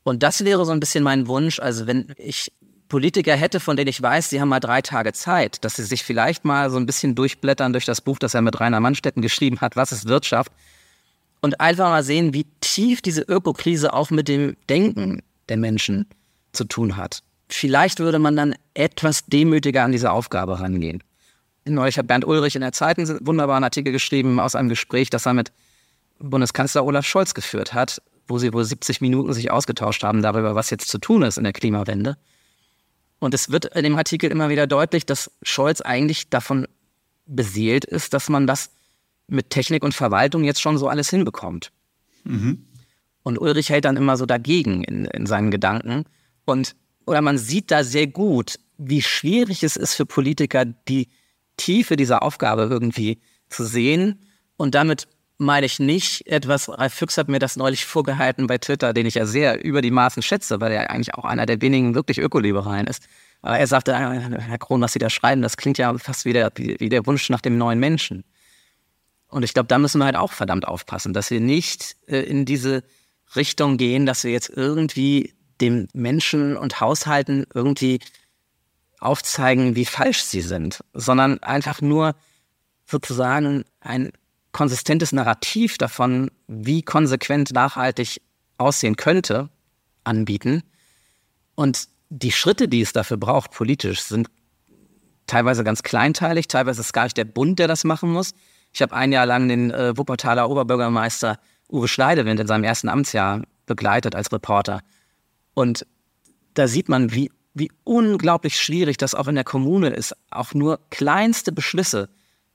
[0.02, 1.60] Und das wäre so ein bisschen mein Wunsch.
[1.60, 2.52] Also wenn ich
[2.88, 6.04] Politiker hätte, von denen ich weiß, sie haben mal drei Tage Zeit, dass sie sich
[6.04, 9.60] vielleicht mal so ein bisschen durchblättern durch das Buch, das er mit Rainer Mannstetten geschrieben
[9.60, 10.52] hat, Was ist Wirtschaft?
[11.40, 16.06] Und einfach mal sehen, wie tief diese Ökokrise auch mit dem Denken der Menschen
[16.52, 17.22] zu tun hat.
[17.48, 21.02] Vielleicht würde man dann etwas demütiger an diese Aufgabe rangehen.
[21.64, 25.26] Neulich hat Bernd Ulrich in der Zeit einen wunderbaren Artikel geschrieben aus einem Gespräch, das
[25.26, 25.52] er mit
[26.18, 30.70] Bundeskanzler Olaf Scholz geführt hat, wo sie wohl 70 Minuten sich ausgetauscht haben darüber, was
[30.70, 32.16] jetzt zu tun ist in der Klimawende.
[33.18, 36.66] Und es wird in dem Artikel immer wieder deutlich, dass Scholz eigentlich davon
[37.26, 38.70] beseelt ist, dass man das
[39.26, 41.72] mit Technik und Verwaltung jetzt schon so alles hinbekommt.
[42.24, 42.64] Mhm.
[43.22, 46.04] Und Ulrich hält dann immer so dagegen in, in seinen Gedanken.
[46.44, 46.76] Und
[47.06, 51.08] oder man sieht da sehr gut, wie schwierig es ist für Politiker, die
[51.56, 53.18] Tiefe dieser Aufgabe irgendwie
[53.48, 54.20] zu sehen
[54.56, 58.92] und damit meine ich nicht etwas, Ralf Füchs hat mir das neulich vorgehalten bei Twitter,
[58.92, 61.94] den ich ja sehr über die Maßen schätze, weil er eigentlich auch einer der wenigen
[61.94, 63.06] wirklich Ökoliberalen ist.
[63.42, 66.32] Aber er sagte, ah, Herr Kron, was Sie da schreiben, das klingt ja fast wie
[66.32, 68.24] der, wie der Wunsch nach dem neuen Menschen.
[69.28, 72.44] Und ich glaube, da müssen wir halt auch verdammt aufpassen, dass wir nicht äh, in
[72.44, 72.84] diese
[73.34, 78.00] Richtung gehen, dass wir jetzt irgendwie dem Menschen und Haushalten irgendwie
[78.98, 82.14] aufzeigen, wie falsch sie sind, sondern einfach nur
[82.86, 84.12] sozusagen ein
[84.56, 88.22] konsistentes Narrativ davon, wie konsequent nachhaltig
[88.56, 89.50] aussehen könnte,
[90.02, 90.62] anbieten.
[91.56, 94.28] Und die Schritte, die es dafür braucht, politisch, sind
[95.26, 98.32] teilweise ganz kleinteilig, teilweise ist es gar nicht der Bund, der das machen muss.
[98.72, 101.38] Ich habe ein Jahr lang den äh, Wuppertaler Oberbürgermeister
[101.70, 104.80] Uwe Schneidewind in seinem ersten Amtsjahr begleitet als Reporter.
[105.52, 105.86] Und
[106.54, 110.80] da sieht man, wie, wie unglaublich schwierig das auch in der Kommune ist, auch nur
[110.88, 112.08] kleinste Beschlüsse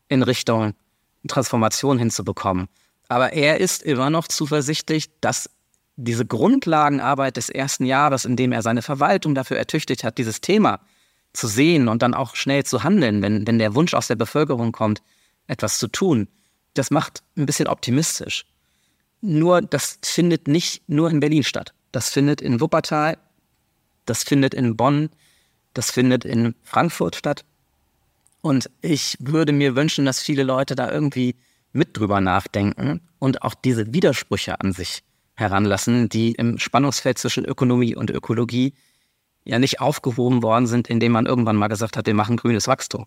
[0.07, 0.73] in Richtung
[1.27, 2.67] Transformation hinzubekommen.
[3.07, 5.49] Aber er ist immer noch zuversichtlich, dass
[5.97, 10.79] diese Grundlagenarbeit des ersten Jahres, in dem er seine Verwaltung dafür ertüchtigt hat, dieses Thema
[11.33, 14.71] zu sehen und dann auch schnell zu handeln, wenn, wenn der Wunsch aus der Bevölkerung
[14.71, 15.01] kommt,
[15.47, 16.27] etwas zu tun,
[16.73, 18.45] das macht ein bisschen optimistisch.
[19.21, 21.73] Nur das findet nicht nur in Berlin statt.
[21.91, 23.17] Das findet in Wuppertal,
[24.05, 25.09] das findet in Bonn,
[25.73, 27.45] das findet in Frankfurt statt.
[28.41, 31.35] Und ich würde mir wünschen, dass viele Leute da irgendwie
[31.73, 35.03] mit drüber nachdenken und auch diese Widersprüche an sich
[35.35, 38.73] heranlassen, die im Spannungsfeld zwischen Ökonomie und Ökologie
[39.43, 43.05] ja nicht aufgehoben worden sind, indem man irgendwann mal gesagt hat, wir machen grünes Wachstum.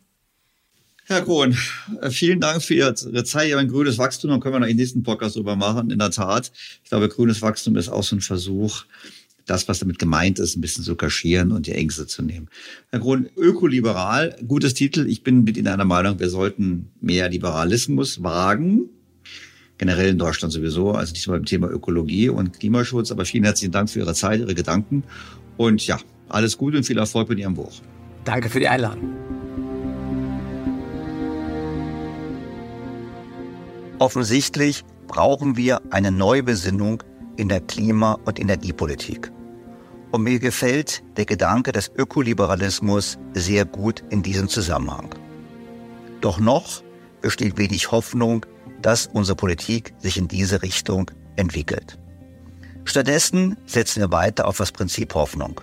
[1.06, 1.56] Herr Krohn,
[2.00, 3.52] äh, vielen Dank für Ihre Zeit.
[3.52, 5.90] Ein grünes Wachstum, dann können wir noch den nächsten Podcast drüber machen.
[5.90, 6.50] In der Tat,
[6.82, 8.84] ich glaube, grünes Wachstum ist auch so ein Versuch,
[9.46, 12.48] das, was damit gemeint ist, ein bisschen zu kaschieren und die Ängste zu nehmen.
[12.90, 15.06] Herr Krohn, ökoliberal, gutes Titel.
[15.06, 18.88] Ich bin mit Ihnen einer Meinung, wir sollten mehr Liberalismus wagen.
[19.76, 23.10] Generell in Deutschland sowieso, also nicht nur beim Thema Ökologie und Klimaschutz.
[23.10, 25.02] Aber vielen herzlichen Dank für Ihre Zeit, Ihre Gedanken.
[25.56, 25.98] Und ja,
[26.28, 27.72] alles Gute und viel Erfolg mit Ihrem Buch.
[28.24, 29.12] Danke für die Einladung.
[33.98, 37.02] Offensichtlich brauchen wir eine Neubesinnung
[37.36, 39.33] in der Klima- und Energiepolitik.
[40.14, 45.12] Und mir gefällt der Gedanke des Ökoliberalismus sehr gut in diesem Zusammenhang.
[46.20, 46.84] Doch noch
[47.20, 48.46] besteht wenig Hoffnung,
[48.80, 51.98] dass unsere Politik sich in diese Richtung entwickelt.
[52.84, 55.60] Stattdessen setzen wir weiter auf das Prinzip Hoffnung.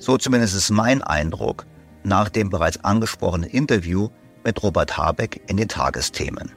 [0.00, 1.64] So zumindest ist mein Eindruck
[2.02, 4.08] nach dem bereits angesprochenen Interview
[4.42, 6.50] mit Robert Habeck in den Tagesthemen.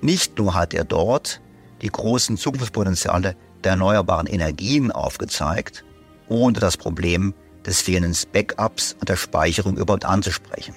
[0.00, 1.42] Nicht nur hat er dort
[1.82, 5.84] die großen Zukunftspotenziale der erneuerbaren Energien aufgezeigt,
[6.28, 7.34] ohne das Problem
[7.66, 10.74] des fehlenden Backups und der Speicherung überhaupt anzusprechen.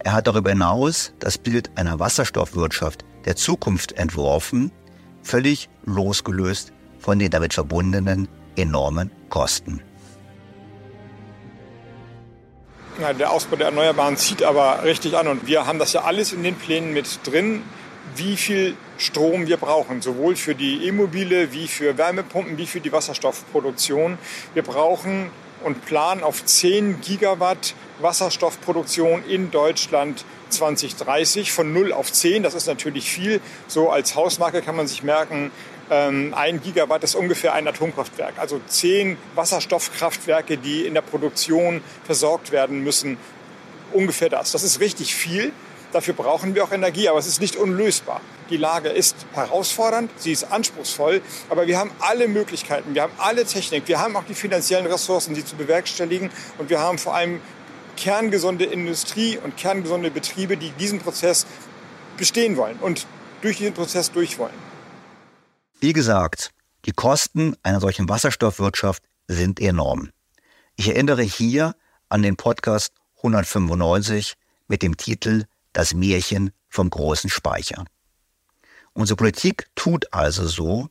[0.00, 4.70] Er hat darüber hinaus das Bild einer Wasserstoffwirtschaft der Zukunft entworfen,
[5.22, 9.80] völlig losgelöst von den damit verbundenen enormen Kosten.
[13.00, 16.32] Ja, der Ausbau der Erneuerbaren zieht aber richtig an und wir haben das ja alles
[16.32, 17.62] in den Plänen mit drin,
[18.16, 22.92] wie viel Strom wir brauchen, sowohl für die E-Mobile wie für Wärmepumpen wie für die
[22.92, 24.18] Wasserstoffproduktion.
[24.54, 25.30] Wir brauchen
[25.64, 32.42] und planen auf 10 Gigawatt Wasserstoffproduktion in Deutschland 2030 von 0 auf 10.
[32.42, 33.40] Das ist natürlich viel.
[33.66, 35.50] So als Hausmarke kann man sich merken,
[35.90, 38.34] ähm, ein Gigawatt ist ungefähr ein Atomkraftwerk.
[38.38, 43.16] Also zehn Wasserstoffkraftwerke, die in der Produktion versorgt werden müssen.
[43.92, 44.52] Ungefähr das.
[44.52, 45.52] Das ist richtig viel.
[45.94, 48.20] Dafür brauchen wir auch Energie, aber es ist nicht unlösbar.
[48.50, 53.44] Die Lage ist herausfordernd, sie ist anspruchsvoll, aber wir haben alle Möglichkeiten, wir haben alle
[53.44, 57.40] Technik, wir haben auch die finanziellen Ressourcen, sie zu bewerkstelligen und wir haben vor allem
[57.96, 61.46] kerngesunde Industrie und kerngesunde Betriebe, die diesen Prozess
[62.16, 63.06] bestehen wollen und
[63.40, 64.58] durch diesen Prozess durch wollen.
[65.78, 66.50] Wie gesagt,
[66.86, 70.10] die Kosten einer solchen Wasserstoffwirtschaft sind enorm.
[70.74, 71.76] Ich erinnere hier
[72.08, 74.34] an den Podcast 195
[74.66, 75.44] mit dem Titel
[75.74, 77.84] Das Märchen vom großen Speicher.
[78.94, 80.88] Unsere Politik tut also so,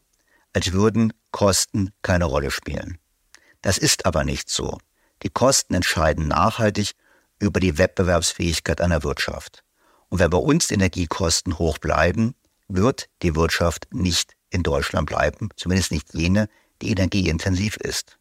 [0.52, 3.00] als würden Kosten keine Rolle spielen.
[3.62, 4.78] Das ist aber nicht so.
[5.24, 6.92] Die Kosten entscheiden nachhaltig
[7.40, 9.64] über die Wettbewerbsfähigkeit einer Wirtschaft.
[10.10, 12.36] Und wenn bei uns Energiekosten hoch bleiben,
[12.68, 16.50] wird die Wirtschaft nicht in Deutschland bleiben, zumindest nicht jene,
[16.82, 18.18] die energieintensiv ist.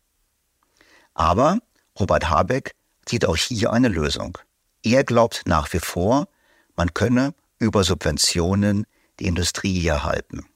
[1.12, 1.58] Aber
[1.98, 2.76] Robert Habeck
[3.08, 4.38] sieht auch hier eine Lösung.
[4.84, 6.28] Er glaubt nach wie vor,
[6.76, 8.86] man könne über Subventionen
[9.20, 10.46] die Industrie hier halten.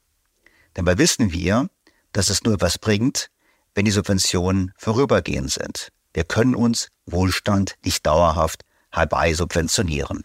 [0.74, 1.68] Dabei wissen wir,
[2.12, 3.30] dass es nur etwas bringt,
[3.74, 5.92] wenn die Subventionen vorübergehend sind.
[6.12, 10.24] Wir können uns Wohlstand nicht dauerhaft herbei subventionieren.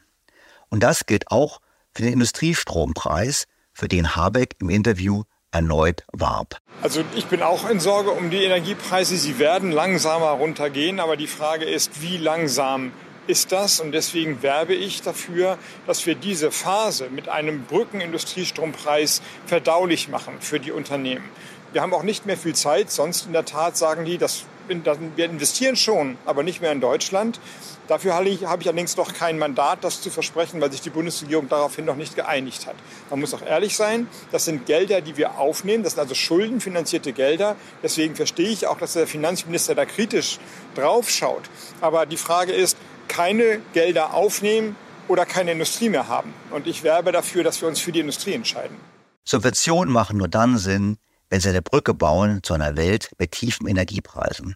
[0.70, 1.60] Und das gilt auch
[1.94, 6.58] für den Industriestrompreis, für den Habeck im Interview erneut warb.
[6.82, 9.18] Also ich bin auch in Sorge um die Energiepreise.
[9.18, 12.94] Sie werden langsamer runtergehen, aber die Frage ist, wie langsam
[13.28, 13.80] ist das?
[13.80, 15.58] Und deswegen werbe ich dafür,
[15.88, 21.30] dass wir diese Phase mit einem Brückenindustriestrompreis verdaulich machen für die Unternehmen.
[21.74, 25.26] Wir haben auch nicht mehr viel Zeit, sonst in der Tat sagen die, das wir
[25.26, 27.40] investieren schon, aber nicht mehr in Deutschland.
[27.88, 30.90] Dafür habe ich, habe ich allerdings noch kein Mandat, das zu versprechen, weil sich die
[30.90, 32.76] Bundesregierung daraufhin noch nicht geeinigt hat.
[33.10, 37.12] Man muss auch ehrlich sein, das sind Gelder, die wir aufnehmen, das sind also schuldenfinanzierte
[37.12, 37.58] Gelder.
[37.84, 40.40] Deswegen verstehe ich auch, dass der Finanzminister da kritisch
[40.76, 41.44] draufschaut.
[41.82, 42.78] Aber die Frage ist,
[43.12, 44.78] keine Gelder aufnehmen
[45.10, 46.34] oder keine Industrie mehr haben.
[46.50, 48.78] Und ich werbe dafür, dass wir uns für die Industrie entscheiden.
[49.26, 50.98] Subventionen machen nur dann Sinn,
[51.30, 54.56] wenn sie eine Brücke bauen zu einer Welt mit tiefen Energiepreisen.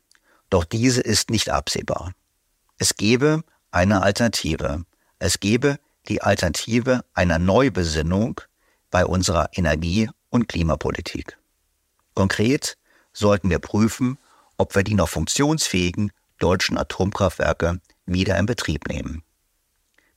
[0.50, 2.14] Doch diese ist nicht absehbar.
[2.78, 4.86] Es gebe eine Alternative.
[5.20, 5.78] Es gebe
[6.08, 8.40] die Alternative einer Neubesinnung
[8.90, 11.38] bei unserer Energie- und Klimapolitik.
[12.14, 12.78] Konkret
[13.12, 14.18] sollten wir prüfen,
[14.58, 19.24] ob wir die noch funktionsfähigen deutschen Atomkraftwerke wieder in Betrieb nehmen.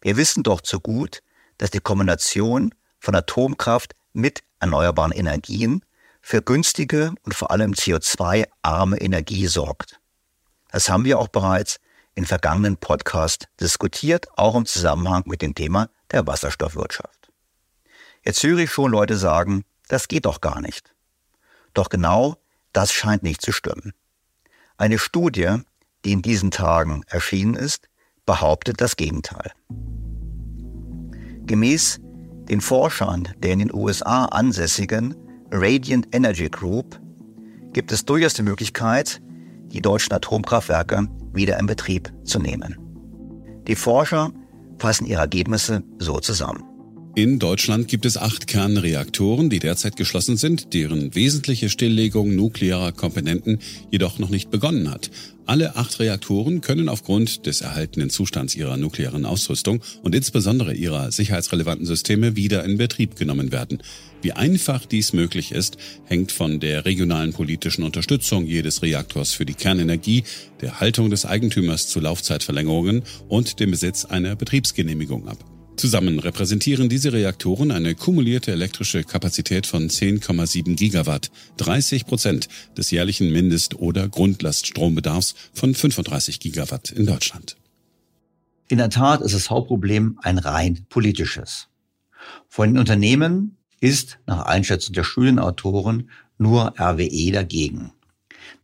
[0.00, 1.22] Wir wissen doch zu gut,
[1.58, 5.84] dass die Kombination von Atomkraft mit erneuerbaren Energien
[6.20, 10.00] für günstige und vor allem CO2-arme Energie sorgt.
[10.70, 11.80] Das haben wir auch bereits
[12.14, 17.30] in vergangenen Podcasts diskutiert, auch im Zusammenhang mit dem Thema der Wasserstoffwirtschaft.
[18.24, 20.94] Jetzt höre ich schon Leute sagen, das geht doch gar nicht.
[21.74, 22.36] Doch genau
[22.72, 23.94] das scheint nicht zu stimmen.
[24.76, 25.58] Eine Studie,
[26.04, 27.88] die in diesen Tagen erschienen ist,
[28.26, 29.52] behauptet das Gegenteil.
[31.46, 32.00] Gemäß
[32.48, 35.14] den Forschern der in den USA ansässigen
[35.50, 37.00] Radiant Energy Group
[37.72, 39.20] gibt es durchaus die Möglichkeit,
[39.72, 42.76] die deutschen Atomkraftwerke wieder in Betrieb zu nehmen.
[43.66, 44.30] Die Forscher
[44.78, 46.67] fassen ihre Ergebnisse so zusammen.
[47.18, 53.58] In Deutschland gibt es acht Kernreaktoren, die derzeit geschlossen sind, deren wesentliche Stilllegung nuklearer Komponenten
[53.90, 55.10] jedoch noch nicht begonnen hat.
[55.44, 61.86] Alle acht Reaktoren können aufgrund des erhaltenen Zustands ihrer nuklearen Ausrüstung und insbesondere ihrer sicherheitsrelevanten
[61.86, 63.82] Systeme wieder in Betrieb genommen werden.
[64.22, 69.54] Wie einfach dies möglich ist, hängt von der regionalen politischen Unterstützung jedes Reaktors für die
[69.54, 70.22] Kernenergie,
[70.60, 75.57] der Haltung des Eigentümers zu Laufzeitverlängerungen und dem Besitz einer Betriebsgenehmigung ab.
[75.78, 83.30] Zusammen repräsentieren diese Reaktoren eine kumulierte elektrische Kapazität von 10,7 Gigawatt, 30 Prozent des jährlichen
[83.30, 87.56] Mindest- oder Grundlaststrombedarfs von 35 Gigawatt in Deutschland.
[88.66, 91.68] In der Tat ist das Hauptproblem ein rein politisches.
[92.48, 97.92] Von den Unternehmen ist nach Einschätzung der Studienautoren nur RWE dagegen.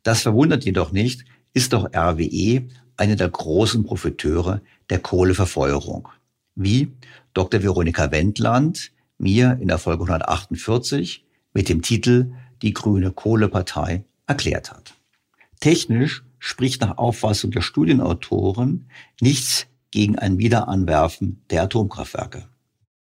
[0.02, 2.66] Das verwundert jedoch nicht, ist doch RWE
[2.96, 6.08] eine der großen Profiteure der Kohleverfeuerung
[6.54, 6.92] wie
[7.32, 7.62] Dr.
[7.62, 12.32] Veronika Wendland mir in der Folge 148 mit dem Titel
[12.62, 14.94] Die Grüne Kohlepartei erklärt hat.
[15.60, 18.86] Technisch spricht nach Auffassung der Studienautoren
[19.20, 22.46] nichts gegen ein Wiederanwerfen der Atomkraftwerke.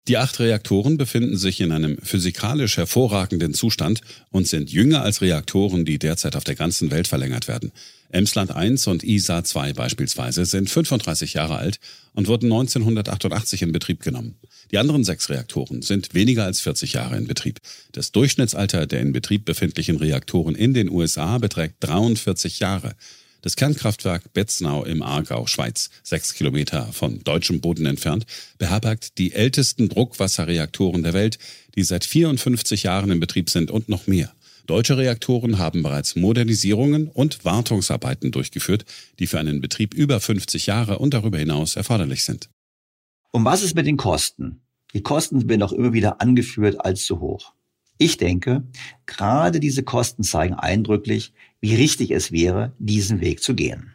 [0.07, 5.87] Die acht Reaktoren befinden sich in einem physikalisch hervorragenden Zustand und sind jünger als Reaktoren,
[5.87, 7.73] die derzeit auf der ganzen Welt verlängert werden.
[8.15, 11.81] Emsland 1 und ISA 2 beispielsweise sind 35 Jahre alt
[12.15, 14.37] und wurden 1988 in Betrieb genommen.
[14.71, 17.59] Die anderen sechs Reaktoren sind weniger als 40 Jahre in Betrieb.
[17.93, 22.95] Das Durchschnittsalter der in Betrieb befindlichen Reaktoren in den USA beträgt 43 Jahre.
[23.43, 28.25] Das Kernkraftwerk Betznau im Aargau, Schweiz, sechs Kilometer von deutschem Boden entfernt,
[28.57, 31.39] beherbergt die ältesten Druckwasserreaktoren der Welt,
[31.75, 34.33] die seit 54 Jahren in Betrieb sind und noch mehr.
[34.67, 38.87] Deutsche Reaktoren haben bereits Modernisierungen und Wartungsarbeiten durchgeführt,
[39.19, 42.49] die für einen Betrieb über 50 Jahre und darüber hinaus erforderlich sind.
[43.31, 44.63] Und was ist mit den Kosten?
[44.95, 47.53] Die Kosten werden auch immer wieder angeführt als zu hoch.
[47.99, 48.65] Ich denke,
[49.07, 53.93] gerade diese Kosten zeigen eindrücklich, wie richtig es wäre, diesen Weg zu gehen.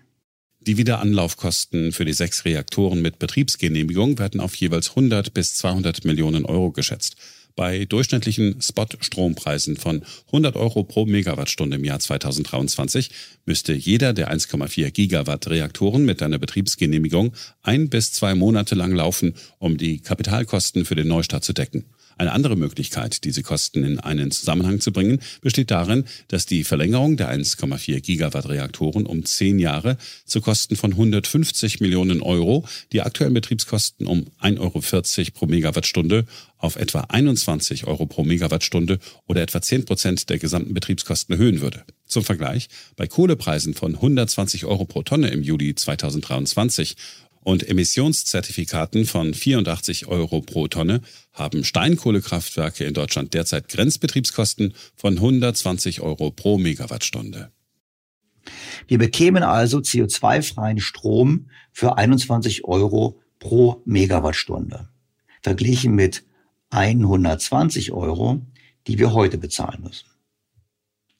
[0.61, 6.45] Die Wiederanlaufkosten für die sechs Reaktoren mit Betriebsgenehmigung werden auf jeweils 100 bis 200 Millionen
[6.45, 7.15] Euro geschätzt.
[7.55, 13.09] Bei durchschnittlichen Spot-Strompreisen von 100 Euro pro Megawattstunde im Jahr 2023
[13.45, 19.35] müsste jeder der 1,4 Gigawatt Reaktoren mit einer Betriebsgenehmigung ein bis zwei Monate lang laufen,
[19.57, 21.85] um die Kapitalkosten für den Neustart zu decken.
[22.19, 27.15] Eine andere Möglichkeit, diese Kosten in einen Zusammenhang zu bringen, besteht darin, dass die Verlängerung
[27.15, 33.33] der 1,4 Gigawatt Reaktoren um zehn Jahre zu Kosten von 150 Millionen Euro die aktuellen
[33.33, 36.25] Betriebskosten um 1,40 Euro pro Megawattstunde
[36.57, 41.85] auf etwa 21 Euro pro Megawattstunde oder etwa 10 Prozent der gesamten Betriebskosten erhöhen würde.
[42.05, 42.67] Zum Vergleich,
[42.97, 46.97] bei Kohlepreisen von 120 Euro pro Tonne im Juli 2023
[47.41, 51.01] und Emissionszertifikaten von 84 Euro pro Tonne
[51.33, 57.51] haben Steinkohlekraftwerke in Deutschland derzeit Grenzbetriebskosten von 120 Euro pro Megawattstunde.
[58.87, 64.89] Wir bekämen also CO2-freien Strom für 21 Euro pro Megawattstunde,
[65.41, 66.23] verglichen mit
[66.71, 68.41] 120 Euro,
[68.87, 70.07] die wir heute bezahlen müssen.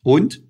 [0.02, 0.42] Und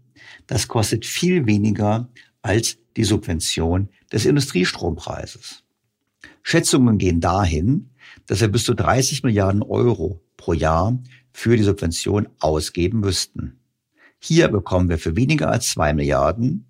[0.47, 2.09] das kostet viel weniger
[2.41, 5.63] als die Subvention des Industriestrompreises.
[6.41, 7.89] Schätzungen gehen dahin,
[8.25, 10.97] dass wir bis zu 30 Milliarden Euro pro Jahr
[11.31, 13.59] für die Subvention ausgeben müssten.
[14.19, 16.65] Hier bekommen wir für weniger als zwei Milliarden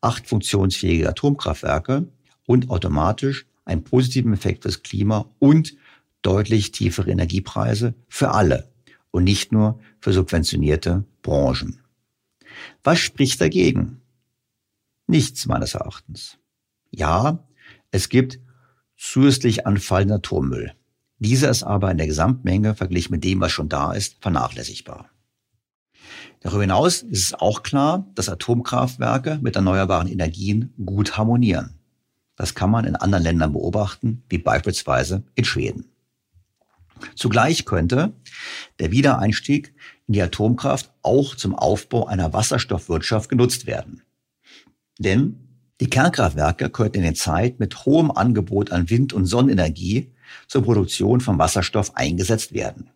[0.00, 2.08] acht funktionsfähige Atomkraftwerke
[2.46, 5.76] und automatisch einen positiven Effekt fürs Klima und
[6.22, 8.68] deutlich tiefere Energiepreise für alle
[9.10, 11.80] und nicht nur für subventionierte Branchen.
[12.82, 14.01] Was spricht dagegen?
[15.12, 16.38] Nichts meines Erachtens.
[16.90, 17.46] Ja,
[17.90, 18.40] es gibt
[18.96, 20.72] zusätzlich anfallenden Atommüll.
[21.18, 25.10] Dieser ist aber in der Gesamtmenge verglichen mit dem, was schon da ist, vernachlässigbar.
[26.40, 31.78] Darüber hinaus ist es auch klar, dass Atomkraftwerke mit erneuerbaren Energien gut harmonieren.
[32.34, 35.92] Das kann man in anderen Ländern beobachten, wie beispielsweise in Schweden.
[37.16, 38.14] Zugleich könnte
[38.78, 39.74] der Wiedereinstieg
[40.06, 44.00] in die Atomkraft auch zum Aufbau einer Wasserstoffwirtschaft genutzt werden.
[45.02, 45.36] Denn
[45.80, 50.12] die Kernkraftwerke könnten in der Zeit mit hohem Angebot an Wind- und Sonnenenergie
[50.46, 52.90] zur Produktion von Wasserstoff eingesetzt werden.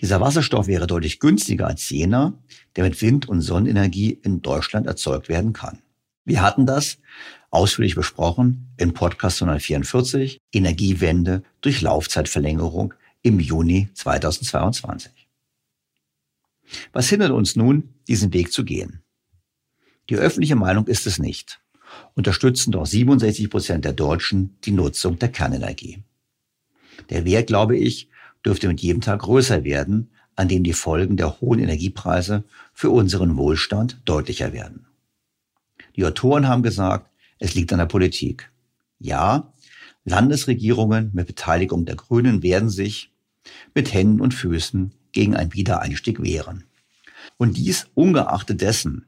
[0.00, 2.34] Dieser Wasserstoff wäre deutlich günstiger als jener,
[2.76, 5.80] der mit Wind- und Sonnenenergie in Deutschland erzeugt werden kann.
[6.24, 6.98] Wir hatten das
[7.50, 15.10] ausführlich besprochen in Podcast 144 Energiewende durch Laufzeitverlängerung im Juni 2022.
[16.92, 19.01] Was hindert uns nun, diesen Weg zu gehen?
[20.08, 21.60] Die öffentliche Meinung ist es nicht.
[22.14, 26.02] Unterstützen doch 67 Prozent der Deutschen die Nutzung der Kernenergie.
[27.10, 28.08] Der Wert, glaube ich,
[28.44, 33.36] dürfte mit jedem Tag größer werden, an dem die Folgen der hohen Energiepreise für unseren
[33.36, 34.86] Wohlstand deutlicher werden.
[35.96, 38.50] Die Autoren haben gesagt, es liegt an der Politik.
[38.98, 39.52] Ja,
[40.04, 43.12] Landesregierungen mit Beteiligung der Grünen werden sich
[43.74, 46.64] mit Händen und Füßen gegen einen Wiedereinstieg wehren.
[47.36, 49.06] Und dies ungeachtet dessen,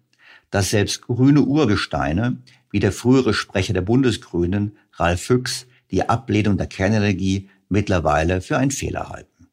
[0.55, 2.41] dass selbst grüne Urgesteine,
[2.71, 8.71] wie der frühere Sprecher der Bundesgrünen, Ralf Füchs, die Ablehnung der Kernenergie mittlerweile für einen
[8.71, 9.49] Fehler halten.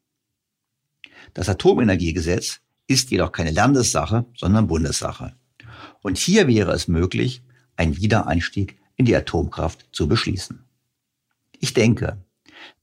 [1.34, 5.34] Das Atomenergiegesetz ist jedoch keine Landessache, sondern Bundessache.
[6.02, 7.42] Und hier wäre es möglich,
[7.74, 10.62] einen Wiedereinstieg in die Atomkraft zu beschließen.
[11.58, 12.18] Ich denke,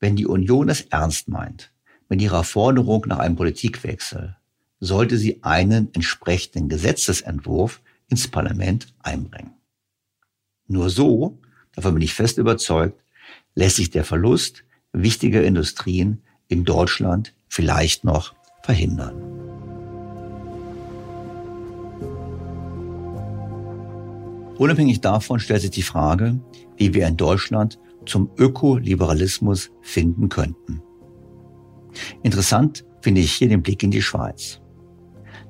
[0.01, 1.71] wenn die Union es ernst meint,
[2.09, 4.35] mit ihrer Forderung nach einem Politikwechsel,
[4.81, 7.79] sollte sie einen entsprechenden Gesetzesentwurf
[8.09, 9.53] ins Parlament einbringen.
[10.67, 11.39] Nur so,
[11.73, 13.03] davon bin ich fest überzeugt,
[13.55, 14.63] lässt sich der Verlust
[14.93, 19.29] wichtiger Industrien in Deutschland vielleicht noch verhindern.
[24.57, 26.37] Unabhängig davon stellt sich die Frage,
[26.75, 30.81] wie wir in Deutschland zum Ökoliberalismus finden könnten.
[32.23, 34.59] Interessant finde ich hier den Blick in die Schweiz.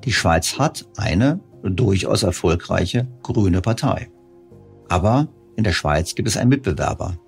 [0.05, 4.09] Die Schweiz hat eine durchaus erfolgreiche grüne Partei.
[4.87, 7.19] Aber in der Schweiz gibt es einen Mitbewerber,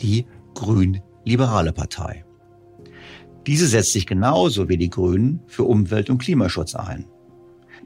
[0.00, 2.24] die Grün-Liberale Partei.
[3.46, 7.06] Diese setzt sich genauso wie die Grünen für Umwelt- und Klimaschutz ein,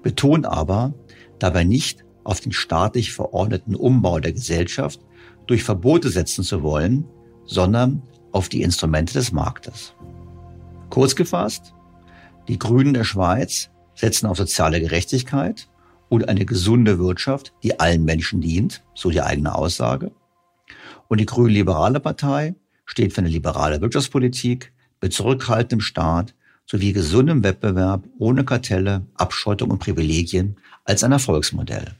[0.02, 0.94] betont aber
[1.39, 5.01] dabei nicht auf den staatlich verordneten Umbau der Gesellschaft
[5.47, 7.05] durch Verbote setzen zu wollen,
[7.44, 8.02] sondern
[8.32, 9.94] auf die Instrumente des Marktes.
[10.89, 11.74] Kurz gefasst,
[12.48, 15.70] die Grünen der Schweiz setzen auf soziale Gerechtigkeit
[16.11, 20.11] und eine gesunde Wirtschaft, die allen Menschen dient, so die eigene Aussage.
[21.09, 22.55] Und die Grün-Liberale Partei
[22.85, 26.35] steht für eine liberale Wirtschaftspolitik mit zurückhaltendem Staat
[26.66, 31.95] sowie gesundem Wettbewerb ohne Kartelle, Abschottung und Privilegien als ein Erfolgsmodell.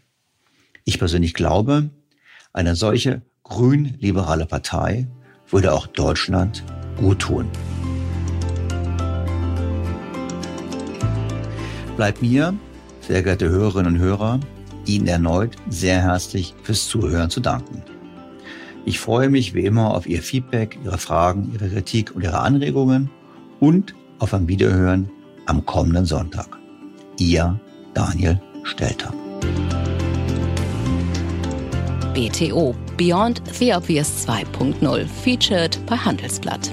[0.85, 1.91] Ich persönlich glaube,
[2.53, 5.07] eine solche grün-liberale Partei
[5.49, 6.65] würde auch Deutschland
[6.97, 7.49] gut tun.
[11.97, 12.55] Bleibt mir
[13.11, 14.39] sehr geehrte Hörerinnen und Hörer,
[14.87, 17.82] Ihnen erneut sehr herzlich fürs Zuhören zu danken.
[18.85, 23.11] Ich freue mich wie immer auf Ihr Feedback, Ihre Fragen, Ihre Kritik und Ihre Anregungen
[23.59, 25.11] und auf ein Wiederhören
[25.47, 26.57] am kommenden Sonntag.
[27.19, 27.59] Ihr
[27.95, 29.12] Daniel Stelter.
[32.15, 36.73] BTO Beyond the Obvious 2.0 featured bei Handelsblatt.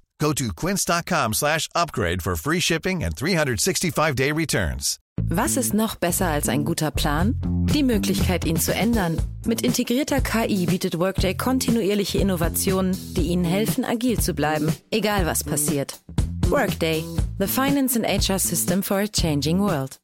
[0.21, 4.99] Go to quince.com slash upgrade for free shipping and 365-day returns.
[5.29, 7.35] Was ist noch besser als ein guter Plan?
[7.73, 9.19] Die Möglichkeit, ihn zu ändern.
[9.45, 15.43] Mit integrierter KI bietet Workday kontinuierliche Innovationen, die Ihnen helfen, agil zu bleiben, egal was
[15.43, 15.99] passiert.
[16.49, 17.03] Workday,
[17.39, 19.99] the finance and HR system for a changing world.